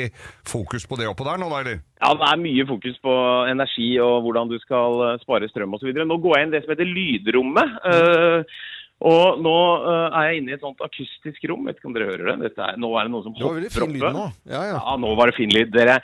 fokus 0.48 0.86
på 0.88 0.96
det 0.96 1.10
oppå 1.10 1.26
der 1.28 1.36
nå, 1.42 1.50
da, 1.52 1.60
eller? 1.60 1.82
Ja, 2.02 2.14
det 2.18 2.28
er 2.32 2.40
mye 2.42 2.64
fokus 2.66 2.96
på 3.04 3.16
energi 3.52 3.90
og 4.02 4.22
hvordan 4.24 4.48
du 4.50 4.56
skal 4.64 5.18
spare 5.22 5.48
strøm 5.52 5.76
osv. 5.76 5.92
Nå 5.92 6.16
går 6.24 6.38
jeg 6.38 6.46
inn 6.48 6.54
i 6.54 6.56
det 6.56 6.64
som 6.64 6.72
heter 6.74 6.88
lydrommet. 6.96 7.76
eh, 7.92 8.62
og 9.02 9.40
nå 9.42 9.52
uh, 9.82 10.14
er 10.14 10.28
jeg 10.30 10.40
inne 10.42 10.52
i 10.52 10.54
et 10.56 10.62
sånt 10.64 10.80
akustisk 10.84 11.44
rom. 11.50 11.64
Vet 11.66 11.78
ikke 11.80 11.88
om 11.90 11.94
dere 11.96 12.06
hører 12.10 12.30
det? 12.32 12.36
Dette 12.48 12.62
er, 12.70 12.76
nå 12.78 12.90
er 12.98 13.08
det 13.08 13.12
noe 13.14 13.22
som 13.26 13.34
Det 13.34 13.42
var 13.44 13.56
veldig 13.58 13.70
hopper 13.72 13.84
fin 13.86 13.94
lyd 13.96 14.02
oppe. 14.06 14.12
nå. 14.16 14.26
Ja, 14.54 14.62
ja. 14.70 14.76
Ja, 14.78 14.96
nå 15.02 15.12
var 15.18 15.30
det 15.32 15.36
fin 15.36 15.52
lyd, 15.54 15.72
dere. 15.74 15.96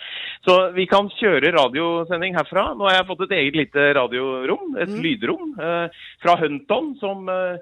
Så 0.46 0.56
vi 0.74 0.87
kan 0.90 1.11
kjøre 1.18 1.52
radiosending 1.56 2.34
herfra. 2.38 2.64
Nå 2.78 2.88
har 2.88 2.98
jeg 2.98 3.08
fått 3.11 3.24
et 3.28 3.34
eget 3.38 3.58
lite 3.62 3.88
radiorom, 3.98 4.76
et 4.78 4.88
Mm. 4.88 5.02
lydrom, 5.04 5.44
uh, 5.61 5.88
fra 6.22 6.37
Hunton, 6.40 6.94
som 7.00 7.28
uh, 7.28 7.58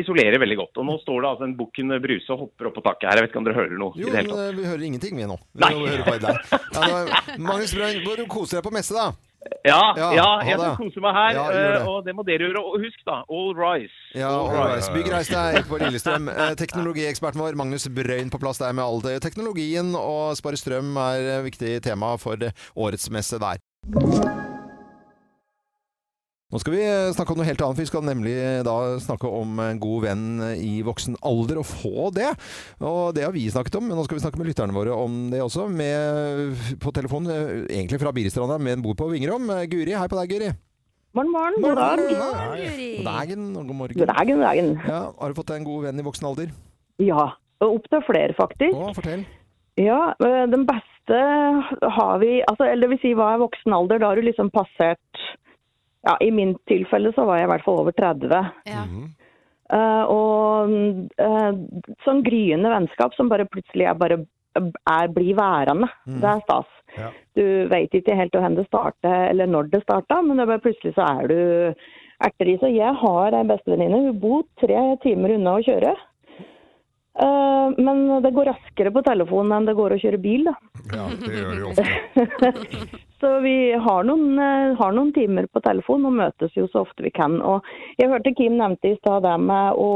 isolerer 0.00 0.38
veldig 0.42 0.56
godt. 0.58 0.76
Og 0.82 0.86
nå 0.86 0.98
står 1.02 1.22
det 1.22 1.30
altså 1.30 1.44
en 1.48 1.56
bukken 1.58 1.94
Bruse 2.02 2.30
og 2.34 2.44
hopper 2.46 2.70
opp 2.70 2.74
på 2.78 2.84
taket 2.86 3.08
her. 3.10 3.16
Jeg 3.20 3.26
vet 3.26 3.30
ikke 3.34 3.40
om 3.42 3.48
dere 3.48 3.58
hører 3.60 3.78
noe 3.78 3.92
Jo, 3.96 4.08
i 4.08 4.10
det 4.10 4.20
hele 4.20 4.28
men 4.28 4.36
tatt. 4.36 4.58
vi 4.60 4.68
hører 4.70 4.86
ingenting, 4.90 5.16
vi 5.16 5.26
nå. 5.30 5.38
Vi 5.54 5.64
Nei. 5.64 5.74
Magnus 7.38 7.74
Brønn, 7.74 8.00
hvor 8.04 8.16
du 8.20 8.26
koser 8.30 8.58
deg 8.60 8.66
på 8.68 8.72
messe, 8.74 8.94
da? 8.96 9.10
Ja, 9.64 9.94
Ja, 9.96 10.08
ja, 10.12 10.26
jeg 10.44 10.58
skal 10.60 10.76
kose 10.76 11.00
meg 11.00 11.14
her, 11.16 11.30
Ja, 11.32 11.44
det. 11.50 11.80
eh, 11.80 11.86
og 11.88 12.04
det 12.04 12.14
må 12.14 12.24
dere 12.26 12.44
gjøre. 12.44 12.60
Og 12.60 12.76
husk 12.84 13.00
da, 13.06 13.22
all 13.30 13.54
rise. 13.56 13.96
Ja, 14.14 14.28
All 14.28 14.74
rise. 14.76 14.92
Bygg 14.92 15.08
reis 15.12 15.28
deg 15.32 15.64
på 15.70 15.78
Lillestrøm. 15.80 16.28
Eh, 16.28 16.54
Teknologieksperten 16.60 17.40
vår, 17.40 17.56
Magnus 17.56 17.88
Brøyn, 17.88 18.30
på 18.30 18.38
plass 18.42 18.58
der 18.60 18.72
med 18.76 18.84
all 18.84 19.00
det. 19.00 19.16
Teknologien 19.24 19.94
og 19.96 20.36
spare 20.36 20.60
strøm 20.60 20.92
er 21.00 21.38
et 21.38 21.44
viktig 21.48 21.80
tema 21.88 22.16
for 22.20 22.36
eh, 22.42 22.52
årets 22.76 23.08
messe 23.10 23.40
der. 23.40 24.59
Nå 26.50 26.58
skal 26.58 26.74
vi 26.74 26.80
eh, 26.82 27.12
snakke 27.14 27.30
om 27.30 27.38
noe 27.38 27.46
helt 27.46 27.60
annet. 27.62 27.78
Vi 27.78 27.86
skal 27.86 28.02
nemlig 28.02 28.32
eh, 28.34 28.62
da 28.66 28.74
snakke 28.98 29.28
om 29.30 29.60
en 29.62 29.78
god 29.78 30.02
venn 30.02 30.24
i 30.58 30.80
voksen 30.82 31.14
alder, 31.22 31.60
og 31.62 31.68
få 31.68 32.08
det. 32.16 32.32
Og 32.82 33.12
det 33.14 33.22
har 33.22 33.34
vi 33.36 33.44
snakket 33.54 33.78
om, 33.78 33.86
men 33.86 33.94
nå 33.94 34.02
skal 34.06 34.18
vi 34.18 34.24
snakke 34.24 34.40
med 34.40 34.50
lytterne 34.50 34.74
våre 34.74 34.96
om 34.98 35.28
det 35.30 35.44
også. 35.44 35.68
Med, 35.70 36.58
på 36.82 36.90
telefon, 36.96 37.30
eh, 37.30 37.68
egentlig 37.68 38.00
fra 38.02 38.10
Biristranda, 38.16 38.58
men 38.58 38.82
bor 38.82 38.98
på 38.98 39.06
Vingerom. 39.12 39.46
Eh, 39.54 39.68
Guri, 39.70 39.94
hei 39.94 40.10
på 40.10 40.18
deg, 40.18 40.34
Guri. 40.34 40.50
Morgen, 41.14 41.30
morgen. 41.34 41.62
God 41.62 41.78
dag. 41.78 42.02
God 42.18 43.06
dagen 43.06 43.46
og 43.54 43.70
god 43.70 43.78
morgen. 43.84 44.02
God 44.02 44.10
dagen, 44.10 44.34
god 44.34 44.46
dagen. 44.48 44.74
Ja, 44.90 45.00
har 45.22 45.30
du 45.30 45.38
fått 45.38 45.52
deg 45.52 45.62
en 45.62 45.70
god 45.70 45.86
venn 45.86 46.02
i 46.02 46.06
voksen 46.06 46.30
alder? 46.32 46.52
Ja, 47.02 47.30
Opptil 47.60 47.76
opp 47.76 47.88
til 47.92 48.06
flere 48.08 48.34
faktisk. 48.38 48.74
Å, 48.74 48.92
fortell. 48.96 49.22
Ja, 49.78 50.14
den 50.50 50.66
beste 50.68 51.18
har 51.96 52.20
vi, 52.22 52.40
altså, 52.48 52.66
eller 52.66 52.86
det 52.86 52.94
vil 52.94 53.02
si 53.02 53.12
hva 53.18 53.34
er 53.34 53.42
voksen 53.42 53.74
alder? 53.74 54.00
Da 54.00 54.10
har 54.10 54.18
du 54.18 54.24
liksom 54.26 54.50
passert, 54.54 55.22
ja, 56.06 56.16
i 56.20 56.30
min 56.32 56.54
tilfelle 56.70 57.12
så 57.16 57.24
var 57.28 57.40
jeg 57.40 57.48
i 57.48 57.52
hvert 57.52 57.64
fall 57.66 57.80
over 57.82 57.96
30. 57.96 58.50
Ja. 58.70 58.84
Uh, 59.70 60.04
og 60.10 60.72
uh, 61.22 61.50
sånn 62.02 62.22
gryende 62.26 62.72
vennskap 62.72 63.14
som 63.14 63.28
bare 63.30 63.46
plutselig 63.46 63.86
er 63.86 63.98
bare 63.98 64.22
er, 64.58 65.08
blir 65.14 65.36
værende. 65.38 65.88
Det 66.06 66.26
er 66.26 66.44
stas. 66.44 66.70
Ja. 66.96 67.10
Du 67.38 67.44
vet 67.70 67.94
ikke 67.94 68.16
helt 68.18 68.34
hvor 68.34 68.56
det 68.56 68.66
startet, 68.66 69.12
eller 69.30 69.46
når 69.46 69.70
det 69.70 69.82
starta, 69.84 70.20
men 70.22 70.36
det 70.36 70.44
er 70.44 70.52
bare 70.54 70.64
plutselig 70.64 70.96
så 70.96 71.06
er 71.06 71.28
du 71.30 71.38
erteris. 72.26 72.58
Og 72.58 72.66
Så 72.66 72.72
jeg 72.74 72.94
har 73.02 73.36
ei 73.36 73.44
bestevenninne. 73.46 74.00
Hun 74.08 74.18
bor 74.22 74.42
tre 74.60 74.80
timer 75.04 75.36
unna 75.36 75.58
å 75.58 75.64
kjøre. 75.64 75.94
Eh, 77.20 77.78
men 77.78 78.22
det 78.24 78.32
går 78.34 78.50
raskere 78.52 78.92
på 78.94 79.04
telefonen 79.06 79.56
enn 79.58 79.70
det 79.70 79.76
går 79.78 79.94
å 79.94 80.00
kjøre 80.02 80.20
bil, 80.22 80.50
da. 80.50 80.56
Ja, 80.94 81.06
det 81.20 81.32
gjør 81.36 81.50
det 81.52 81.62
jo 81.62 81.70
ofte. 81.70 83.00
Så 83.20 83.30
vi 83.44 83.72
har 83.76 84.04
noen, 84.08 84.38
eh, 84.40 84.74
har 84.78 84.92
noen 84.96 85.10
timer 85.12 85.44
på 85.52 85.60
telefon 85.60 86.06
og 86.08 86.14
møtes 86.16 86.54
jo 86.56 86.66
så 86.72 86.86
ofte 86.86 87.04
vi 87.04 87.10
kan. 87.12 87.34
Og 87.44 87.62
jeg 88.00 88.08
hørte 88.08 88.32
Kim 88.34 88.54
nevnte 88.56 88.94
i 88.94 88.96
stad 88.96 89.22
det 89.26 89.34
med 89.44 89.76
å 89.76 89.88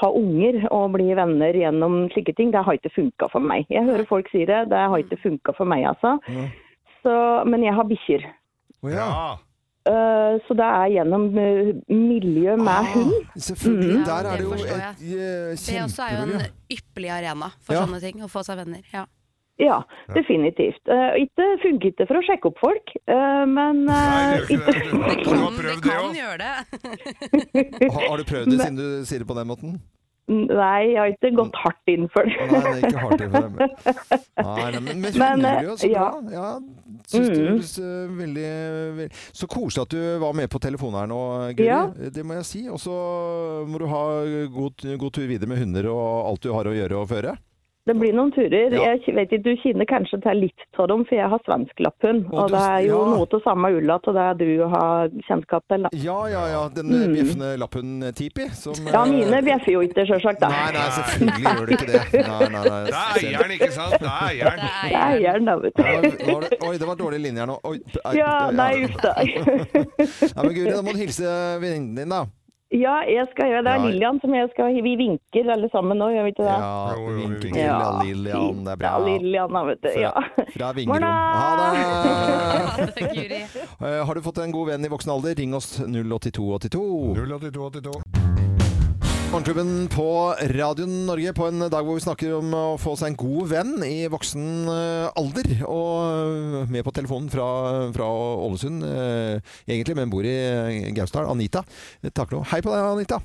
ha 0.00 0.10
unger 0.14 0.60
og 0.70 0.92
bli 0.94 1.08
venner 1.18 1.52
gjennom 1.58 1.96
slike 2.14 2.36
ting. 2.38 2.52
Det 2.54 2.62
har 2.64 2.78
ikke 2.78 2.94
funka 2.94 3.28
for 3.32 3.40
meg. 3.42 3.66
Jeg 3.74 3.82
hører 3.88 4.06
folk 4.06 4.30
si 4.30 4.44
det. 4.46 4.68
Det 4.70 4.84
har 4.92 5.02
ikke 5.02 5.18
funka 5.24 5.56
for 5.56 5.66
meg, 5.66 5.82
altså. 5.90 6.14
Så, 7.02 7.16
men 7.50 7.66
jeg 7.66 7.74
har 7.74 7.84
bikkjer. 7.90 8.22
Ja. 8.94 9.08
Eh, 9.84 10.38
så 10.46 10.54
det 10.56 10.64
er 10.64 10.92
gjennom 10.94 11.26
eh, 11.36 11.74
miljø 11.90 12.54
med 12.56 12.86
hund. 12.94 13.12
Ah, 13.18 13.34
selvfølgelig. 13.48 13.98
Mm. 13.98 14.04
Der 14.06 14.14
er 14.14 14.22
det 14.22 14.38
det 14.38 14.46
jo 14.46 14.52
et 14.54 14.62
kjempemiljø. 14.62 15.26
Det 15.66 15.82
også 15.82 16.06
er 16.06 16.14
jo 16.14 16.22
en 16.22 16.46
ypperlig 16.78 17.10
arena 17.18 17.50
for 17.60 17.74
Ja. 17.74 17.82
sånne 17.82 18.00
ting, 18.00 18.22
å 18.24 18.30
få 18.32 18.44
seg 18.46 18.62
venner. 18.62 18.80
Ja. 18.94 19.04
Ja, 19.62 19.76
definitivt. 20.10 20.80
Uh, 20.90 21.14
ikke 21.22 21.44
funker 21.62 21.92
ikke 21.92 22.06
for 22.10 22.18
å 22.18 22.22
sjekke 22.26 22.50
opp 22.50 22.58
folk, 22.58 22.94
uh, 23.06 23.44
men 23.46 23.84
Nei, 23.86 24.40
eh, 24.40 24.46
det 24.48 24.58
gjør 24.58 24.70
ikke 24.74 24.84
det. 24.84 24.90
Du, 24.90 24.98
Det 25.04 25.24
kan, 25.24 25.42
det 25.54 25.66
det 25.66 25.80
kan 25.84 26.14
gjøre 26.18 26.38
det. 26.42 27.90
Har, 27.94 28.08
har 28.10 28.16
du 28.18 28.24
prøvd 28.32 28.50
det 28.50 28.58
siden 28.64 28.80
du 28.80 28.86
sier 29.06 29.22
det 29.22 29.28
på 29.30 29.36
den 29.38 29.46
måten? 29.52 29.76
Nei, 30.24 30.86
jeg 30.88 30.96
har 30.96 31.10
ikke 31.12 31.30
gått 31.36 31.56
hardt 31.60 31.90
inn 31.92 32.06
for 32.08 32.24
det. 32.24 32.46
Nei, 32.48 32.60
det 32.64 32.70
er 32.72 32.86
ikke 32.88 33.02
hardt 33.02 33.24
for 33.24 33.42
dem. 33.44 33.58
Nei, 34.48 34.68
nei, 34.72 34.80
men 34.80 35.02
Men, 35.04 35.10
eh, 35.12 35.18
hundemiljø, 35.20 35.74
så 35.76 35.90
bra. 35.92 36.06
ja. 36.32 36.38
Ja, 36.38 36.52
synes 37.12 37.74
Mm. 37.76 37.84
eh, 37.84 38.14
veldig, 38.22 38.46
veldig 38.96 39.08
Så 39.36 39.46
koselig 39.52 39.82
at 39.84 39.92
du 39.92 40.00
var 40.24 40.32
med 40.32 40.48
på 40.50 40.58
telefonen 40.64 40.98
her 41.02 41.10
nå, 41.12 41.20
Guri. 41.58 41.68
Ja. 41.68 41.82
Det 42.16 42.24
må 42.24 42.38
jeg 42.40 42.48
si. 42.48 42.62
Og 42.72 42.80
så 42.80 42.96
må 43.68 43.78
du 43.78 43.86
ha 43.92 44.02
god, 44.56 44.86
god 45.04 45.12
tur 45.12 45.28
videre 45.28 45.46
med 45.52 45.60
hunder 45.60 45.90
og 45.92 46.30
alt 46.32 46.40
du 46.48 46.54
har 46.56 46.64
å 46.64 46.74
gjøre 46.74 47.02
og 47.04 47.10
føre. 47.12 47.36
Det 47.84 47.92
blir 48.00 48.14
noen 48.16 48.30
turer. 48.32 48.72
Ja. 48.72 48.94
Jeg 48.96 49.12
vet 49.12 49.32
ikke, 49.32 49.42
Du 49.44 49.50
kjenner 49.60 49.84
kanskje 49.84 50.16
til 50.24 50.38
litt 50.40 50.62
av 50.80 50.86
dem, 50.88 51.02
for 51.04 51.18
jeg 51.18 51.28
har 51.28 51.40
svensklapphund. 51.44 52.30
Og 52.32 52.38
Og 52.44 52.48
du- 52.48 52.54
det 52.54 52.62
er 52.64 52.80
jo 52.88 52.98
ja. 53.04 53.10
noe 53.12 53.26
av 53.36 53.42
samme 53.44 53.68
ulla 53.76 53.98
til 54.00 54.14
det 54.14 54.38
du 54.38 54.68
har 54.72 55.08
kjennskap 55.28 55.62
til. 55.68 55.82
da. 55.84 55.88
Ja, 55.92 56.18
ja, 56.32 56.44
ja. 56.48 56.62
Den 56.68 56.86
mm. 56.88 57.12
bjeffende 57.12 57.50
lapphunden 57.60 58.14
Tipi. 58.14 58.48
Som, 58.56 58.72
Ja, 58.88 59.04
eh, 59.04 59.10
mine 59.12 59.42
bjeffer 59.44 59.72
jo 59.72 59.80
ikke, 59.84 60.06
sjølsagt. 60.08 60.40
Nei, 60.40 60.72
nei, 60.72 60.88
selvfølgelig 60.96 61.44
gjør 61.44 61.66
de 61.66 61.72
ikke 61.76 61.88
det. 61.92 62.02
Nei, 62.30 62.48
nei, 62.48 62.62
nei. 62.64 62.84
Det 62.88 62.94
er 62.94 63.20
eieren, 63.20 63.50
ikke 63.58 63.72
sant? 63.72 63.98
Det 64.00 64.08
er 64.08 64.22
eieren. 64.30 64.60
Det 64.64 64.94
er 64.94 65.18
eieren, 65.18 65.44
da, 65.44 65.56
vet 65.56 65.76
du. 65.76 66.66
Oi, 66.68 66.78
det 66.78 66.86
var 66.88 66.96
dårlig 66.96 67.20
linje 67.20 67.40
her 67.44 67.46
nå. 67.52 67.58
Oi, 67.64 67.76
er, 68.06 68.16
Ja, 68.16 68.50
nei, 68.50 68.84
uff 68.88 68.96
da. 69.02 69.12
Nei, 69.24 70.40
men 70.40 70.54
Guri, 70.56 70.70
da 70.72 70.80
må 70.80 70.92
du 70.96 70.98
hilse 71.04 71.36
venninnen 71.60 71.94
din, 72.00 72.08
da. 72.08 72.24
Ja, 72.74 72.94
jeg 73.06 73.28
skal 73.30 73.46
gjøre 73.52 73.62
det. 73.62 73.70
Det 73.70 73.74
Ja. 73.74 73.82
er 73.84 73.92
Lillian 73.92 74.16
som 74.20 74.34
jeg 74.34 74.48
skal 74.50 74.74
Vi 74.82 74.94
vinker 74.98 75.50
alle 75.54 75.68
sammen 75.70 75.98
nå, 76.00 76.08
gjør 76.10 76.24
vi 76.26 76.32
ikke 76.34 76.42
det? 76.42 76.56
Ja, 76.58 76.94
Jo, 76.96 77.04
jo, 77.06 77.16
vinke 77.20 77.42
vi 77.44 77.52
til 77.52 77.60
Ja, 77.62 78.02
Lillian. 78.02 78.64
Det 78.64 78.72
er 78.72 78.76
bra. 78.82 78.88
Ja, 78.90 78.98
Lillian, 79.04 79.52
da, 79.54 79.62
vet 79.64 79.82
du. 79.82 79.88
Ja. 80.00 80.12
Fra 80.56 80.72
Vingerom. 80.72 81.02
Ha 81.02 81.48
det! 81.60 83.04
Guri. 83.14 83.40
Eh, 83.80 84.04
Har 84.06 84.14
du 84.14 84.20
fått 84.26 84.38
en 84.42 84.50
god 84.52 84.66
venn 84.72 84.84
i 84.84 84.88
voksen 84.90 85.12
alder, 85.14 85.34
ring 85.38 85.54
oss 85.54 85.78
08282. 85.80 87.14
08282. 87.14 88.23
Morgenklubben 89.34 89.88
på 89.90 90.34
Radio 90.54 90.86
Norge 90.86 91.32
på 91.34 91.48
en 91.50 91.64
dag 91.66 91.82
hvor 91.82 91.96
vi 91.98 92.02
snakker 92.04 92.36
om 92.36 92.52
å 92.54 92.60
få 92.78 92.92
seg 93.00 93.10
en 93.10 93.16
god 93.18 93.48
venn 93.50 93.72
i 93.82 94.04
voksen 94.06 94.44
eh, 94.70 95.08
alder. 95.18 95.48
Og 95.66 96.70
med 96.70 96.84
på 96.86 96.92
telefonen 96.94 97.26
fra, 97.32 97.48
fra 97.96 98.06
Ålesund, 98.46 98.86
eh, 98.86 99.56
egentlig, 99.66 99.96
men 99.98 100.12
bor 100.12 100.22
i 100.22 100.30
eh, 100.38 100.86
Gausdal. 100.94 101.26
Anita. 101.32 101.64
Takk 102.14 102.30
nå. 102.36 102.44
Hei 102.52 102.60
på 102.62 102.70
deg, 102.76 102.86
Anita. 102.92 103.18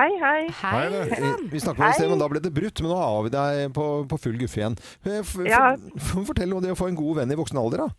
Hei, 0.00 0.10
hei. 0.24 0.42
Hei. 0.58 0.84
Vi 1.54 1.62
snakket 1.62 1.78
om 1.78 1.86
det 1.86 1.94
i 1.94 1.98
sted, 2.00 2.10
men 2.16 2.24
da 2.26 2.30
ble 2.32 2.42
det 2.42 2.54
brutt. 2.58 2.82
Men 2.82 2.90
nå 2.90 2.98
har 3.04 3.22
vi 3.28 3.34
deg 3.38 3.66
på, 3.78 3.86
på 4.10 4.18
full 4.26 4.40
guffe 4.42 4.58
igjen. 4.58 4.74
Eh, 5.06 5.20
f- 5.22 5.36
f- 5.38 5.46
Ja. 5.46 5.76
Fortell 6.10 6.58
om 6.58 6.66
det 6.66 6.74
å 6.74 6.80
få 6.82 6.90
en 6.90 6.98
god 6.98 7.22
venn 7.22 7.30
i 7.30 7.38
voksen 7.38 7.62
alder, 7.62 7.86
da. 7.86 7.92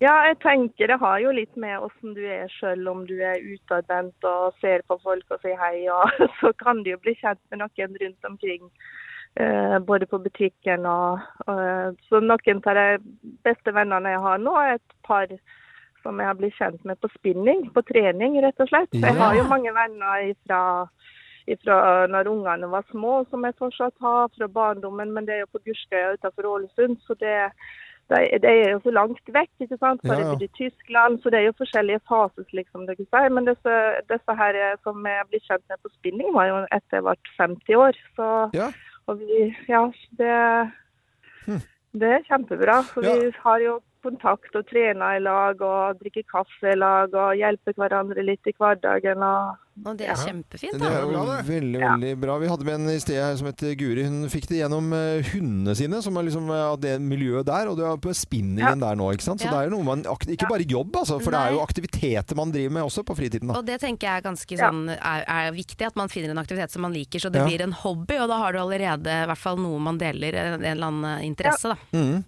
Ja, 0.00 0.14
jeg 0.24 0.38
tenker 0.40 0.88
det 0.88 0.96
har 1.02 1.18
jo 1.20 1.32
litt 1.36 1.56
med 1.60 1.82
åssen 1.84 2.14
du 2.16 2.22
er 2.24 2.48
sjøl, 2.54 2.86
om 2.88 3.02
du 3.04 3.18
er 3.20 3.42
utadvendt 3.44 4.24
og 4.24 4.56
ser 4.62 4.80
på 4.88 4.96
folk 5.02 5.34
og 5.34 5.42
sier 5.42 5.60
hei, 5.60 5.84
og 5.92 6.08
så 6.40 6.54
kan 6.62 6.80
du 6.80 6.94
jo 6.94 7.00
bli 7.04 7.12
kjent 7.20 7.40
med 7.52 7.60
noen 7.60 7.98
rundt 8.02 8.28
omkring. 8.30 8.70
eh, 9.36 9.78
både 9.78 10.06
på 10.06 10.18
butikken 10.18 10.86
og, 10.86 11.20
Så 12.08 12.20
noen 12.20 12.62
av 12.64 12.80
de 12.80 12.86
beste 13.44 13.74
vennene 13.76 14.14
jeg 14.16 14.22
har 14.24 14.38
nå, 14.40 14.54
er 14.56 14.78
et 14.78 14.96
par 15.04 15.28
som 16.02 16.16
jeg 16.18 16.30
har 16.30 16.38
blitt 16.38 16.56
kjent 16.56 16.84
med 16.88 16.96
på 17.00 17.10
spinning, 17.18 17.68
på 17.74 17.82
trening 17.92 18.40
rett 18.40 18.60
og 18.64 18.72
slett. 18.72 18.96
Jeg 18.96 19.18
har 19.20 19.36
jo 19.36 19.44
mange 19.52 19.74
venner 19.76 20.30
ifra, 20.30 20.62
fra 21.60 21.76
når 22.08 22.32
ungene 22.32 22.72
var 22.72 22.88
små, 22.88 23.26
som 23.28 23.44
jeg 23.44 23.58
fortsatt 23.58 23.94
har, 24.00 24.32
fra 24.32 24.48
barndommen, 24.48 25.12
men 25.12 25.28
det 25.28 25.36
er 25.36 25.44
jo 25.44 25.52
på 25.52 25.60
Gurskøya 25.68 26.14
utenfor 26.16 26.48
Ålesund. 26.54 26.96
så 27.04 27.18
det 27.20 27.52
det, 28.10 28.40
de 28.42 28.50
er 28.50 28.70
jo 28.74 28.80
så 28.84 28.90
langt 28.94 29.30
vekk, 29.34 29.50
ikke 29.64 29.78
sant. 29.80 30.02
Så 30.04 30.12
Ja, 30.12 30.20
ja. 30.26 30.36
i 30.42 30.48
Tyskland, 30.58 31.20
så 31.22 31.30
det 31.32 31.38
er 31.40 31.46
jo 31.48 31.56
forskjellige 31.62 32.00
faser, 32.10 32.44
liksom 32.58 32.86
dere 32.88 33.06
sier. 33.06 33.28
Men 33.36 33.46
disse, 33.48 33.76
disse 34.10 34.36
her 34.42 34.58
eh, 34.58 34.76
som 34.84 35.06
jeg 35.06 35.26
ble 35.30 35.40
kjent 35.46 35.64
med 35.70 35.78
på 35.84 35.92
spinning, 35.94 36.32
var 36.34 36.48
jo 36.50 36.56
etter 36.70 36.98
jeg 37.00 37.06
ble 37.06 37.16
50 37.38 37.80
år. 37.86 38.00
Så, 38.18 38.28
Ja. 38.58 38.68
og 39.06 39.18
vi, 39.22 39.50
ja, 39.68 39.84
det, 40.18 40.34
det 42.00 42.12
er 42.16 42.26
kjempebra. 42.28 42.82
Så 42.94 43.00
vi 43.04 43.30
har 43.44 43.58
jo 43.64 43.78
kontakt 44.02 44.54
og 44.56 44.66
trener 44.70 45.16
i 45.18 45.22
lag 45.24 45.60
og 45.62 45.98
drikker 46.00 46.24
kaffe 46.30 46.72
i 46.72 46.76
lag 46.78 47.12
og 47.14 47.34
hjelper 47.38 47.76
hverandre 47.78 48.22
litt 48.24 48.46
i 48.48 48.52
hverdagen. 48.56 49.22
og 49.22 49.56
Og 49.86 49.96
det 49.96 50.08
er 50.12 50.18
kjempefint, 50.20 50.74
Det 50.78 50.88
er 50.88 51.00
jo 51.06 51.10
veldig, 51.14 51.80
veldig 51.80 52.12
bra. 52.20 52.38
Vi 52.42 52.48
hadde 52.50 52.64
med 52.68 52.74
en 52.80 52.88
i 52.92 52.98
sted 53.00 53.16
her 53.20 53.36
som 53.36 53.46
het 53.48 53.62
Guri. 53.80 54.04
Hun 54.04 54.28
fikk 54.28 54.48
det 54.50 54.58
gjennom 54.60 54.92
eh, 54.92 55.22
hundene 55.32 55.74
sine, 55.78 56.00
som 56.04 56.16
er 56.20 56.26
liksom 56.28 56.50
eh, 56.50 56.64
av 56.72 56.80
det 56.82 56.96
miljøet 57.00 57.46
der. 57.48 57.68
Og 57.70 57.76
du 57.78 57.84
er 57.84 57.96
på 57.96 58.12
spinningen 58.16 58.80
der 58.82 58.96
nå, 59.00 59.08
ikke 59.14 59.22
sant. 59.28 59.40
Så 59.40 59.48
Ja. 59.48 59.52
det 59.54 59.60
er 59.60 59.70
jo 59.70 59.76
noe 59.78 59.84
man 59.88 60.02
Ikke 60.28 60.48
bare 60.50 60.66
jobb, 60.68 60.92
altså. 60.96 61.20
For 61.22 61.30
det 61.30 61.40
er 61.40 61.52
jo 61.56 61.60
aktiviteter 61.64 62.36
man 62.36 62.50
driver 62.52 62.70
med 62.76 62.82
også 62.84 63.04
på 63.04 63.16
fritiden. 63.16 63.48
Da. 63.48 63.58
Og 63.60 63.64
det 63.66 63.80
tenker 63.80 64.08
jeg 64.08 64.16
er 64.20 64.26
ganske 64.28 64.58
sånn, 64.58 64.82
er, 64.96 65.24
er 65.26 65.52
viktig, 65.52 65.86
at 65.86 65.96
man 65.96 66.08
finner 66.08 66.30
en 66.34 66.38
aktivitet 66.42 66.70
som 66.70 66.82
man 66.82 66.92
liker, 66.92 67.18
så 67.20 67.30
det 67.32 67.40
Ja. 67.40 67.46
blir 67.46 67.62
en 67.62 67.72
hobby. 67.72 68.18
Og 68.20 68.28
da 68.28 68.36
har 68.36 68.52
du 68.52 68.58
allerede 68.58 69.06
i 69.22 69.26
hvert 69.26 69.38
fall 69.38 69.56
noe 69.56 69.78
man 69.80 69.98
deler, 69.98 70.34
en, 70.34 70.60
en 70.64 70.76
eller 70.76 70.86
annen 70.86 71.22
interesse. 71.24 71.68
Da. 71.72 71.76
Mhm. 71.96 72.24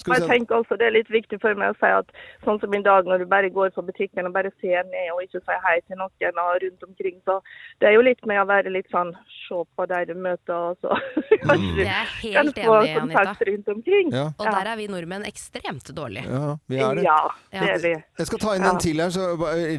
Skal 0.00 0.18
jeg 0.18 0.28
tenker 0.28 0.58
også 0.58 0.76
Det 0.80 0.88
er 0.88 0.94
litt 0.96 1.10
viktig 1.12 1.38
for 1.42 1.54
meg 1.58 1.74
å 1.74 1.78
si 1.78 1.90
at 1.90 2.08
sånn 2.46 2.58
som 2.62 2.74
i 2.74 2.82
dag 2.84 3.06
når 3.08 3.22
du 3.22 3.26
bare 3.30 3.50
går 3.52 3.70
på 3.76 3.84
butikken 3.86 4.26
og 4.28 4.34
bare 4.34 4.50
ser 4.62 4.82
ned 4.90 5.12
og 5.14 5.22
ikke 5.22 5.42
sier 5.42 5.60
hei 5.64 5.76
til 5.84 6.00
noen 6.00 6.40
og 6.44 6.56
rundt 6.64 6.86
omkring, 6.86 7.16
så 7.28 7.38
det 7.82 7.90
er 7.90 7.96
jo 7.96 8.04
litt 8.06 8.22
med 8.28 8.40
å 8.42 8.46
være 8.48 8.72
litt 8.74 8.88
sånn 8.92 9.12
se 9.44 9.60
på 9.76 9.86
de 9.90 10.00
du 10.08 10.14
møter, 10.18 10.54
og 10.54 10.78
så 10.82 10.96
kanskje 11.46 11.70
mm. 11.70 11.76
du 11.76 11.82
er 11.84 12.12
kan 12.22 12.50
få 12.56 12.76
enig, 12.80 12.94
Anita. 12.94 13.24
kontakt 13.24 13.44
rundt 13.48 13.68
omkring. 13.74 14.12
Ja. 14.14 14.24
Og 14.38 14.46
der 14.48 14.70
er 14.72 14.80
vi 14.80 14.88
nordmenn 14.90 15.26
ekstremt 15.28 15.92
dårlige. 15.96 16.24
Ja, 16.28 16.54
vi 16.70 16.80
er 16.80 16.98
det. 16.98 17.04
Ja, 17.06 17.18
det 17.52 17.70
er 17.74 17.84
vi. 17.84 17.92
Jeg 18.22 18.30
skal 18.30 18.42
ta 18.44 18.56
inn 18.58 18.68
en 18.68 18.80
til 18.82 19.04
her, 19.04 19.12
så, 19.14 19.28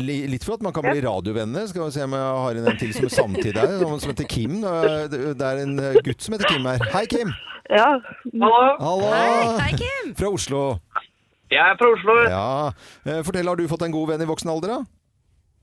litt 0.06 0.47
for 0.47 0.60
at 0.60 0.65
man 0.65 0.75
kan 0.75 0.88
bli 0.88 1.04
radiovenner. 1.06 1.67
Skal 1.71 1.88
vi 1.88 1.97
se 1.97 2.06
om 2.06 2.15
jeg 2.17 2.45
har 2.45 2.62
inn 2.62 2.71
en 2.71 2.80
til 2.82 2.95
som 2.95 3.10
er 3.10 3.17
samtidig 3.17 3.58
her, 3.60 3.75
som 3.84 4.13
heter 4.13 4.32
Kim. 4.38 4.62
Det 4.62 5.51
er 5.51 5.65
en 5.65 5.78
gutt 6.06 6.25
som 6.25 6.38
heter 6.38 6.54
Kim 6.54 6.71
her. 6.71 6.89
Hei, 6.95 7.06
Kim. 7.10 7.36
Ja. 7.69 7.99
Hallo, 8.41 8.78
Hallo. 8.80 9.13
Hei, 9.13 9.58
hei 9.62 9.71
Kim! 9.80 10.12
Fra 10.19 10.30
Oslo. 10.30 10.62
jeg 11.51 11.62
er 11.71 11.75
fra 11.80 11.88
Oslo. 11.95 12.13
Ja. 12.30 12.45
Eh, 13.10 13.23
Fortell, 13.25 13.47
har 13.49 13.56
du 13.58 13.65
fått 13.71 13.82
en 13.88 13.91
god 13.95 14.08
venn 14.13 14.21
i 14.21 14.28
voksen 14.30 14.49
alder, 14.54 14.69
da? 14.75 14.80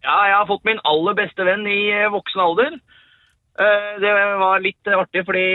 Ja, 0.02 0.16
jeg 0.26 0.34
har 0.40 0.46
fått 0.50 0.64
min 0.66 0.80
aller 0.88 1.14
beste 1.18 1.44
venn 1.46 1.62
i 1.70 1.78
eh, 1.94 2.08
voksen 2.10 2.40
alder. 2.42 2.72
Eh, 3.62 3.90
Det 4.02 4.12
var 4.40 4.60
litt 4.64 4.82
artig 4.98 5.22
fordi 5.28 5.46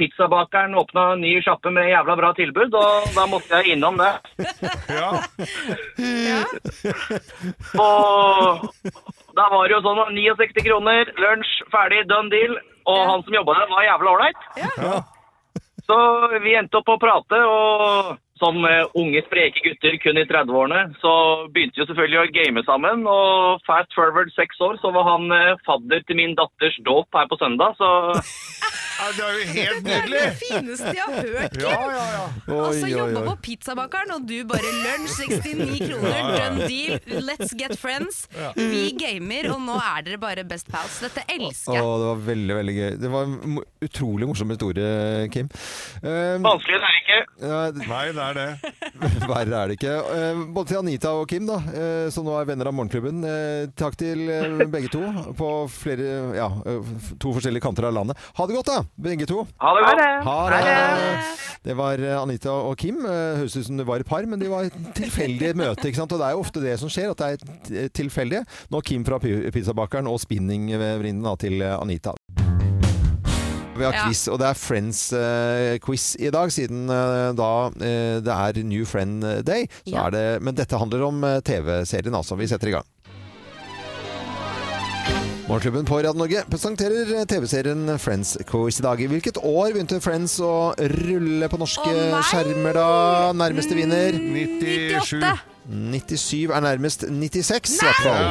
pizzabakeren 0.00 0.74
åpna 0.80 1.02
en 1.14 1.20
ny 1.20 1.34
sjappe 1.44 1.68
med 1.72 1.88
jævla 1.90 2.14
bra 2.16 2.30
tilbud, 2.36 2.72
og 2.76 3.08
da 3.16 3.24
måtte 3.28 3.56
jeg 3.60 3.66
innom 3.76 3.96
det. 4.00 4.12
Ja. 4.90 5.10
Og 7.80 8.64
da 9.36 9.44
var 9.52 9.62
det 9.68 9.74
jo 9.76 9.80
sånn 9.84 10.00
69 10.16 10.64
kroner, 10.66 11.04
lunsj, 11.20 11.52
ferdig, 11.72 12.02
done 12.10 12.30
deal. 12.32 12.56
Og 12.90 13.00
han 13.06 13.22
som 13.24 13.34
jobba 13.36 13.52
der, 13.60 13.68
var 13.70 13.84
jævla 13.86 14.08
ålreit. 14.16 14.40
Så 15.90 16.38
vi 16.44 16.52
endte 16.54 16.78
opp 16.78 16.92
å 16.94 17.00
prate, 17.02 17.38
og 17.50 18.10
som 18.40 18.58
eh, 18.64 18.84
unge, 18.98 19.22
spreke 19.28 19.62
gutter 19.64 19.96
kun 20.02 20.20
i 20.20 20.26
30-årene, 20.28 20.82
så 21.02 21.12
begynte 21.52 21.80
vi 21.82 21.88
selvfølgelig 21.90 22.20
å 22.22 22.28
game 22.38 22.64
sammen. 22.68 23.06
Og 23.10 23.62
fast 23.68 23.94
forward 23.96 24.32
seks 24.36 24.60
år, 24.64 24.80
så 24.82 24.92
var 24.96 25.08
han 25.12 25.30
eh, 25.36 25.56
fadder 25.68 26.04
til 26.08 26.20
min 26.20 26.36
datters 26.38 26.78
dåp 26.88 27.20
her 27.20 27.28
på 27.30 27.38
søndag. 27.40 27.76
Så 27.80 27.90
ja, 29.00 29.06
det 29.16 29.24
er 29.24 29.32
jo 29.32 29.44
helt 29.54 29.84
Det 29.84 29.92
er 29.96 30.02
nydelig! 30.04 30.20
det 30.20 30.32
fineste 30.40 30.90
jeg 30.96 31.06
har 31.06 31.28
hørt, 31.34 31.54
Kim! 31.56 31.62
Ja, 31.64 31.76
ja, 31.94 32.06
ja. 32.16 32.24
Altså 32.60 32.90
jobba 32.90 33.22
på 33.30 33.34
pizzabakeren, 33.46 34.12
og 34.16 34.26
du 34.28 34.36
bare 34.50 34.72
lunsj 34.84 35.20
69 35.30 35.78
kroner, 35.86 36.20
done 36.36 36.68
deal, 36.68 37.22
let's 37.28 37.54
get 37.56 37.76
friends. 37.80 38.24
Vi 38.56 38.90
gamer, 39.00 39.48
og 39.54 39.62
nå 39.64 39.78
er 39.80 40.04
dere 40.08 40.20
bare 40.20 40.44
best 40.48 40.68
pals. 40.72 40.98
Dette 41.04 41.24
elsker 41.32 41.76
jeg. 41.78 41.84
det 42.02 42.10
var 42.10 42.20
veldig, 42.28 42.54
veldig 42.60 42.76
gøy. 42.76 42.90
Det 43.00 43.12
var 43.12 43.28
en 43.28 43.60
utrolig 43.88 44.28
morsom 44.28 44.52
historie, 44.52 44.90
Kim. 45.32 45.48
Um, 46.04 46.44
vanskelig 46.44 46.76
er 46.76 46.84
det 46.84 46.92
ikke. 47.00 47.18
ja, 47.46 47.60
Nei, 47.80 48.04
det 48.16 48.22
er 48.26 48.29
det. 48.36 48.72
verre 49.30 49.58
er 49.62 49.70
det 49.72 49.76
ikke. 49.78 49.94
Um, 50.10 50.42
både 50.54 50.68
til 50.72 50.78
Anita 50.80 51.12
og 51.18 51.26
Kim, 51.30 51.46
da, 51.48 51.58
eh, 51.72 52.08
som 52.14 52.26
nå 52.26 52.34
er 52.38 52.48
venner 52.48 52.70
av 52.70 52.74
Morgenklubben. 52.76 53.22
eh, 53.26 53.68
takk 53.78 53.96
til 54.00 54.26
eh, 54.30 54.64
begge 54.70 54.90
to 54.92 55.02
på 55.38 55.50
flere, 55.72 56.34
ja, 56.36 56.48
eh, 56.66 56.92
to 57.22 57.32
forskjellige 57.36 57.64
kanter 57.64 57.88
av 57.90 57.94
landet. 57.96 58.18
Ha 58.38 58.46
det 58.46 58.56
godt, 58.58 58.70
da, 58.72 58.82
begge 59.08 59.26
to. 59.30 59.44
Ha 59.62 59.74
det 59.76 59.84
Ha 59.86 59.94
godt. 59.94 60.02
det. 60.02 60.10
Ha 60.26 60.38
det! 60.54 61.48
Det 61.70 61.74
var 61.76 62.00
eh, 62.00 62.16
Anita 62.20 62.52
og 62.70 62.76
Kim. 62.80 63.02
Eh, 63.04 63.40
Høres 63.40 63.56
ut 63.60 63.66
som 63.66 63.76
det 63.80 63.86
var 63.88 64.00
et 64.00 64.08
par, 64.08 64.24
men 64.28 64.40
de 64.40 64.48
var 64.52 64.68
et 64.70 64.78
tilfeldig 64.96 65.54
møte. 65.60 65.88
ikke 65.90 66.00
sant? 66.02 66.12
Og 66.16 66.20
det 66.22 66.30
er 66.30 66.36
jo 66.38 66.44
ofte 66.44 66.62
det 66.64 66.78
som 66.80 66.88
skjer, 66.92 67.12
at 67.12 67.20
det 67.68 67.84
er 67.84 67.92
tilfeldig. 68.00 68.44
Nå 68.72 68.80
Kim 68.86 69.04
fra 69.04 69.20
pizzabakeren 69.20 70.08
og 70.10 70.20
spinningvenninnen 70.24 71.36
til 71.40 71.60
eh, 71.62 71.76
Anita. 71.80 72.16
Vi 73.80 73.86
har 73.88 73.96
Ja. 73.96 74.04
quiz, 74.04 74.26
og 74.28 74.38
det 74.42 74.46
er 74.50 74.58
Friends-quiz 74.60 76.06
i 76.20 76.28
dag, 76.34 76.52
siden 76.52 76.84
uh, 76.92 77.32
da 77.32 77.50
uh, 77.72 78.20
det 78.20 78.34
er 78.36 78.62
New 78.68 78.84
Friend 78.84 79.24
Day. 79.46 79.66
Så 79.86 79.94
Ja. 79.94 80.06
er 80.06 80.10
det, 80.10 80.42
men 80.44 80.54
dette 80.54 80.76
handler 80.76 81.06
om 81.06 81.24
eh, 81.24 81.40
TV-serien, 81.40 82.14
altså. 82.14 82.36
Vi 82.36 82.46
setter 82.50 82.68
i 82.68 82.76
gang. 82.76 82.84
Morgenklubben 85.50 85.86
på 85.88 85.96
Radio 85.98 86.12
Norge 86.14 86.44
presenterer 86.46 87.08
eh, 87.18 87.24
TV-serien 87.26 87.98
Friends 87.98 88.36
Quiz 88.46 88.78
i 88.78 88.84
dag. 88.84 89.00
I 89.02 89.08
hvilket 89.10 89.40
år 89.42 89.72
begynte 89.74 89.98
Friends 90.04 90.36
å 90.44 90.70
rulle 90.78 91.48
på 91.50 91.58
norske 91.58 91.90
oh, 91.90 92.20
skjermer 92.28 92.76
da? 92.76 92.90
Nærmeste 93.34 93.74
vinner? 93.74 94.14
97. 94.14 95.16
98! 95.18 95.49
97 95.70 96.50
er 96.50 96.60
nærmest 96.64 97.04
96, 97.06 97.70
i 97.70 97.84
hvert 97.84 98.00
fall. 98.02 98.24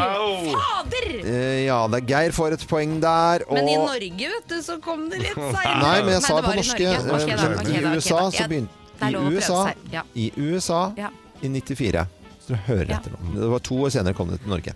Fader! 0.51 1.05
Eh, 1.23 1.61
ja, 1.65 1.77
det 1.87 2.01
er 2.01 2.07
Geir 2.09 2.33
får 2.35 2.55
et 2.57 2.65
poeng 2.67 2.97
der. 3.03 3.45
Og 3.47 3.55
Men 3.55 3.69
i 3.71 3.75
Norge, 3.79 4.31
vet 4.33 4.49
du, 4.51 4.57
så 4.65 4.75
kom 4.83 5.05
det 5.11 5.21
litt 5.23 5.37
seinere. 5.37 5.77
Nei, 5.85 5.95
men 6.03 6.13
jeg 6.17 6.25
sa 6.25 6.35
det 6.39 6.49
på 6.49 6.51
i 6.51 6.59
norske. 6.59 6.83
Da, 6.83 7.19
I 7.63 7.83
da, 7.85 7.93
USA 7.95 8.19
så 8.35 8.47
begynte 8.51 8.75
I 9.07 9.13
USA. 9.15 9.61
Ja. 9.93 10.03
I 10.15 10.31
USA 10.35 10.81
Ja. 10.99 11.13
i 11.41 11.47
94. 11.47 12.05
Så 12.43 12.47
du 12.55 12.59
hører 12.67 12.89
Ja. 12.89 12.97
etter 12.99 13.15
nå. 13.15 13.33
Det 13.39 13.49
var 13.55 13.59
to 13.59 13.75
år 13.85 13.89
senere 13.95 14.13
kom 14.17 14.29
det 14.33 14.41
til 14.41 14.49
Norge. 14.49 14.73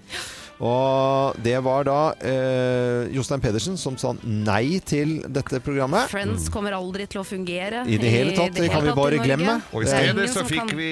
Og 0.61 1.39
det 1.43 1.55
var 1.65 1.85
da 1.87 1.97
eh, 2.23 3.09
Jostein 3.15 3.41
Pedersen 3.43 3.77
som 3.79 3.97
sa 3.99 4.13
nei 4.23 4.77
til 4.85 5.15
dette 5.33 5.59
programmet. 5.65 6.11
Friends 6.11 6.45
kommer 6.53 6.75
aldri 6.77 7.07
til 7.09 7.23
å 7.23 7.25
fungere. 7.27 7.83
I 7.89 7.97
det 8.01 8.11
hele 8.13 8.35
tatt, 8.37 8.53
det 8.55 8.69
kan 8.71 8.85
vi 8.85 8.93
bare 8.97 9.19
glemme. 9.23 9.57
Og 9.73 9.83
i 9.87 9.89
stedet 9.89 10.29
så 10.31 10.45
fikk 10.47 10.69
kan- 10.69 10.77
vi 10.77 10.91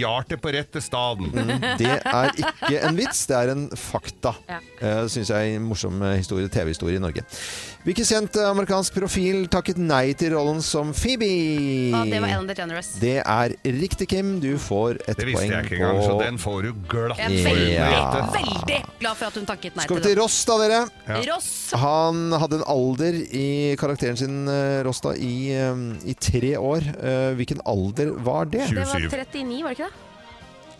hjertet 0.00 0.42
på 0.42 0.52
rette 0.56 0.82
staden. 0.82 1.30
Det 1.78 1.92
er 2.02 2.32
ikke 2.34 2.82
en 2.88 2.98
vits, 2.98 3.22
det 3.30 3.38
er 3.38 3.54
en 3.54 3.68
fakta. 3.70 4.34
Ja. 4.50 4.60
Uh, 4.82 5.06
Syns 5.10 5.30
jeg 5.32 5.54
er 5.54 5.56
en 5.60 5.66
morsom 5.70 6.02
eh, 6.02 6.18
historie, 6.20 6.50
TV-historie 6.52 6.98
i 6.98 7.02
Norge. 7.02 7.24
Hvilken 7.86 8.02
kjent 8.02 8.34
eh, 8.34 8.48
amerikansk 8.50 8.96
profil 8.98 9.44
takket 9.46 9.76
nei 9.78 10.10
til 10.18 10.32
rollen 10.34 10.58
som 10.64 10.88
Phoebe? 10.90 11.28
Ah, 11.94 12.02
det 12.10 12.18
var 12.18 12.32
Ellen 12.34 12.48
DeGeneres. 12.48 12.88
Det 12.98 13.20
er 13.22 13.52
riktig, 13.62 14.08
Kim. 14.10 14.32
Du 14.42 14.56
får 14.58 14.98
et 15.04 15.04
poeng 15.06 15.14
på 15.14 15.20
Det 15.20 15.26
visste 15.28 15.46
jeg 15.52 15.68
ikke 15.68 15.76
engang, 15.78 16.00
så 16.02 16.16
den 16.18 16.40
får 16.42 16.66
du 16.66 16.80
glatt 16.90 17.20
Jeg 17.22 17.30
er 17.30 17.46
veldig, 17.46 17.68
ja. 17.76 18.24
veldig 18.34 18.80
glad 18.98 19.20
for 19.20 19.28
at 19.28 19.38
hun 19.38 19.46
takket 19.46 19.78
nei 19.78 19.86
Skal 19.86 20.00
vi 20.00 20.02
til 20.02 20.16
til 20.16 20.18
Ross, 20.18 20.40
da, 20.50 20.56
dere? 20.64 20.80
Ja. 21.06 21.20
Ross! 21.28 21.52
Han 21.78 22.34
hadde 22.42 22.58
en 22.58 22.66
alder 22.74 23.20
i 23.22 23.46
karakteren 23.78 24.18
sin, 24.18 24.42
eh, 24.50 24.80
Ross, 24.88 25.04
da, 25.06 25.14
i, 25.14 25.36
eh, 25.54 26.10
i 26.10 26.18
tre 26.18 26.56
år. 26.58 26.90
Hvilken 27.38 27.62
alder 27.70 28.10
var 28.18 28.50
det? 28.50 28.66
27. 28.66 28.82
Det 28.82 28.90
var 28.90 29.30
39, 29.30 29.62
var 29.62 29.70
det 29.70 29.78
ikke 29.78 29.92
det? 29.92 30.02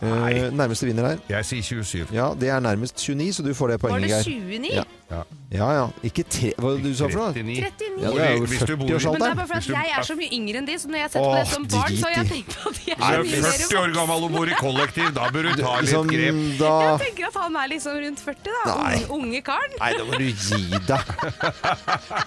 Nei. 0.01 0.51
nærmeste 0.53 0.87
vinner 0.87 1.07
her. 1.09 1.21
Jeg 1.31 1.47
sier 1.49 1.63
27. 1.63 2.13
Ja, 2.13 2.33
det 2.37 2.51
er 2.53 2.61
nærmest 2.61 2.99
29, 3.01 3.33
så 3.33 3.43
du 3.47 3.55
får 3.57 3.73
det 3.73 3.83
Var 3.83 3.99
det 3.99 4.11
29? 4.27 4.75
Ja. 4.75 4.85
Ja 5.07 5.67
ja. 5.71 5.83
Ikke 6.03 6.25
tre 6.27 6.49
Hva 6.59 6.73
du 6.83 6.89
sa 6.99 7.07
for 7.07 7.21
noe? 7.21 7.31
39. 7.31 7.61
39. 7.63 8.01
Ja, 8.03 8.11
det 8.11 8.23
er 8.27 8.33
jo 8.35 8.47
Hvis 8.51 8.65
du 8.67 8.73
Men 8.77 8.87
det 8.91 8.97
er 8.97 9.35
bare 9.39 9.47
for 9.47 9.55
Hvis 9.55 9.69
at 9.69 9.69
du- 9.69 9.75
jeg 9.77 9.93
er 9.95 10.03
så 10.09 10.17
mye 10.19 10.31
yngre 10.35 10.57
enn 10.59 10.67
de, 10.67 10.75
så 10.83 10.89
når 10.91 10.97
jeg 10.99 11.05
har 11.07 11.13
sett 11.15 11.23
på 11.23 11.35
det 11.37 11.47
som 11.53 11.67
barn, 11.71 11.95
så 12.01 12.07
har 12.09 12.15
jeg 12.17 12.27
tenkt 12.33 12.57
på 12.57 12.71
at 12.73 12.75
de 12.75 12.91
er 12.91 12.97
er 12.97 13.23
mye 13.23 13.43
mer 13.45 13.55
40 13.61 13.79
år 13.83 13.95
gammel 13.95 14.25
og 14.27 14.33
bor 14.35 14.51
i 14.51 14.57
kollektiv, 14.59 15.13
da 15.15 15.29
bør 15.31 15.43
du 15.47 15.53
ta 15.63 15.77
litt 15.77 15.87
Liksom, 15.87 16.11
grep. 16.11 16.41
da 16.59 16.73
Jeg 16.83 16.99
tenker 17.07 17.29
at 17.31 17.39
han 17.45 17.57
er 17.63 17.69
liksom 17.71 18.01
rundt 18.03 18.21
40, 18.27 18.51
da. 18.51 18.75
Nei. 18.75 18.97
Unge, 18.97 19.07
unge 19.21 19.43
karen. 19.47 19.79
Nei, 19.79 19.93
da 19.95 20.05
må 20.11 20.19
du 20.19 20.27
gi 20.27 20.83
deg. 20.91 21.05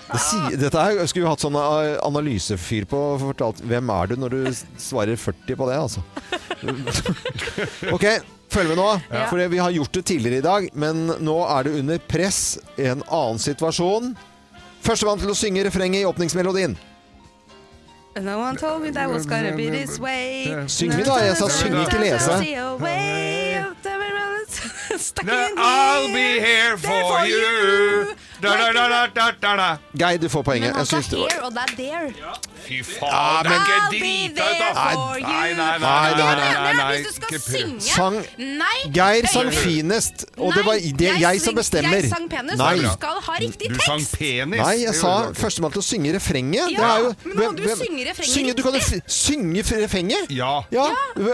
Det 0.10 0.22
sier, 0.30 0.58
dette 0.64 0.80
her 0.88 1.06
skulle 1.12 1.26
vi 1.28 1.30
hatt 1.36 1.44
sånn 1.44 1.60
eh, 1.60 2.00
analysefyr 2.08 2.88
på. 2.88 2.98
og 3.14 3.20
Fortalt, 3.28 3.60
hvem 3.68 3.90
er 4.00 4.08
du 4.08 4.16
når 4.24 4.30
du 4.30 4.42
svarer 4.80 5.20
40 5.20 5.56
på 5.60 5.68
det, 5.68 5.78
altså? 5.84 6.02
OK, 7.96 8.06
følg 8.54 8.74
med 8.74 8.80
nå. 8.80 8.90
Ja. 9.12 9.26
For 9.30 9.42
vi 9.52 9.62
har 9.62 9.74
gjort 9.76 9.94
det 9.94 10.06
tidligere 10.10 10.42
i 10.42 10.46
dag, 10.46 10.70
men 10.74 11.08
nå 11.20 11.38
er 11.48 11.68
det 11.68 11.78
under 11.80 12.02
press 12.10 12.58
i 12.78 12.90
en 12.92 13.04
annen 13.08 13.42
situasjon. 13.42 14.14
Førstemann 14.86 15.22
til 15.22 15.34
å 15.34 15.38
synge 15.38 15.66
refrenget 15.68 16.04
i 16.04 16.10
åpningsmelodien. 16.10 16.78
No 18.20 18.40
one 18.40 18.58
told 18.58 18.82
me 18.82 18.92
that 18.92 19.10
was 19.10 19.26
gonna 19.26 19.56
be 19.56 19.70
this 19.70 20.00
way. 20.00 20.48
Syng 20.68 20.92
vi 20.98 21.04
da, 21.04 21.20
jeg 21.24 21.38
sa 21.40 21.48
synge, 21.48 21.86
ikke 21.86 22.02
lese. 22.02 22.34
I'll 25.58 26.08
be 26.08 26.40
here 26.40 26.78
for 26.78 27.26
you. 27.26 28.16
Da, 28.42 28.54
da, 28.56 28.72
da, 28.74 28.84
da, 28.88 29.00
da, 29.16 29.32
da, 29.42 29.56
da. 29.60 29.70
Geir, 30.00 30.18
du 30.22 30.30
får 30.32 30.44
poenget. 30.48 30.70
Men 30.72 30.78
han 30.80 30.86
sa 30.88 31.00
syns 31.02 31.10
here, 31.12 31.42
og 31.44 31.52
det 31.56 31.64
er 31.66 31.74
there. 31.76 32.36
Fy 32.64 32.78
faen, 32.86 33.48
det 33.48 33.52
er 33.52 33.60
ikke 33.60 33.80
drita 33.92 34.46
ut, 34.46 34.60
you. 35.20 35.28
Nei, 35.28 35.54
nei, 35.58 35.78
Nei, 35.80 36.12
nei, 36.14 36.14
nei, 36.20 36.36
nei, 36.40 36.50
nei, 36.54 36.74
nei, 36.78 36.98
Hvis 37.00 37.08
du 37.08 37.22
skal 37.22 37.40
synge 37.40 37.82
Sang 37.82 38.18
Nei! 38.38 38.80
Geir 38.96 39.28
sang 39.32 39.50
finest, 39.56 40.26
og 40.38 40.54
det 40.56 40.64
var 40.68 40.80
det 41.02 41.14
jeg 41.22 41.42
som 41.42 41.56
bestemmer. 41.58 42.04
Jeg 42.04 42.12
sang 42.12 42.28
penis, 42.32 42.58
Nei. 42.60 42.74
og 42.76 42.84
du 42.84 42.90
skal 42.94 43.22
ha 43.28 43.38
riktig 43.44 43.70
Du 43.74 43.80
sang 43.86 44.04
penis. 44.14 44.60
Nei, 44.62 44.76
jeg 44.84 44.96
sa 45.00 45.14
førstemann 45.40 45.74
til 45.76 45.82
å 45.84 45.88
synge 45.90 46.14
refrenget. 46.16 46.70
det 46.70 46.78
Ja, 46.78 46.90
er 46.96 47.06
jo, 47.08 47.14
men 47.26 47.38
nå 47.40 47.50
må 47.50 47.58
du 47.58 47.64
synge 47.80 48.06
refrenget 48.12 48.58
Du 48.60 48.64
kan 48.64 48.74
jo 48.78 48.84
riktig. 48.84 49.02
synge 49.08 49.64
refrenget. 49.84 50.32
Ja. 50.36 50.54
Ja. 50.76 50.88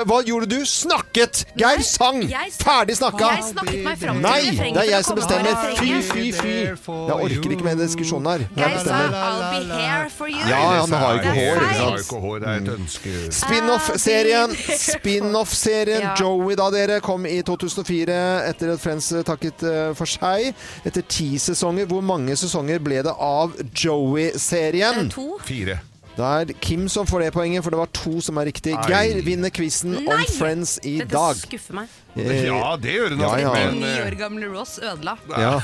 Hva 0.06 0.22
gjorde 0.26 0.50
du? 0.56 0.58
Snakket! 0.66 1.46
Geir 1.60 1.84
sang! 1.86 2.22
Ferdig 2.62 2.98
snakka! 3.02 3.34
Jeg 3.36 3.50
snakket 3.52 3.84
meg 3.90 4.00
fram 4.02 4.22
til 4.22 4.30
Nei, 4.30 4.72
det 4.74 4.86
er 4.86 4.92
jeg 4.96 5.06
som 5.10 5.20
bestemmer. 5.20 5.68
Fy, 5.82 5.92
fy, 6.02 6.32
fy. 6.42 6.56
Jeg 7.06 7.16
orker 7.38 7.56
ikke 7.56 7.66
mer 7.68 7.76
diskusjon 7.80 8.26
her. 8.30 8.46
Geir 8.58 8.78
sa 8.84 9.00
'I'll 9.06 9.44
be 9.54 9.74
here 9.76 10.10
for 10.10 10.28
you'. 10.28 10.50
Ja, 10.50 10.60
ja, 10.76 10.86
men 10.86 11.00
har 11.00 11.20
ikke 11.20 11.34
hår, 11.38 12.00
ikke 12.00 12.20
hår, 12.26 12.40
det 12.40 12.48
er 12.50 12.62
et 12.62 12.72
ønske. 12.80 13.14
Spin-off-serien 13.40 14.56
Spin-off-serien 14.96 16.02
Ja. 16.02 16.14
Joey 16.20 16.56
da 16.56 16.70
dere 16.74 17.00
kom 17.02 17.26
i 17.26 17.42
2004 17.42 18.20
etter 18.50 18.74
at 18.74 18.80
Friends 18.84 19.10
takket 19.26 19.64
eh, 19.64 19.94
for 19.98 20.06
seg. 20.10 20.54
Etter 20.86 21.02
ti 21.08 21.36
sesonger. 21.42 21.86
Hvor 21.90 22.02
mange 22.06 22.36
sesonger 22.36 22.80
ble 22.80 23.02
det 23.06 23.14
av 23.20 23.54
Joey-serien? 23.74 25.10
To. 25.16 25.38
Fire. 25.46 25.80
Det 26.16 26.24
er 26.24 26.54
Kim 26.64 26.86
som 26.88 27.04
får 27.06 27.26
det 27.26 27.34
poenget, 27.36 27.64
for 27.66 27.72
det 27.76 27.80
var 27.82 27.90
to 27.92 28.22
som 28.24 28.38
er 28.40 28.46
riktig. 28.48 28.72
Nei. 28.72 28.86
Geir 28.88 29.18
vinner 29.26 29.52
quizen 29.52 29.98
om 30.00 30.22
Friends 30.38 30.78
i 30.88 30.94
Dette 31.02 31.12
dag. 31.12 31.36
skuffer 31.36 31.74
meg. 31.76 31.88
Eh, 32.16 32.46
Ja, 32.48 32.78
det 32.80 32.94
gjør 32.96 33.10
det 33.12 33.18
nok, 33.20 33.34
Ja, 33.36 33.38
ja. 33.44 33.52
men 33.54 33.80
Ni 33.82 33.90
eh, 33.90 34.06
år 34.08 34.16
gamle 34.18 34.48
Ross 34.54 34.78
ødela. 34.80 35.18
ja. 35.36 35.60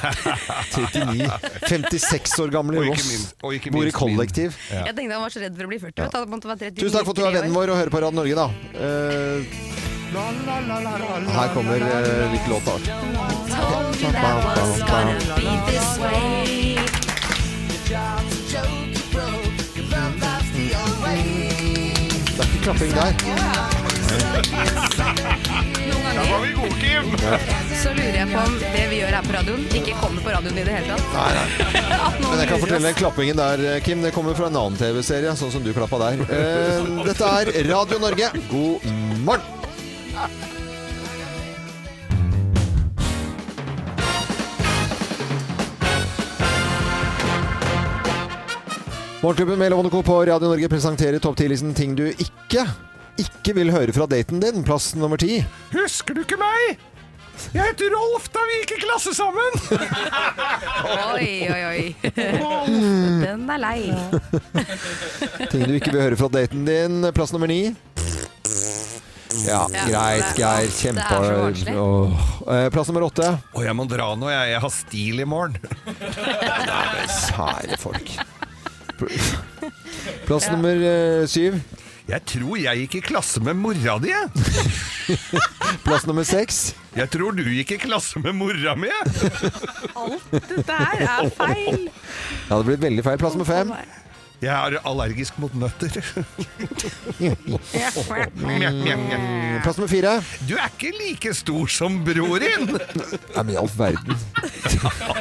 39. 0.76 1.32
56 1.70 2.40
år 2.44 2.52
gamle 2.52 2.78
Og 2.78 2.84
ikke 2.84 2.92
Ross. 2.98 3.08
minst- 3.14 3.36
og 3.44 3.54
ikke 3.56 3.72
Bor 3.72 3.80
i 3.80 3.84
minst 3.86 4.02
min. 4.02 4.18
kollektiv. 4.18 4.58
Ja. 4.72 4.84
Jeg 4.86 4.96
tenkte 4.98 5.14
han 5.16 5.22
var 5.24 5.30
så 5.30 5.40
redd 5.40 5.56
for 5.56 5.64
å 5.64 5.68
bli 5.72 5.80
40. 5.80 6.04
Ja. 6.04 6.26
måtte 6.26 6.48
være 6.52 6.60
39, 6.60 6.76
Tusen 6.84 6.98
takk 6.98 7.06
for 7.06 7.12
at 7.12 7.16
du 7.16 7.24
er 7.26 7.32
vennen 7.40 7.54
vår 7.56 7.70
og 7.72 7.78
hører 7.80 7.90
på 7.96 8.02
Radio 8.04 8.12
Norge, 8.20 8.36
da. 8.36 8.48
Uh, 8.76 9.40
her 11.32 11.50
kommer 11.56 11.80
uh, 11.80 12.32
litt 12.36 12.48
låt, 12.52 12.66
da. 12.66 12.76
Told 12.76 13.96
you 14.04 14.12
that 14.12 14.36
was 14.60 14.80
gonna 14.84 15.16
be 15.40 15.48
this 15.72 15.98
way. 16.04 16.76
Klapping 22.66 22.92
der. 22.96 23.12
Noen 25.88 26.16
Da 26.16 26.24
var 26.28 26.42
vi 26.44 26.52
gode, 26.58 26.76
Kim! 26.82 27.12
så 27.82 27.94
lurer 27.98 28.18
jeg 28.20 28.28
på 28.30 28.42
om 28.44 28.58
det 28.62 28.84
vi 28.92 29.00
gjør 29.00 29.16
her 29.18 29.26
på 29.26 29.34
radioen, 29.34 29.64
ikke 29.80 29.96
kommer 29.98 30.22
på 30.26 30.34
radioen 30.36 30.60
i 30.62 30.66
det 30.68 30.76
hele 30.76 30.94
tatt. 30.94 31.08
Nei, 31.16 31.32
nei. 31.38 31.48
Men 32.30 32.44
jeg 32.44 32.52
kan 32.52 32.64
fortelle 32.66 32.94
klappingen 33.00 33.42
der, 33.42 33.66
Kim. 33.86 34.06
Det 34.06 34.14
kommer 34.16 34.38
fra 34.38 34.52
en 34.52 34.60
annen 34.62 34.78
TV-serie, 34.80 35.34
sånn 35.40 35.54
som 35.56 35.66
du 35.66 35.74
klappa 35.76 36.02
der. 36.06 36.24
Eh, 36.30 36.94
dette 37.10 37.34
er 37.42 37.54
Radio 37.72 38.02
Norge. 38.04 38.32
God 38.52 38.90
morgen! 39.26 40.51
Morgenklubben 49.22 49.60
med 49.60 49.70
Lovende 49.72 49.90
Co. 49.90 50.04
på 50.04 50.26
Radio 50.26 50.48
Norge 50.50 50.70
presenterer 50.70 51.20
topp 51.22 51.38
10-listen 51.40 51.74
ting 51.78 51.94
du 51.96 52.08
ikke 52.10 52.66
ikke 53.22 53.54
vil 53.54 53.70
høre 53.70 53.94
fra 53.94 54.08
daten 54.10 54.40
din. 54.42 54.64
Plass 54.66 54.96
nummer 54.98 55.20
ti. 55.22 55.42
Husker 55.76 56.16
du 56.18 56.24
ikke 56.24 56.40
meg? 56.42 56.80
Jeg 57.54 57.62
heter 57.72 57.92
Rolf 57.94 58.26
da 58.34 58.42
vi 58.48 58.56
gikk 58.62 58.72
i 58.76 58.80
klasse 58.82 59.14
sammen! 59.18 59.58
Oi, 61.14 61.30
oi, 61.50 61.62
oi. 61.68 61.84
Den 63.26 63.46
er 63.50 63.62
lei. 63.62 63.80
Ting 65.52 65.66
du 65.70 65.76
ikke 65.78 65.94
vil 65.94 66.02
høre 66.08 66.18
fra 66.20 66.30
daten 66.34 66.66
din. 66.68 67.06
Plass 67.18 67.34
nummer 67.36 67.50
ni. 67.52 67.62
Ja, 69.46 69.62
Ja, 69.72 69.86
greit, 69.88 70.34
Geir. 70.38 70.74
Kjempe... 70.76 71.22
Eh, 72.52 72.68
Plass 72.74 72.90
nummer 72.90 73.06
åtte. 73.10 73.30
Å, 73.54 73.64
jeg 73.66 73.78
må 73.78 73.86
dra 73.90 74.12
nå, 74.18 74.30
jeg. 74.34 74.54
Jeg 74.56 74.66
har 74.66 74.74
stil 74.76 75.24
i 75.24 75.30
morgen. 75.30 75.58
Nei, 75.88 77.06
Kjære 77.30 77.78
folk. 77.82 78.16
Plass 80.28 80.50
nummer 80.52 80.76
eh, 80.76 81.24
syv. 81.30 81.58
Jeg 82.12 82.26
tror 82.28 82.58
jeg 82.60 82.82
gikk 82.84 82.96
i 82.98 83.02
klasse 83.12 83.40
med 83.46 83.56
mora 83.56 83.96
di. 84.02 84.10
jeg. 84.12 84.28
Plass 85.86 86.06
nummer 86.10 86.26
seks. 86.28 86.74
Jeg 86.98 87.08
tror 87.14 87.36
du 87.38 87.44
gikk 87.46 87.76
i 87.78 87.80
klasse 87.86 88.20
med 88.20 88.36
mora 88.36 88.74
mi. 88.76 88.90
jeg. 88.92 89.52
Alt 89.96 90.34
dette 90.34 90.80
her 90.82 91.06
er 91.08 91.30
feil. 91.38 91.86
Ja, 92.50 92.58
det 92.58 92.66
blir 92.68 92.82
veldig 92.84 93.06
feil. 93.06 93.22
Plass 93.22 93.38
nummer 93.38 93.48
fem. 93.48 93.72
Jeg 94.42 94.50
er 94.74 94.80
allergisk 94.90 95.36
mot 95.38 95.54
nøtter. 95.54 95.94
Plass 99.62 99.78
nummer 99.78 99.92
fire. 99.92 100.16
Du 100.50 100.56
er 100.58 100.66
ikke 100.72 100.90
like 100.98 101.34
stor 101.38 101.70
som 101.70 102.00
bror 102.08 102.42
din! 102.42 102.66
Nei, 103.36 103.44
men 103.44 103.52
i 103.54 103.60
all 103.62 103.70
verden. 103.78 104.18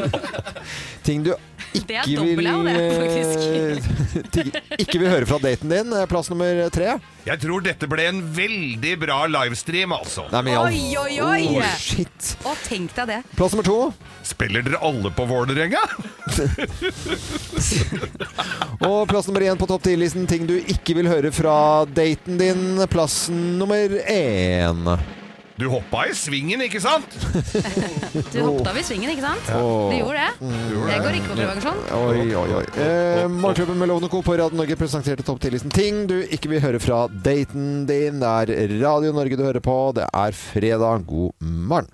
Ting 1.06 1.26
du 1.26 1.34
Det 1.74 1.98
er 2.00 2.08
ikke 2.08 2.24
vil 2.24 2.32
dobbel 2.32 2.48
A, 2.48 2.54
det, 2.64 2.78
faktisk. 2.96 3.38
ting 4.34 4.48
ikke 4.80 4.98
vil 5.02 5.12
høre 5.12 5.28
fra 5.28 5.38
daten 5.44 5.68
din. 5.70 5.92
Eh, 5.94 6.06
Plass 6.10 6.32
nummer 6.32 6.64
tre. 6.72 6.96
Jeg 7.26 7.40
tror 7.42 7.60
dette 7.64 7.86
ble 7.90 8.04
en 8.08 8.20
veldig 8.32 8.98
bra 9.02 9.26
livestream, 9.28 9.92
altså. 9.92 10.24
Nei, 10.32 10.40
men 10.46 10.52
i 10.52 10.54
all... 10.56 10.66
Oi, 10.70 10.96
oi, 10.96 11.20
oi. 11.20 11.42
Oh, 11.60 11.64
shit. 11.76 12.36
Og 12.48 12.56
tenk 12.64 12.94
deg 12.96 13.06
det. 13.12 13.20
Plass 13.36 13.52
nummer 13.52 13.66
to. 13.66 13.92
Spiller 14.24 14.62
dere 14.64 14.78
alle 14.84 15.10
på 15.12 15.24
Vålerenga? 15.28 15.80
Og 18.88 19.08
plass 19.10 19.26
nummer 19.28 19.42
én 19.44 19.58
på 19.60 19.66
topp 19.68 19.84
10-listen 19.90 20.26
ting 20.30 20.46
du 20.48 20.56
ikke 20.60 20.94
vil 20.96 21.08
høre 21.10 21.30
fra 21.34 21.84
daten 21.92 22.38
din. 22.40 22.86
Plass 22.92 23.28
nummer 23.32 23.88
én. 24.08 24.98
Du 25.60 25.66
hoppa 25.68 26.06
i 26.08 26.14
svingen, 26.16 26.62
ikke 26.64 26.80
sant? 26.80 27.04
Du 28.32 28.38
hoppet 28.40 28.68
av 28.70 28.78
i 28.80 28.84
svingen, 28.86 29.10
ikke 29.12 29.26
sant? 29.26 29.50
Åh. 29.52 29.90
Du 29.92 29.96
gjorde 29.98 30.22
det. 30.22 30.52
Det 30.88 30.94
går 31.04 31.18
ikke 31.18 31.28
på 31.28 31.36
prøveaksjon. 31.36 31.82
Oi, 31.98 32.22
oi, 32.40 32.46
oi. 32.62 32.64
Eh, 32.80 33.26
Morgenklubben 33.28 33.76
med 33.82 33.90
Lovende 33.92 34.08
Co. 34.08 34.22
på 34.24 34.38
Radio 34.40 34.56
Norge 34.56 34.78
presenterte 34.80 35.26
topp 35.26 35.42
10-listen 35.44 35.74
ting 35.74 36.06
du 36.08 36.16
ikke 36.32 36.48
vil 36.54 36.64
høre 36.64 36.80
fra 36.80 37.02
daten 37.12 37.84
din. 37.90 38.22
Det 38.24 38.32
er 38.56 38.76
Radio 38.80 39.12
Norge 39.12 39.36
du 39.36 39.44
hører 39.44 39.60
på. 39.60 39.76
Det 40.00 40.08
er 40.08 40.32
fredag. 40.40 41.04
God 41.10 41.36
morgen. 41.44 41.92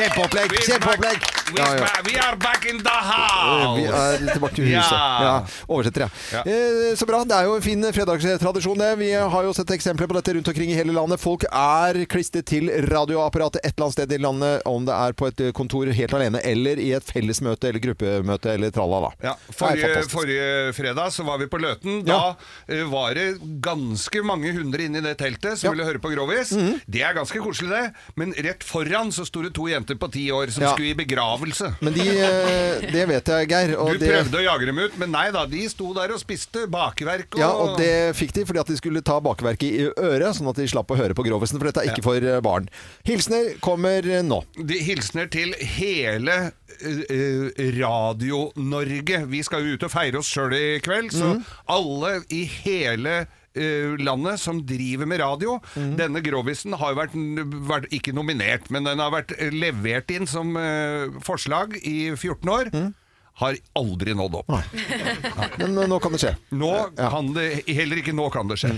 Kjempeopplegg! 0.00 0.52
Kjempeopplegg! 0.64 1.24
Ja, 1.56 1.64
ja. 1.76 1.86
We 2.06 2.14
are 2.16 2.36
back 2.36 2.64
in 2.70 2.78
the 2.78 2.98
house! 3.04 3.74
Vi 3.76 3.84
er 3.84 4.32
tilbake 4.32 4.54
til 4.56 4.68
huset. 4.70 4.94
Ja. 4.96 5.32
Oversetter, 5.68 6.06
ja. 6.06 6.40
Eh, 6.46 6.94
så 6.96 7.04
bra. 7.08 7.20
Det 7.28 7.36
er 7.36 7.48
jo 7.48 7.56
en 7.58 7.64
fin 7.64 7.84
fredagstradisjon, 7.92 8.80
det. 8.80 8.88
Vi 8.96 9.10
har 9.12 9.44
jo 9.44 9.52
sett 9.52 9.72
eksempler 9.74 10.08
på 10.08 10.16
dette 10.16 10.32
rundt 10.38 10.48
omkring 10.48 10.72
i 10.72 10.76
hele 10.78 10.94
landet. 10.96 11.20
Folk 11.20 11.44
er 11.50 11.98
klistret 12.08 12.48
til 12.48 12.70
radioapparatet 12.88 13.60
et 13.60 13.74
eller 13.74 13.88
annet 13.90 13.96
sted 13.98 14.14
i 14.16 14.20
landet, 14.22 14.64
om 14.70 14.86
det 14.88 14.94
er 14.96 15.16
på 15.20 15.28
et 15.28 15.42
kontor 15.58 15.90
helt 15.98 16.16
alene, 16.16 16.40
eller 16.48 16.80
i 16.80 16.94
et 16.96 17.04
fellesmøte 17.04 17.68
eller 17.68 17.84
gruppemøte 17.90 18.54
eller 18.54 18.72
tralla, 18.72 19.02
da. 19.04 19.12
Ja, 19.28 19.36
forrige, 19.52 20.06
forrige 20.08 20.72
fredag 20.78 21.12
så 21.12 21.28
var 21.28 21.42
vi 21.42 21.50
på 21.50 21.60
Løten. 21.60 22.00
Da 22.08 22.38
eh, 22.70 22.86
var 22.88 23.18
det 23.18 23.34
ganske 23.60 24.24
mange 24.24 24.54
hundre 24.56 24.88
inne 24.88 25.02
i 25.02 25.06
det 25.10 25.18
teltet 25.20 25.60
som 25.60 25.74
ville 25.74 25.90
høre 25.90 26.00
på 26.00 26.14
Grovis. 26.14 26.54
Det 26.88 27.04
er 27.04 27.20
ganske 27.20 27.44
koselig, 27.44 27.68
det. 27.74 28.16
Men 28.16 28.32
rett 28.38 28.64
foran 28.64 29.12
så 29.12 29.28
sto 29.28 29.44
det 29.44 29.52
to 29.58 29.68
jenter 29.68 29.89
på 29.98 30.10
ti 30.12 30.30
år 30.30 30.50
som 30.52 30.62
Ja. 30.62 30.72
skulle 30.74 30.90
i 30.90 30.94
begravelse. 30.94 31.74
Men 31.80 31.92
de, 31.94 32.00
eh, 32.08 32.80
det 32.92 33.06
vet 33.08 33.24
jeg, 33.26 33.48
Geir. 33.48 33.74
Du 33.76 33.98
det, 33.98 34.10
prøvde 34.10 34.38
å 34.38 34.44
jage 34.44 34.66
dem 34.66 34.78
ut, 34.78 34.98
men 34.98 35.10
nei 35.10 35.30
da, 35.30 35.46
de 35.46 35.68
sto 35.68 35.92
der 35.94 36.12
og 36.12 36.20
spiste 36.20 36.66
bakeverk. 36.70 37.34
Og, 37.34 37.38
ja, 37.40 37.50
og 37.50 37.78
det 37.78 38.14
fikk 38.16 38.32
de 38.32 38.44
fordi 38.44 38.60
at 38.60 38.66
de 38.66 38.76
skulle 38.76 39.02
ta 39.02 39.18
bakverket 39.20 39.62
i 39.70 39.88
øret, 39.96 40.34
sånn 40.36 40.48
at 40.50 40.56
de 40.56 40.66
slapp 40.68 40.90
å 40.90 40.96
høre 40.96 41.14
på 41.14 41.24
Grovisen, 41.26 41.58
for 41.58 41.66
dette 41.70 41.82
er 41.84 41.90
ikke 41.94 42.04
for 42.04 42.16
eh, 42.22 42.40
barn. 42.40 42.68
Hilsener 43.04 43.58
kommer 43.60 44.04
eh, 44.06 44.22
nå. 44.22 44.42
De 44.56 44.78
hilsener 44.78 45.30
til 45.30 45.54
hele 45.54 46.52
eh, 46.80 47.50
Radio-Norge. 47.80 49.24
Vi 49.30 49.42
skal 49.46 49.64
jo 49.66 49.74
ut 49.76 49.84
og 49.86 49.92
feire 49.92 50.20
oss 50.20 50.30
sjøl 50.30 50.54
i 50.56 50.78
kveld, 50.84 51.10
så 51.12 51.34
Mhm. 51.36 51.44
alle 51.68 52.22
i 52.30 52.44
hele 52.44 53.26
eh, 53.54 53.96
landet 54.00 54.40
som 54.42 54.62
driver 54.66 55.08
med 55.10 55.20
radio. 55.22 55.58
Mm. 55.74 55.94
Denne 55.98 56.22
Grovisen 56.24 56.76
har 56.80 56.96
vært, 56.98 57.16
vært 57.70 57.90
ikke 57.94 58.14
nominert, 58.16 58.70
men 58.70 58.88
den 58.88 59.02
har 59.02 59.12
vært 59.14 59.34
eh, 59.38 59.52
levert 59.54 60.10
inn 60.14 60.28
som 60.30 60.54
uh, 60.58 61.10
forslag 61.24 61.76
i 61.82 62.12
14 62.16 62.54
år. 62.56 62.74
Mhm. 62.74 62.90
Har 63.40 63.56
aldri 63.72 64.14
nådd 64.14 64.34
opp. 64.34 64.50
Men 65.56 65.78
eh, 65.78 65.86
nå 65.88 65.98
kan 66.02 66.12
det 66.12 66.18
skje. 66.20 66.32
Nå 66.60 66.70
kan 66.98 67.30
det 67.32 67.46
Heller 67.70 68.00
ikke 68.02 68.12
nå 68.12 68.26
kan 68.32 68.48
det 68.50 68.58
skje. 68.60 68.72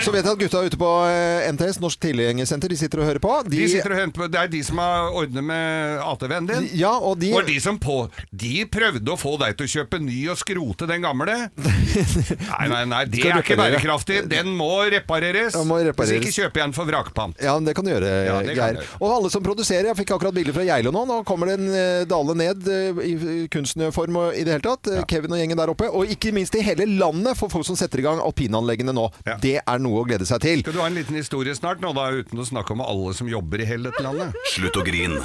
Så 0.00 0.12
vet 0.14 0.24
jeg 0.24 0.32
at 0.32 0.40
gutta 0.40 0.62
ute 0.64 0.78
på 0.80 0.88
eh, 1.10 1.48
NTS, 1.52 1.80
Norsk 1.82 2.00
Tilgjengersenter, 2.06 2.72
de 2.72 2.78
sitter 2.80 3.02
og 3.02 3.08
hører 3.10 3.20
på. 3.20 3.34
De 3.52 3.66
sitter 3.68 3.92
og 3.92 4.00
hører 4.00 4.14
på, 4.16 4.28
Det 4.32 4.40
er 4.40 4.52
de 4.52 4.62
som 4.64 4.80
har 4.80 5.10
ordnet 5.12 5.44
med 5.44 6.00
ATV-en 6.06 6.48
din. 6.48 6.68
Ja, 6.80 6.94
og 6.96 7.18
de 7.20 7.34
Og 7.36 7.44
de 7.48 7.58
som 7.60 7.76
på 7.82 7.98
De 8.30 8.62
prøvde 8.72 9.12
å 9.12 9.18
få 9.20 9.34
deg 9.42 9.58
til 9.58 9.68
å 9.68 9.72
kjøpe 9.74 10.00
ny 10.00 10.22
og 10.32 10.40
skrote 10.40 10.88
den 10.88 11.04
gamle. 11.04 11.36
Nei, 12.48 12.66
nei, 12.70 12.82
nei, 12.88 13.02
det 13.10 13.20
er 13.26 13.40
ikke 13.42 13.56
bærekraftig. 13.58 14.22
Den 14.30 14.50
må 14.56 14.70
repareres. 14.88 15.52
Den 15.56 15.68
må 15.68 15.78
repareres. 15.84 16.14
Hvis 16.14 16.30
ikke 16.30 16.44
kjøper 16.44 16.62
jeg 16.62 16.70
den 16.70 16.74
for 16.76 16.88
vrakpant. 16.88 17.38
Ja, 17.44 17.58
det 17.60 17.74
kan 17.76 17.86
du 17.86 17.92
gjøre, 17.92 18.08
Ja, 18.28 18.38
kan 18.46 18.56
Geir. 18.56 18.80
Og 19.02 19.12
alle 19.12 19.30
som 19.32 19.44
produserer. 19.44 19.90
Jeg 19.90 19.98
fikk 20.00 20.14
akkurat 20.16 20.36
bilder 20.36 20.56
fra 20.56 20.64
Geilo 20.68 20.92
nå. 20.94 21.04
Nå 21.08 21.20
kommer 21.28 21.50
det 21.50 21.58
en 21.58 21.68
eh, 21.74 22.02
dale 22.08 22.36
ned 22.38 22.68
eh, 22.72 23.02
i 23.04 23.14
kunstnerform 23.52 23.87
og 23.92 24.36
i 24.36 24.44
det 24.46 24.56
hele 24.56 24.64
tatt. 24.64 24.90
Ja. 24.92 25.04
Kevin 25.08 25.34
og 25.34 25.40
gjengen 25.40 25.60
der 25.60 25.72
oppe. 25.72 25.88
Og 25.90 26.10
ikke 26.12 26.32
minst 26.36 26.56
i 26.58 26.62
hele 26.64 26.86
landet 26.98 27.38
for 27.38 27.52
folk 27.52 27.66
som 27.68 27.78
setter 27.78 28.02
i 28.02 28.06
gang 28.06 28.22
alpinanleggene 28.24 28.94
nå. 28.96 29.08
Ja. 29.26 29.36
Det 29.42 29.56
er 29.60 29.82
noe 29.82 30.02
å 30.02 30.06
glede 30.08 30.28
seg 30.28 30.42
til. 30.44 30.64
Skal 30.64 30.76
du 30.76 30.82
ha 30.82 30.88
en 30.90 30.98
liten 30.98 31.18
historie 31.18 31.54
snart 31.58 31.82
nå, 31.84 31.92
da, 31.96 32.08
uten 32.14 32.40
å 32.40 32.46
snakke 32.48 32.76
om 32.76 32.84
alle 32.84 33.14
som 33.18 33.30
jobber 33.30 33.64
i 33.64 33.68
hele 33.68 33.90
dette 33.90 34.04
landet? 34.04 34.36
Slutt 34.54 34.78
å 34.78 34.86
grin. 34.86 35.18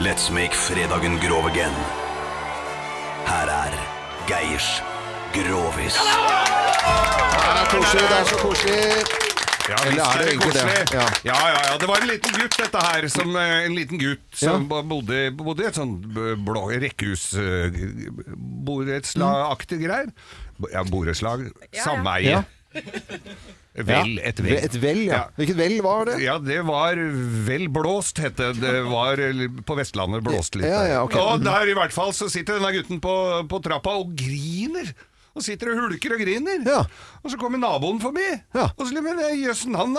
Let's 0.00 0.30
make 0.32 0.56
fredagen 0.56 1.18
grov 1.20 1.50
again. 1.50 1.74
Her 3.28 3.52
er 3.52 3.76
Geirs 4.30 4.80
Grovis. 5.34 5.98
Det 6.00 7.58
er 7.60 7.68
koselig, 7.70 8.06
det 8.08 8.20
er 8.20 8.24
så 8.24 8.40
koselig. 8.40 9.29
Ja, 9.68 9.76
Eller 9.86 10.02
er 10.04 10.22
det 10.22 10.32
egentlig 10.32 10.54
det? 10.56 10.96
Ja. 10.96 11.04
Ja. 11.24 11.36
ja, 11.52 11.60
ja, 11.68 11.76
Det 11.80 11.88
var 11.90 12.02
en 12.02 12.10
liten 12.10 12.34
gutt, 12.38 12.56
dette 12.58 12.84
her. 12.86 13.08
Som, 13.12 13.36
eh, 13.36 13.56
en 13.66 13.76
liten 13.76 14.00
gutt 14.00 14.40
som 14.40 14.66
bodde, 14.70 15.20
bodde 15.36 15.66
i 15.66 15.68
et 15.70 15.78
sånt 15.78 16.06
blå 16.46 16.64
rekkehus 16.72 17.30
eh, 17.38 17.80
greier. 19.80 20.10
Ja, 20.72 20.84
borettslag. 20.88 21.48
Sameie. 21.84 22.40
Ja. 22.70 23.84
Vel, 23.86 24.16
et 24.26 24.40
vel. 24.42 24.56
Et 24.58 24.76
vel, 24.82 25.00
ja. 25.06 25.20
Hvilket 25.38 25.56
vel 25.58 25.76
var 25.84 26.08
det? 26.08 26.16
Ja, 26.24 26.36
det 26.42 26.58
var 26.66 26.98
vel 27.46 27.68
blåst, 27.72 28.18
het 28.22 28.36
det. 28.40 28.50
Det 28.58 28.72
var 28.88 29.22
eh, 29.22 29.44
på 29.66 29.76
Vestlandet 29.78 30.24
blåst 30.26 30.58
litt. 30.58 30.66
Ja, 30.66 30.80
der. 30.82 30.90
ja, 30.90 31.04
ok. 31.06 31.16
Og 31.22 31.44
der 31.44 31.70
i 31.70 31.76
hvert 31.78 31.94
fall 31.94 32.10
så 32.16 32.28
sitter 32.32 32.58
denne 32.58 32.72
gutten 32.74 33.00
på, 33.02 33.14
på 33.50 33.62
trappa 33.64 33.94
og 34.02 34.12
griner. 34.18 34.90
Og 35.36 35.44
sitter 35.46 35.70
og 35.70 35.78
hulker 35.84 36.16
og 36.16 36.22
griner. 36.24 36.64
Ja. 36.66 36.80
Og 37.22 37.30
så 37.30 37.38
kommer 37.38 37.60
naboen 37.62 38.00
forbi. 38.02 38.24
Ja. 38.56 38.64
Og 38.74 38.82
så 38.88 38.96
han 39.20 39.38
jøssen, 39.38 39.76
han 39.78 39.94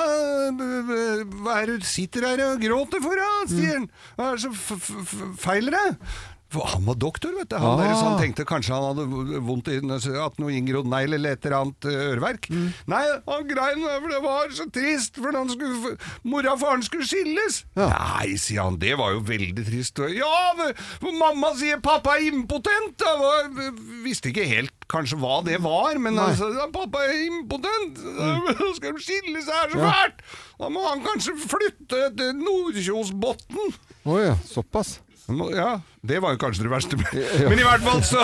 b- 0.57 1.39
hva 1.45 1.61
er 1.61 1.71
det 1.71 1.77
du 1.81 1.87
sitter 1.87 2.27
her 2.27 2.43
og 2.49 2.59
gråter 2.65 2.99
for, 3.03 3.15
da? 3.15 3.29
sier 3.47 3.77
han. 3.79 3.87
Hva 4.17 4.31
er 4.33 4.35
det 4.35 4.43
som 4.43 5.35
feiler 5.39 5.77
deg? 5.77 6.11
Han 6.51 6.83
var 6.85 6.95
doktor, 6.99 7.31
vet 7.37 7.49
du. 7.49 7.55
Han, 7.55 7.77
der, 7.79 7.93
så 7.95 8.03
han 8.09 8.15
Ah. 8.17 8.19
tenkte 8.19 8.43
kanskje 8.45 8.73
han 8.75 8.83
hadde 8.89 9.39
vondt 9.47 9.69
i 9.71 9.77
at 10.19 10.39
noe 10.41 10.51
inngrodd 10.51 10.89
negl 10.91 11.13
eller 11.15 11.37
et 11.37 11.45
eller 11.45 11.57
annet 11.61 11.85
eh, 11.87 12.01
øreverk. 12.11 12.49
Mm. 12.51 12.65
Nei, 12.91 13.01
han 13.27 13.47
grein, 13.47 13.85
for 13.87 14.07
det 14.11 14.19
var 14.25 14.51
så 14.57 14.65
trist, 14.75 15.15
for 15.15 15.31
han 15.37 15.47
skulle, 15.53 15.93
mora 16.27 16.51
og 16.53 16.59
faren 16.59 16.83
skulle 16.83 17.07
skilles. 17.07 17.61
Ja. 17.79 17.87
Nei, 17.93 18.35
sier 18.35 18.65
han, 18.65 18.77
det 18.81 18.97
var 18.99 19.13
jo 19.15 19.21
veldig 19.31 19.63
trist. 19.69 20.01
Ja, 20.11 20.33
men- 20.59 20.75
for 20.99 21.15
mamma 21.15 21.53
sier 21.55 21.79
pappa 21.79 22.17
er 22.19 22.27
impotent. 22.33 22.99
Jeg 22.99 23.19
var, 23.23 23.71
visste 24.03 24.29
ikke 24.33 24.47
helt 24.51 24.75
kanskje 24.91 25.15
hva 25.21 25.37
det 25.45 25.61
var, 25.63 25.95
men 26.03 26.15
Nei. 26.19 26.25
altså, 26.33 26.51
pappa 26.75 27.05
er 27.07 27.15
impotent. 27.29 27.95
Mm. 28.01 28.49
skal 28.75 28.97
de 28.97 29.05
skilles, 29.05 29.45
det 29.47 29.55
er 29.55 29.71
så 29.71 29.79
Ja. 29.79 29.91
fælt. 29.95 30.19
Da 30.59 30.67
må 30.69 30.83
han 30.89 30.99
kanskje 31.05 31.37
flytte 31.39 32.09
til 32.19 32.35
Nordkjosbotn. 32.43 33.71
Å 34.05 34.19
ja, 34.19 34.35
såpass. 34.51 34.99
Ja, 35.29 35.81
det 36.01 36.17
var 36.23 36.33
jo 36.33 36.39
kanskje 36.41 36.65
det 36.65 36.71
verste. 36.71 36.97
Men 37.49 37.59
i 37.61 37.65
hvert 37.65 37.83
fall 37.85 38.01
så, 38.03 38.23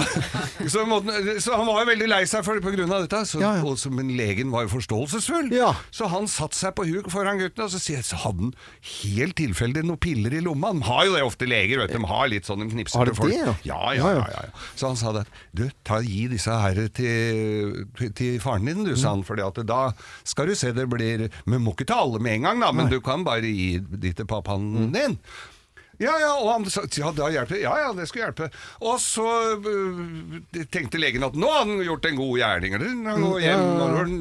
så, 0.65 0.83
måtte, 0.89 1.37
så 1.43 1.59
Han 1.59 1.67
var 1.69 1.83
jo 1.83 1.89
veldig 1.91 2.07
lei 2.09 2.21
seg 2.29 2.43
for, 2.45 2.59
på 2.63 2.73
grunn 2.73 2.91
av 2.91 3.05
dette. 3.05 3.21
Så, 3.29 3.41
Ja, 3.43 3.53
ja. 3.59 3.65
Og 3.67 3.77
men 3.93 4.09
legen 4.17 4.49
var 4.51 4.65
jo 4.65 4.71
forståelsesfull. 4.73 5.51
Ja. 5.55 5.69
Så 5.93 6.09
han 6.11 6.27
satte 6.31 6.57
seg 6.57 6.73
på 6.77 6.87
huk 6.89 7.09
foran 7.13 7.39
gutten, 7.39 7.63
og 7.63 7.71
så, 7.71 7.79
så 7.79 8.19
hadde 8.23 8.47
han 8.47 8.53
helt 9.03 9.37
tilfeldig 9.37 9.85
noen 9.85 10.01
piller 10.01 10.33
i 10.35 10.41
lomma. 10.43 10.73
De 10.75 10.87
har 10.87 11.05
jo 11.07 11.15
det 11.15 11.23
ofte, 11.27 11.47
leger. 11.49 11.83
vet 11.83 11.93
du, 11.93 11.99
De 12.01 12.09
har 12.09 12.31
litt 12.33 12.49
sånn 12.49 12.65
de 12.65 12.69
knipser 12.73 13.11
til 13.11 13.17
folk. 13.17 13.35
ja? 13.63 13.93
ja? 13.95 14.13
Ja. 14.17 14.45
Så 14.75 14.91
han 14.91 14.99
sa 14.99 15.13
det. 15.19 15.27
Du, 15.55 15.67
ta, 15.87 16.01
gi 16.03 16.25
disse 16.31 16.53
her 16.65 16.81
til, 16.97 17.85
til, 17.97 18.15
til 18.17 18.39
faren 18.43 18.67
din, 18.67 18.83
du, 18.87 18.95
sa 18.97 19.13
han. 19.13 19.23
For 19.27 19.37
da 19.37 19.83
skal 20.27 20.49
du 20.49 20.57
se 20.57 20.73
det 20.75 20.87
blir 20.91 21.27
Vi 21.29 21.59
må 21.61 21.75
ikke 21.75 21.87
ta 21.93 22.01
alle 22.03 22.19
med 22.23 22.39
en 22.39 22.49
gang, 22.49 22.65
da, 22.65 22.73
men 22.75 22.89
du 22.91 22.99
kan 23.05 23.23
bare 23.27 23.45
gi 23.47 23.77
de 23.79 24.15
til 24.17 24.27
pappaen 24.29 24.89
din. 24.95 25.19
Ja, 25.97 26.13
ja, 26.21 26.33
og 26.37 26.49
han 26.51 26.65
sa 26.69 26.83
ja, 26.93 27.09
da 27.15 27.29
hjelper 27.33 27.55
det. 27.55 27.63
Ja, 27.63 27.73
ja, 27.81 27.89
det 27.97 28.05
skulle 28.09 28.27
hjelpe. 28.27 28.49
Og 28.85 28.99
så 29.01 29.25
uh, 29.57 30.37
tenkte 30.73 31.01
legen 31.01 31.25
at 31.25 31.37
nå 31.37 31.49
har 31.49 31.65
han 31.65 31.81
gjort 31.81 32.05
en 32.09 32.19
god 32.19 32.33
gjerning. 32.41 32.77
Han 32.77 33.25
går 33.25 33.41
hjem, 33.41 33.65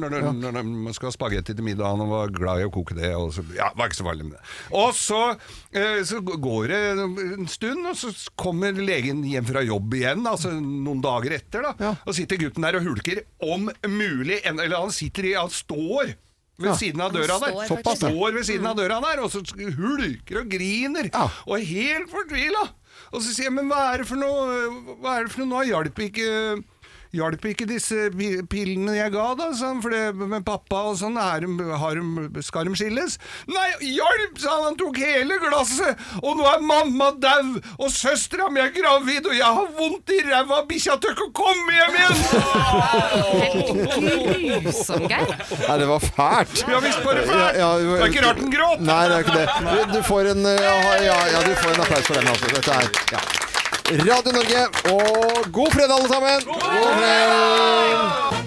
ja, 0.01 0.63
skal 0.97 1.11
ha 1.11 1.13
spagetti 1.13 1.53
til 1.53 1.67
middag, 1.67 1.93
han 1.93 2.09
var 2.09 2.33
glad 2.33 2.63
i 2.63 2.67
å 2.67 2.73
koke 2.73 2.97
det. 2.97 3.13
Og 3.17 3.29
så, 3.37 3.45
ja, 3.57 3.69
var 3.77 3.91
ikke 3.91 4.01
så 4.01 4.09
farlig 4.09 4.29
med 4.29 4.39
det. 4.39 4.43
Og 4.81 4.91
så, 4.97 5.21
uh, 5.37 5.99
så 6.09 6.21
går 6.25 6.73
det 6.73 6.83
en 6.97 7.49
stund, 7.51 7.85
og 7.85 7.97
så 8.01 8.13
kommer 8.39 8.77
legen 8.77 9.21
hjem 9.27 9.47
fra 9.47 9.65
jobb 9.65 9.99
igjen, 9.99 10.25
altså 10.29 10.55
noen 10.57 11.03
dager 11.05 11.37
etter, 11.37 11.69
da. 11.69 11.75
Ja. 11.77 11.95
Og 12.07 12.17
sitter 12.17 12.41
gutten 12.41 12.65
der 12.65 12.79
og 12.81 12.89
hulker, 12.89 13.21
om 13.45 13.69
mulig, 13.85 14.41
eller 14.47 14.79
han 14.79 14.93
sitter 14.95 15.29
i, 15.29 15.37
han 15.37 15.53
står 15.53 16.17
ved 16.57 16.69
Ja. 16.71 16.75
siden 16.75 17.01
av 17.01 17.11
døra 17.13 17.37
står 17.37 17.53
der. 17.53 17.67
Såpass, 17.69 18.01
ja. 18.01 18.09
Står 18.09 18.33
ved 18.33 18.45
siden 18.45 18.65
av 18.65 18.75
døra 18.77 18.99
der, 19.01 19.21
og 19.21 19.29
så 19.31 19.41
hulker 19.77 20.39
og 20.41 20.49
griner. 20.49 21.09
Ja. 21.13 21.27
Og 21.45 21.59
er 21.59 21.65
helt 21.65 22.09
fortvila. 22.09 22.63
Og 23.13 23.21
så 23.21 23.29
sier 23.33 23.45
jeg, 23.47 23.53
men 23.53 23.69
hva 23.69 23.93
er 23.93 23.97
det 24.01 24.07
for 24.09 24.17
noe? 24.17 24.97
Hva 25.01 25.19
er 25.19 25.27
det 25.27 25.31
for 25.35 25.45
noe? 25.45 25.61
Nå 25.61 25.67
hjalp 25.69 25.99
ikke 26.01 26.63
Hjalp 27.15 27.45
ikke 27.47 27.65
disse 27.69 28.09
pillene 28.51 28.97
jeg 28.97 29.11
ga, 29.13 29.27
da? 29.39 29.47
Sånn, 29.55 29.79
for 29.83 29.93
det 29.93 30.11
med 30.17 30.43
pappa 30.47 30.81
og 30.91 30.97
sånn, 30.99 31.15
er 31.19 31.45
har 31.79 32.01
skal 32.43 32.67
de 32.67 32.75
skilles? 32.77 33.17
Nei, 33.47 33.67
hjelp, 33.95 34.35
sa 34.41 34.51
han! 34.57 34.65
Han 34.67 34.75
tok 34.79 34.97
hele 34.99 35.37
glasset! 35.39 35.95
Og 36.19 36.35
nå 36.39 36.43
er 36.49 36.59
mamma 36.67 37.11
dau, 37.21 37.55
og 37.77 37.89
søstera 37.93 38.49
mi 38.51 38.59
er 38.59 38.73
gravid, 38.75 39.23
og 39.29 39.35
jeg 39.37 39.51
har 39.59 39.67
vondt 39.77 40.11
i 40.11 40.19
ræva! 40.27 40.59
Bikkja 40.67 40.97
tør 41.01 41.15
ikke 41.15 41.29
å 41.29 41.35
komme 41.39 41.71
hjem 41.77 41.93
igjen! 42.01 42.17
Grusom, 44.67 45.07
Geir. 45.07 45.31
Nei, 45.63 45.77
det 45.79 45.87
var 45.93 46.01
fælt. 46.03 46.63
Ja 46.67 46.83
visst 46.83 47.01
var 47.07 47.13
det 47.15 47.25
fælt! 47.31 47.39
Ja, 47.39 47.49
ja, 47.55 47.71
det 47.79 47.99
er 48.01 48.11
ikke 48.11 48.25
rart 48.27 48.43
den 48.43 48.51
gråt! 48.53 48.83
Nei, 48.83 49.03
det 49.07 49.15
er 49.15 49.21
ikke 49.25 49.39
det. 49.39 49.47
Du, 49.63 49.77
du 49.95 50.01
får 50.11 50.33
en 50.35 50.41
ja, 50.51 50.77
ja, 51.07 51.19
ja, 51.31 51.43
du 51.47 51.53
får 51.55 51.75
en 51.75 51.85
applaus 51.87 52.09
for 52.09 52.19
den, 52.19 52.33
altså. 52.35 52.55
Dette 52.57 52.71
er 52.81 52.83
ja. 53.15 53.46
Radio 53.89 54.31
Norge, 54.31 54.61
og 54.91 55.51
god 55.53 55.71
fredag, 55.71 55.95
alle 55.97 56.07
sammen! 56.07 56.43
God 56.45 56.61
fredag! 56.99 58.46